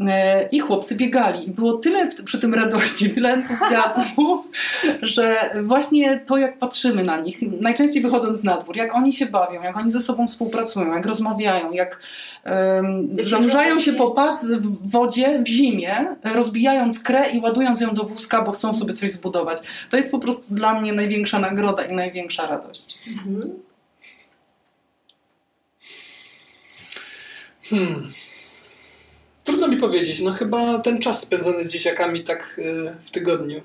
E, 0.00 0.48
I 0.52 0.58
chłopcy 0.58 0.96
biegali. 0.96 1.48
I 1.48 1.50
było 1.50 1.76
tyle 1.76 2.08
przy 2.24 2.38
tym 2.38 2.54
radości, 2.54 3.10
tyle 3.10 3.32
entuzjazmu, 3.32 4.44
że 5.02 5.50
właśnie 5.64 6.20
to, 6.26 6.36
jak 6.36 6.58
patrzymy 6.58 7.04
na 7.04 7.20
nich, 7.20 7.38
najczęściej 7.60 8.02
wychodząc 8.02 8.44
na 8.44 8.56
dwór, 8.56 8.76
jak 8.76 8.94
oni 8.94 9.12
się 9.12 9.26
bawią, 9.26 9.62
jak 9.62 9.76
oni 9.76 9.90
ze 9.90 10.00
sobą 10.00 10.26
współpracują, 10.26 10.94
jak 10.94 11.06
rozmawiają, 11.06 11.72
jak 11.72 12.00
um, 12.44 13.08
zanurzają 13.22 13.80
się 13.80 13.92
po 13.92 14.10
pas 14.10 14.50
w 14.50 14.90
wodzie 14.90 15.42
w 15.42 15.48
zimie, 15.48 16.16
rozbijając 16.24 17.02
krę 17.02 17.30
i 17.30 17.40
ładując 17.40 17.80
ją 17.80 17.94
do 17.94 18.04
wózka, 18.04 18.42
bo 18.42 18.52
chcą 18.52 18.74
sobie 18.74 18.94
coś 18.94 19.10
zbudować. 19.10 19.60
To 19.90 19.96
jest 19.96 20.10
po 20.10 20.18
prostu 20.18 20.54
dla 20.54 20.80
mnie 20.80 20.92
największa 20.92 21.38
nagroda 21.38 21.84
i 21.84 21.94
największa 21.94 22.46
radość. 22.46 22.98
Mhm. 23.08 23.52
Hmm. 27.70 28.08
Trudno 29.48 29.68
mi 29.68 29.76
powiedzieć. 29.76 30.20
No 30.20 30.32
chyba 30.32 30.78
ten 30.78 31.00
czas 31.00 31.22
spędzony 31.22 31.64
z 31.64 31.68
dzieciakami 31.68 32.24
tak 32.24 32.58
y, 32.58 32.94
w 33.00 33.10
tygodniu. 33.10 33.60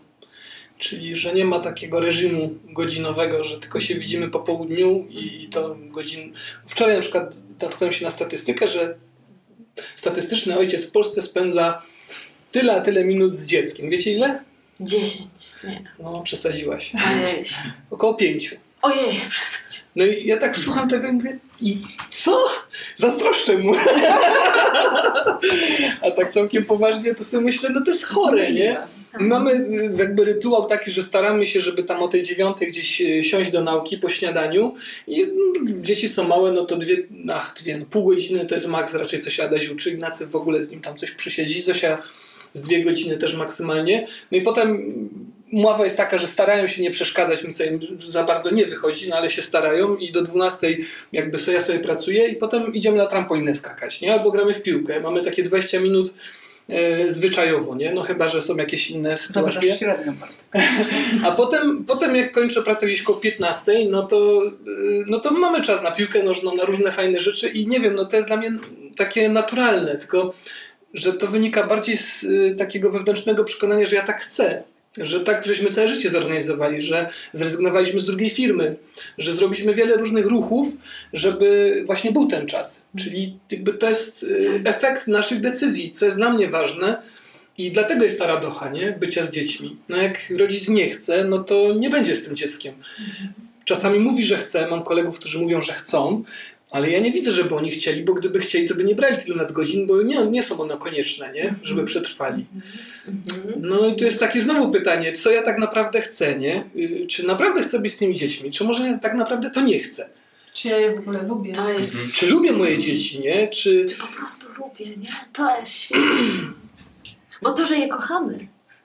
Czyli, 0.77 1.15
że 1.15 1.33
nie 1.33 1.45
ma 1.45 1.59
takiego 1.59 1.99
reżimu 1.99 2.55
godzinowego, 2.65 3.43
że 3.43 3.59
tylko 3.59 3.79
się 3.79 3.95
widzimy 3.95 4.29
po 4.29 4.39
południu 4.39 5.07
i, 5.09 5.47
to 5.51 5.77
godzin. 5.79 6.33
Wczoraj 6.65 6.95
na 6.95 7.01
przykład 7.01 7.35
natknąłem 7.61 7.93
się 7.93 8.05
na 8.05 8.11
statystykę, 8.11 8.67
że 8.67 8.95
statystyczny 9.95 10.57
ojciec 10.57 10.89
w 10.89 10.91
Polsce 10.91 11.21
spędza 11.21 11.81
tyle 12.51 12.75
a 12.75 12.81
tyle 12.81 13.05
minut 13.05 13.35
z 13.35 13.45
dzieckiem. 13.45 13.89
Wiecie 13.89 14.11
ile? 14.11 14.43
Dziesięć. 14.79 15.53
Nie. 15.63 15.83
No, 15.99 16.21
przesadziłaś. 16.23 16.91
Około 17.91 18.13
pięciu. 18.13 18.55
Ojej, 18.83 19.21
przesadź. 19.29 19.83
No 19.95 20.05
i 20.05 20.25
ja 20.25 20.37
tak 20.37 20.57
słucham 20.57 20.89
tego 20.89 21.07
i 21.07 21.11
mówię, 21.11 21.39
i 21.61 21.77
co? 22.09 22.45
Zazdroszczę 22.95 23.57
mu. 23.57 23.73
A 26.01 26.11
tak 26.11 26.29
całkiem 26.31 26.65
poważnie 26.65 27.15
to 27.15 27.23
sobie 27.23 27.45
myślę, 27.45 27.69
no 27.73 27.81
to 27.81 27.91
jest 27.91 28.05
chore, 28.05 28.51
nie? 28.51 28.77
I 29.19 29.23
mamy 29.23 29.51
y, 29.51 29.95
jakby 29.97 30.25
rytuał 30.25 30.65
taki, 30.67 30.91
że 30.91 31.03
staramy 31.03 31.45
się, 31.45 31.61
żeby 31.61 31.83
tam 31.83 32.03
o 32.03 32.07
tej 32.07 32.23
dziewiątej 32.23 32.67
gdzieś 32.67 33.01
y, 33.01 33.23
siąść 33.23 33.51
do 33.51 33.61
nauki 33.61 33.97
po 33.97 34.09
śniadaniu 34.09 34.75
i 35.07 35.23
mm, 35.23 35.83
dzieci 35.83 36.09
są 36.09 36.27
małe, 36.27 36.51
no 36.51 36.65
to 36.65 36.77
dwie, 36.77 36.97
ach, 37.33 37.53
dwie, 37.57 37.77
no 37.77 37.85
pół 37.85 38.05
godziny 38.05 38.45
to 38.47 38.55
jest 38.55 38.67
maks 38.67 38.95
raczej 38.95 39.19
coś 39.19 39.39
Adaś 39.39 39.69
uczy, 39.69 39.89
Ignacy 39.89 40.27
w 40.27 40.35
ogóle 40.35 40.63
z 40.63 40.71
nim 40.71 40.81
tam 40.81 40.97
coś 40.97 41.11
przysiedzi, 41.11 41.63
Zosia 41.63 42.03
z 42.53 42.61
dwie 42.61 42.83
godziny 42.83 43.17
też 43.17 43.35
maksymalnie. 43.35 44.07
No 44.31 44.37
i 44.37 44.41
potem 44.41 44.93
umowa 45.53 45.83
jest 45.83 45.97
taka, 45.97 46.17
że 46.17 46.27
starają 46.27 46.67
się 46.67 46.81
nie 46.81 46.91
przeszkadzać 46.91 47.43
mi, 47.43 47.53
co 47.53 47.63
im 47.63 47.79
za 48.07 48.23
bardzo 48.23 48.51
nie 48.51 48.65
wychodzi, 48.65 49.09
no 49.09 49.15
ale 49.15 49.29
się 49.29 49.41
starają 49.41 49.95
i 49.95 50.11
do 50.11 50.21
12 50.21 50.77
jakby 51.11 51.37
sobie, 51.37 51.57
ja 51.57 51.63
sobie 51.63 51.79
pracuję 51.79 52.27
i 52.27 52.35
potem 52.35 52.73
idziemy 52.73 52.97
na 52.97 53.05
trampolinę 53.05 53.55
skakać, 53.55 54.01
nie? 54.01 54.13
Albo 54.13 54.31
gramy 54.31 54.53
w 54.53 54.63
piłkę. 54.63 54.99
Mamy 54.99 55.21
takie 55.21 55.43
20 55.43 55.79
minut 55.79 56.13
e, 56.69 57.11
zwyczajowo, 57.11 57.75
nie? 57.75 57.93
No 57.93 58.01
chyba, 58.01 58.27
że 58.27 58.41
są 58.41 58.57
jakieś 58.57 58.91
inne 58.91 59.17
sytuacje. 59.17 59.75
Średnią. 59.75 60.13
A 61.25 61.31
potem, 61.31 61.85
potem 61.85 62.15
jak 62.15 62.31
kończę 62.31 62.61
pracę 62.61 62.85
gdzieś 62.85 63.01
koło 63.01 63.19
15, 63.19 63.85
no 63.89 64.03
to, 64.03 64.43
y, 64.67 65.05
no 65.07 65.19
to 65.19 65.31
mamy 65.31 65.61
czas 65.61 65.83
na 65.83 65.91
piłkę 65.91 66.23
nożną, 66.23 66.55
na 66.55 66.65
różne 66.65 66.91
fajne 66.91 67.19
rzeczy 67.19 67.49
i 67.49 67.67
nie 67.67 67.79
wiem, 67.79 67.95
no 67.95 68.05
to 68.05 68.15
jest 68.15 68.29
dla 68.29 68.37
mnie 68.37 68.51
takie 68.97 69.29
naturalne, 69.29 69.95
tylko 69.95 70.33
że 70.93 71.13
to 71.13 71.27
wynika 71.27 71.67
bardziej 71.67 71.97
z 71.97 72.23
y, 72.23 72.55
takiego 72.57 72.91
wewnętrznego 72.91 73.43
przekonania, 73.43 73.85
że 73.85 73.95
ja 73.95 74.03
tak 74.03 74.21
chcę. 74.21 74.63
Że 74.97 75.19
tak 75.19 75.45
żeśmy 75.45 75.71
całe 75.71 75.87
życie 75.87 76.09
zorganizowali, 76.09 76.81
że 76.81 77.09
zrezygnowaliśmy 77.31 78.01
z 78.01 78.05
drugiej 78.05 78.29
firmy, 78.29 78.75
że 79.17 79.33
zrobiliśmy 79.33 79.73
wiele 79.73 79.97
różnych 79.97 80.25
ruchów, 80.25 80.67
żeby 81.13 81.81
właśnie 81.85 82.11
był 82.11 82.27
ten 82.27 82.47
czas. 82.47 82.85
Czyli 82.97 83.37
jakby 83.51 83.73
to 83.73 83.89
jest 83.89 84.23
y, 84.23 84.61
efekt 84.65 85.07
naszych 85.07 85.41
decyzji, 85.41 85.91
co 85.91 86.05
jest 86.05 86.17
dla 86.17 86.29
mnie 86.29 86.49
ważne, 86.49 87.01
i 87.57 87.71
dlatego 87.71 88.03
jest 88.03 88.19
ta 88.19 88.27
radocha, 88.27 88.69
nie? 88.69 88.91
Bycia 88.91 89.25
z 89.25 89.31
dziećmi. 89.31 89.77
No 89.89 89.97
jak 89.97 90.19
rodzic 90.37 90.69
nie 90.69 90.89
chce, 90.89 91.23
no 91.23 91.43
to 91.43 91.73
nie 91.73 91.89
będzie 91.89 92.15
z 92.15 92.25
tym 92.25 92.35
dzieckiem. 92.35 92.73
Czasami 93.65 93.99
mówi, 93.99 94.23
że 94.23 94.37
chce, 94.37 94.67
mam 94.67 94.83
kolegów, 94.83 95.19
którzy 95.19 95.39
mówią, 95.39 95.61
że 95.61 95.73
chcą, 95.73 96.23
ale 96.71 96.91
ja 96.91 96.99
nie 96.99 97.11
widzę, 97.11 97.31
żeby 97.31 97.55
oni 97.55 97.71
chcieli, 97.71 98.03
bo 98.03 98.13
gdyby 98.13 98.39
chcieli, 98.39 98.67
to 98.67 98.75
by 98.75 98.83
nie 98.83 98.95
brali 98.95 99.17
tylu 99.17 99.37
nadgodzin, 99.37 99.87
bo 99.87 100.01
nie, 100.01 100.25
nie 100.25 100.43
są 100.43 100.61
one 100.61 100.77
konieczne, 100.77 101.33
nie? 101.33 101.55
Żeby 101.63 101.83
przetrwali. 101.83 102.45
No 103.59 103.87
i 103.87 103.95
tu 103.95 104.05
jest 104.05 104.19
takie 104.19 104.41
znowu 104.41 104.71
pytanie, 104.71 105.13
co 105.13 105.31
ja 105.31 105.41
tak 105.41 105.57
naprawdę 105.57 106.01
chcę, 106.01 106.39
nie? 106.39 106.63
Y, 106.75 107.07
Czy 107.07 107.27
naprawdę 107.27 107.63
chcę 107.63 107.79
być 107.79 107.93
z 107.93 107.97
tymi 107.97 108.15
dziećmi? 108.15 108.51
Czy 108.51 108.63
może 108.63 108.87
ja 108.87 108.97
tak 108.97 109.13
naprawdę 109.13 109.51
to 109.51 109.61
nie 109.61 109.79
chcę? 109.79 110.09
Czy 110.53 110.67
ja 110.67 110.77
je 110.77 110.91
w 110.95 110.99
ogóle 110.99 111.23
lubię? 111.23 111.53
To 111.53 111.71
jest, 111.71 111.95
Czy 112.13 112.27
lubię 112.27 112.51
moje 112.51 112.79
dzieci, 112.79 113.19
nie? 113.19 113.47
Czy... 113.47 113.85
czy 113.89 113.95
po 113.95 114.07
prostu 114.07 114.47
lubię, 114.53 114.97
nie? 114.97 115.09
To 115.33 115.59
jest 115.59 115.71
świetne. 115.71 116.05
Bo 117.41 117.51
to, 117.51 117.65
że 117.65 117.75
je 117.77 117.87
kochamy, 117.87 118.37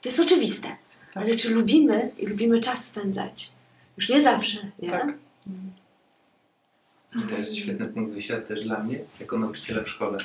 to 0.03 0.09
jest 0.09 0.21
oczywiste. 0.21 0.77
Ale 1.15 1.35
czy 1.35 1.51
lubimy 1.51 2.11
i 2.19 2.27
lubimy 2.27 2.61
czas 2.61 2.85
spędzać? 2.85 3.53
Już 3.97 4.09
nie 4.09 4.23
zawsze, 4.23 4.59
nie? 4.79 4.91
Tak. 4.91 5.15
I 7.17 7.23
to 7.31 7.39
jest 7.39 7.57
świetny 7.57 7.87
punkt 7.87 8.13
wyjścia 8.13 8.41
też 8.41 8.65
dla 8.65 8.79
mnie, 8.79 8.99
jako 9.21 9.39
nauczyciela 9.39 9.83
w 9.83 9.89
szkole. 9.89 10.19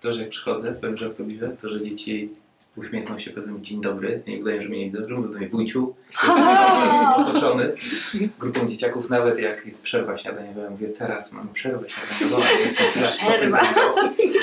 To, 0.00 0.12
że 0.12 0.20
jak 0.20 0.30
przychodzę, 0.30 0.72
powiem 0.72 0.96
żartobliwie, 0.96 1.48
to, 1.62 1.68
że 1.68 1.84
dzieci 1.84 2.28
uśmiechną 2.76 3.18
się, 3.18 3.30
powiedzą 3.30 3.54
mi 3.54 3.62
dzień 3.62 3.80
dobry, 3.80 4.22
nie 4.26 4.40
udają, 4.40 4.62
że 4.62 4.68
mnie 4.68 4.78
nie 4.78 4.84
widzą, 4.84 5.08
że 5.08 5.14
mówią 5.14 5.32
do 5.32 5.38
mnie 5.38 5.48
wujciu. 5.48 5.94
Jestem 6.12 7.12
otoczony 7.16 7.72
grupą 8.38 8.68
dzieciaków, 8.68 9.10
nawet 9.10 9.38
jak 9.38 9.66
jest 9.66 9.82
przerwa 9.82 10.16
śniadaniowa, 10.16 10.62
ja 10.62 10.70
mówię 10.70 10.88
teraz 10.88 11.32
mam 11.32 11.48
przerwę 11.48 11.86
śniadaniową, 11.88 12.42
jest 12.58 12.82
Przerwa. 13.18 13.60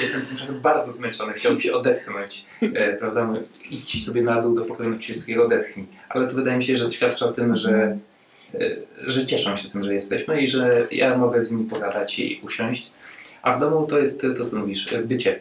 Jestem 0.01 0.21
tymczasem 0.21 0.59
bardzo 0.61 0.93
zmęczony, 0.93 1.33
chciałbym 1.33 1.61
się 1.61 1.73
odetchnąć, 1.73 2.45
e, 2.61 2.93
prawda? 2.93 3.33
Idź 3.71 4.05
sobie 4.05 4.21
na 4.21 4.41
dół 4.41 4.55
do 4.55 4.65
pokoju 4.65 4.89
nauczycielskiego, 4.89 5.45
odetchnij. 5.45 5.85
Ale 6.09 6.27
to 6.27 6.35
wydaje 6.35 6.57
mi 6.57 6.63
się, 6.63 6.77
że 6.77 6.91
świadczy 6.91 7.25
o 7.25 7.31
tym, 7.31 7.57
że 7.57 7.97
e, 8.53 8.69
że 9.01 9.25
cieszą 9.25 9.55
się 9.55 9.69
tym, 9.69 9.83
że 9.83 9.93
jesteśmy 9.93 10.41
i 10.41 10.47
że 10.47 10.87
ja 10.91 11.17
mogę 11.17 11.41
z 11.41 11.51
nimi 11.51 11.69
pogadać 11.69 12.19
i 12.19 12.41
usiąść. 12.43 12.91
A 13.41 13.53
w 13.53 13.59
domu 13.59 13.87
to 13.87 13.99
jest 13.99 14.21
to, 14.37 14.45
co 14.45 14.57
mówisz, 14.57 14.97
bycie. 15.05 15.39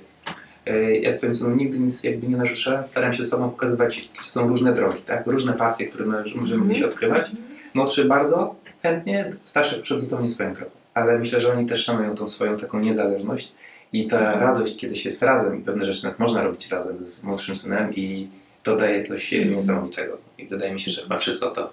E, 0.66 0.96
Ja 0.96 1.12
swoim 1.12 1.34
synom 1.34 1.56
nigdy 1.56 1.78
nic 1.78 2.04
jakby 2.04 2.28
nie 2.28 2.36
narzucałem, 2.36 2.84
staram 2.84 3.12
się 3.12 3.24
sobą 3.24 3.50
pokazywać, 3.50 4.10
gdzie 4.20 4.30
są 4.30 4.48
różne 4.48 4.72
drogi, 4.72 4.98
tak? 5.06 5.26
różne 5.26 5.52
pasje, 5.52 5.86
które 5.86 6.04
możemy 6.34 6.66
gdzieś 6.66 6.82
odkrywać. 6.82 7.30
Młodszy 7.74 8.04
bardzo 8.04 8.54
chętnie, 8.82 9.32
starszy 9.44 9.82
przed 9.82 10.00
zupełnie 10.00 10.28
swoją 10.28 10.54
drogą. 10.54 10.70
Ale 10.94 11.18
myślę, 11.18 11.40
że 11.40 11.52
oni 11.52 11.66
też 11.66 11.84
szanują 11.84 12.14
tą 12.14 12.28
swoją 12.28 12.56
taką 12.56 12.80
niezależność 12.80 13.52
i 13.92 14.06
ta 14.06 14.32
radość, 14.38 14.76
kiedy 14.76 14.96
się 14.96 15.08
jest 15.08 15.22
razem 15.22 15.60
i 15.60 15.62
pewne 15.64 15.84
rzeczy 15.86 16.04
nawet 16.04 16.18
można 16.18 16.42
robić 16.42 16.68
razem 16.68 17.06
z 17.06 17.24
młodszym 17.24 17.56
synem 17.56 17.94
i 17.94 18.28
to 18.66 18.76
daje 18.76 19.04
coś 19.04 19.32
niesamowitego. 19.32 20.18
I 20.38 20.46
wydaje 20.46 20.72
mi 20.74 20.80
się, 20.80 20.90
że 20.90 21.02
chyba 21.02 21.18
wszyscy 21.18 21.46
o 21.46 21.50
to 21.50 21.72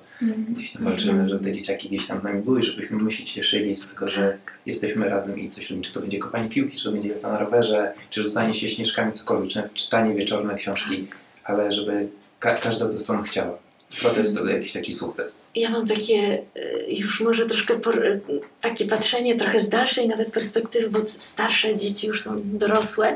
gdzieś 0.50 0.72
tam 0.72 0.84
walczymy, 0.84 1.30
że 1.30 1.40
te 1.40 1.52
dzieciaki 1.52 1.90
gdzieś 1.90 2.08
tam 2.08 2.20
z 2.20 2.24
nami 2.24 2.42
były, 2.44 2.64
żebyśmy 2.64 2.98
my 2.98 3.12
się 3.12 3.24
cieszyli 3.24 3.76
z 3.76 3.88
tego, 3.90 4.08
że 4.08 4.38
jesteśmy 4.66 5.10
razem 5.10 5.40
i 5.40 5.50
coś 5.50 5.70
robimy. 5.70 5.86
Czy 5.86 5.94
to 5.94 6.00
będzie 6.02 6.20
kopanie 6.20 6.50
piłki, 6.50 6.78
czy 6.78 6.84
to 6.84 6.92
będzie 6.92 7.10
jazda 7.10 7.32
na 7.32 7.38
rowerze, 7.40 7.94
czy 8.10 8.24
rzucanie 8.24 8.54
się 8.54 8.70
śnieżkami, 8.70 9.14
cokolwiek, 9.14 9.50
czy 9.52 9.64
czytanie 9.74 10.16
wieczorne 10.16 10.56
książki, 10.56 11.08
ale 11.44 11.72
żeby 11.72 12.08
ka- 12.40 12.56
każda 12.58 12.88
ze 12.88 13.00
stron 13.00 13.24
chciała. 13.24 13.58
To 14.02 14.10
to 14.10 14.20
jest 14.20 14.38
jakiś 14.48 14.72
taki 14.72 14.94
sukces. 14.94 15.40
Ja 15.56 15.70
mam 15.70 15.88
takie 15.88 16.42
y, 16.58 16.86
już 16.88 17.22
może 17.22 17.46
troszkę 17.46 17.80
por, 17.80 18.06
y, 18.06 18.22
takie 18.62 18.86
patrzenie 18.86 19.36
trochę 19.36 19.60
z 19.60 19.70
dalszej 19.70 20.08
nawet 20.08 20.32
perspektywy, 20.32 20.90
bo 20.90 21.00
starsze 21.08 21.76
dzieci 21.76 22.08
już 22.08 22.22
są 22.22 22.42
dorosłe 22.44 23.16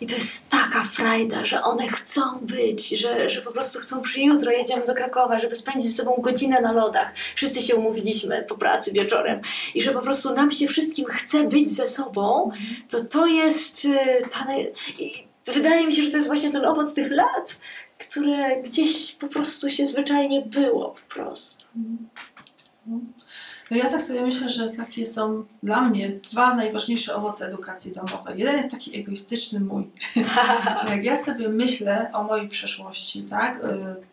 i 0.00 0.06
to 0.06 0.14
jest 0.14 0.48
taka 0.48 0.84
frajda, 0.84 1.46
że 1.46 1.62
one 1.62 1.88
chcą 1.88 2.20
być, 2.42 2.88
że, 2.88 3.30
że 3.30 3.42
po 3.42 3.52
prostu 3.52 3.78
chcą 3.78 4.02
przy 4.02 4.20
jutro 4.20 4.50
jedziemy 4.50 4.84
do 4.84 4.94
Krakowa, 4.94 5.40
żeby 5.40 5.54
spędzić 5.54 5.92
z 5.92 5.96
sobą 5.96 6.16
godzinę 6.18 6.60
na 6.60 6.72
lodach. 6.72 7.12
Wszyscy 7.34 7.62
się 7.62 7.74
umówiliśmy 7.74 8.44
po 8.48 8.58
pracy 8.58 8.92
wieczorem 8.92 9.40
i 9.74 9.82
że 9.82 9.92
po 9.92 10.00
prostu 10.00 10.34
nam 10.34 10.52
się 10.52 10.68
wszystkim 10.68 11.06
chce 11.06 11.44
być 11.44 11.70
ze 11.70 11.88
sobą, 11.88 12.50
to 12.90 13.04
to 13.04 13.26
jest 13.26 13.84
y, 13.84 13.98
ta, 14.30 14.46
wydaje 15.52 15.86
mi 15.86 15.92
się, 15.92 16.02
że 16.02 16.10
to 16.10 16.16
jest 16.16 16.28
właśnie 16.28 16.50
ten 16.50 16.64
owoc 16.64 16.94
tych 16.94 17.10
lat, 17.10 17.56
które 18.08 18.62
gdzieś 18.62 19.12
po 19.12 19.28
prostu 19.28 19.70
się 19.70 19.86
zwyczajnie 19.86 20.42
było 20.42 20.90
po 20.90 21.14
prostu. 21.14 21.66
No 23.70 23.76
ja 23.76 23.90
tak 23.90 24.02
sobie 24.02 24.22
myślę, 24.22 24.48
że 24.48 24.68
takie 24.68 25.06
są 25.06 25.44
dla 25.62 25.82
mnie 25.82 26.08
dwa 26.30 26.54
najważniejsze 26.54 27.14
owoce 27.14 27.48
edukacji 27.48 27.92
domowej. 27.92 28.38
Jeden 28.38 28.56
jest 28.56 28.70
taki 28.70 29.00
egoistyczny 29.00 29.60
mój, 29.60 29.90
że 30.82 30.90
jak 30.90 31.04
ja 31.04 31.16
sobie 31.16 31.48
myślę 31.48 32.10
o 32.12 32.22
mojej 32.22 32.48
przeszłości, 32.48 33.22
tak, 33.22 33.60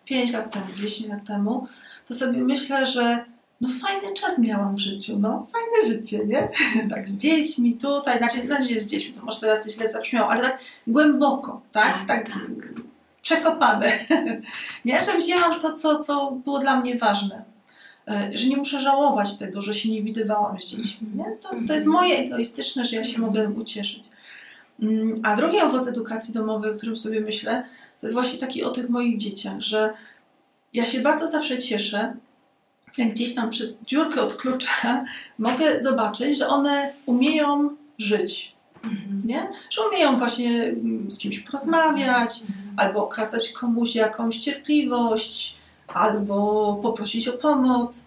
5 0.06 0.34
lat 0.34 0.54
temu, 0.54 0.66
10 0.76 1.10
lat 1.10 1.28
temu, 1.28 1.68
to 2.06 2.14
sobie 2.14 2.38
myślę, 2.38 2.86
że 2.86 3.26
no 3.62 3.70
fajny 3.88 4.14
czas 4.14 4.40
miałam 4.40 4.76
w 4.76 4.80
życiu, 4.80 5.20
no 5.20 5.48
fajne 5.54 5.96
życie, 5.96 6.26
nie? 6.26 6.50
tak, 6.92 7.10
z 7.10 7.18
dziećmi 7.18 7.74
tutaj, 7.74 8.18
znaczy, 8.18 8.46
znaczy 8.46 8.80
z 8.80 8.88
dziećmi, 8.88 9.14
to 9.14 9.22
może 9.22 9.40
teraz 9.40 9.68
źle 9.68 9.88
zabrzmiało, 9.88 10.30
ale 10.30 10.42
tak 10.42 10.60
głęboko, 10.88 11.62
tak, 11.72 12.06
tak, 12.08 12.30
przekopane, 13.32 13.92
nie? 14.86 15.02
Że 15.02 15.18
wzięłam 15.18 15.60
to, 15.60 15.74
co, 15.74 16.00
co 16.00 16.32
było 16.32 16.60
dla 16.60 16.80
mnie 16.80 16.98
ważne 16.98 17.44
e, 18.08 18.32
że 18.34 18.48
nie 18.48 18.58
muszę 18.58 18.82
żałować 18.82 19.38
tego, 19.38 19.62
że 19.62 19.74
się 19.74 19.92
nie 19.92 20.02
widywałam 20.02 20.60
z 20.60 20.66
dziećmi. 20.66 21.08
Nie? 21.16 21.26
To, 21.42 21.50
to 21.68 21.74
jest 21.74 21.86
moje 21.86 22.18
egoistyczne, 22.18 22.86
że 22.86 22.96
ja 22.96 23.04
się 23.04 23.22
mogę 23.22 23.50
ucieszyć. 23.50 24.10
Mm, 24.82 25.22
A 25.24 25.36
drugi 25.36 25.60
owoc 25.60 25.88
edukacji 25.88 26.34
domowej, 26.34 26.72
o 26.72 26.76
którym 26.76 26.98
sobie 26.98 27.22
myślę, 27.22 27.64
to 28.00 28.06
jest 28.06 28.14
właśnie 28.14 28.40
taki 28.40 28.64
o 28.64 28.70
tych 28.70 28.90
moich 28.90 29.18
dzieciach, 29.18 29.60
że 29.60 29.94
ja 30.74 30.86
się 30.86 31.02
bardzo 31.02 31.28
zawsze 31.28 31.58
cieszę, 31.58 32.14
jak 32.98 33.10
gdzieś 33.10 33.36
tam 33.36 33.50
przez 33.50 33.78
dziurkę 33.82 34.22
od 34.22 34.34
klucza 34.36 35.06
mogę 35.38 35.82
zobaczyć, 35.82 36.38
że 36.38 36.48
one 36.48 36.94
umieją 37.06 37.76
żyć. 37.98 38.51
Nie? 39.26 39.50
Że 39.70 39.82
umieją 39.88 40.18
właśnie 40.18 40.64
mm, 40.64 41.12
z 41.12 41.18
kimś 41.18 41.40
porozmawiać, 41.40 42.44
albo 42.78 43.04
okazać 43.06 43.50
komuś 43.50 43.96
jakąś 43.96 44.38
cierpliwość, 44.38 45.58
albo 45.88 46.80
poprosić 46.82 47.28
o 47.28 47.34
pomoc, 47.34 48.06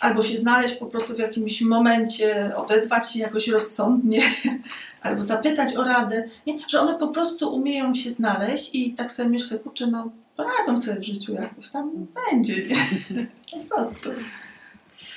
albo 0.00 0.22
się 0.22 0.38
znaleźć 0.38 0.74
po 0.74 0.86
prostu 0.86 1.14
w 1.14 1.18
jakimś 1.18 1.62
momencie, 1.62 2.52
odezwać 2.56 3.12
się 3.12 3.18
jakoś 3.18 3.48
rozsądnie, 3.48 4.22
albo 5.02 5.22
zapytać 5.22 5.76
o 5.76 5.84
radę. 5.84 6.28
Nie? 6.46 6.58
Że 6.68 6.80
one 6.80 6.98
po 6.98 7.08
prostu 7.08 7.54
umieją 7.54 7.94
się 7.94 8.10
znaleźć 8.10 8.74
i 8.74 8.94
tak 8.94 9.12
sobie 9.12 9.28
myślę, 9.28 9.58
kurczę, 9.58 9.86
no 9.86 10.10
poradzą 10.36 10.78
sobie 10.78 11.00
w 11.00 11.04
życiu 11.04 11.34
jakoś, 11.34 11.70
tam 11.70 12.06
będzie, 12.30 12.66
nie? 12.66 12.76
Po 13.68 13.74
prostu. 13.74 14.10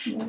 No. 0.08 0.26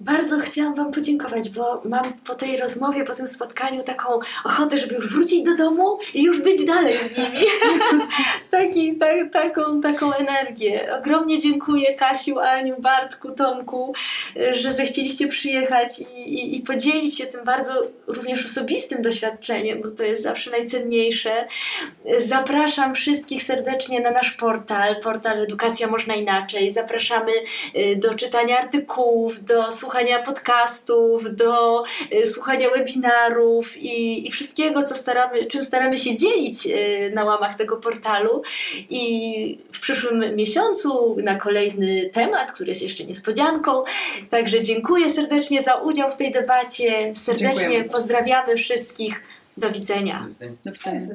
Bardzo 0.00 0.38
chciałam 0.38 0.74
Wam 0.74 0.92
podziękować, 0.92 1.48
bo 1.48 1.82
mam 1.84 2.12
po 2.12 2.34
tej 2.34 2.56
rozmowie, 2.56 3.04
po 3.04 3.14
tym 3.14 3.28
spotkaniu 3.28 3.82
taką 3.82 4.08
ochotę, 4.44 4.78
żeby 4.78 4.94
już 4.94 5.12
wrócić 5.12 5.42
do 5.42 5.56
domu 5.56 5.98
i 6.14 6.22
już 6.22 6.42
być 6.42 6.64
dalej 6.64 6.94
z 6.98 7.18
nimi. 7.18 7.46
Taki, 8.50 8.96
ta, 8.96 9.06
taką, 9.32 9.80
taką 9.80 10.12
energię. 10.12 10.96
Ogromnie 10.98 11.38
dziękuję 11.38 11.94
Kasiu, 11.94 12.38
Aniu, 12.38 12.76
Bartku, 12.78 13.30
Tomku, 13.30 13.94
że 14.52 14.72
zechcieliście 14.72 15.28
przyjechać 15.28 15.98
i, 15.98 16.04
i, 16.04 16.56
i 16.56 16.60
podzielić 16.60 17.18
się 17.18 17.26
tym 17.26 17.44
bardzo 17.44 17.82
również 18.06 18.44
osobistym 18.44 19.02
doświadczeniem, 19.02 19.82
bo 19.82 19.90
to 19.90 20.02
jest 20.02 20.22
zawsze 20.22 20.50
najcenniejsze. 20.50 21.46
Zapraszam 22.18 22.94
wszystkich 22.94 23.42
serdecznie 23.42 24.00
na 24.00 24.10
nasz 24.10 24.30
portal, 24.30 25.00
portal 25.00 25.40
Edukacja 25.40 25.86
Można 25.86 26.14
Inaczej. 26.14 26.70
Zapraszamy 26.70 27.32
y, 27.76 27.96
do 27.96 28.14
czytania 28.14 28.58
artykułów, 28.58 29.44
do 29.44 29.72
słuchania 29.72 29.89
podcastów, 30.26 31.36
do 31.36 31.84
y, 32.12 32.26
słuchania 32.26 32.70
webinarów 32.70 33.76
i, 33.76 34.28
i 34.28 34.30
wszystkiego, 34.30 34.82
co 34.82 34.94
staramy, 34.94 35.46
czym 35.46 35.64
staramy 35.64 35.98
się 35.98 36.16
dzielić 36.16 36.66
y, 36.66 37.12
na 37.14 37.24
łamach 37.24 37.56
tego 37.56 37.76
portalu. 37.76 38.42
I 38.90 39.58
w 39.72 39.80
przyszłym 39.80 40.36
miesiącu 40.36 41.16
na 41.22 41.34
kolejny 41.34 42.10
temat, 42.12 42.52
który 42.52 42.68
jest 42.68 42.82
jeszcze 42.82 43.04
niespodzianką. 43.04 43.84
Także 44.30 44.62
dziękuję 44.62 45.10
serdecznie 45.10 45.62
za 45.62 45.74
udział 45.74 46.10
w 46.10 46.16
tej 46.16 46.32
debacie. 46.32 47.12
Serdecznie 47.16 47.56
Dziękujemy. 47.56 47.88
pozdrawiamy 47.88 48.56
wszystkich. 48.56 49.22
Do 49.56 49.70
widzenia. 49.70 50.20
Do 50.22 50.28
widzenia. 50.28 50.52
Do 50.64 50.72
widzenia. 50.72 51.14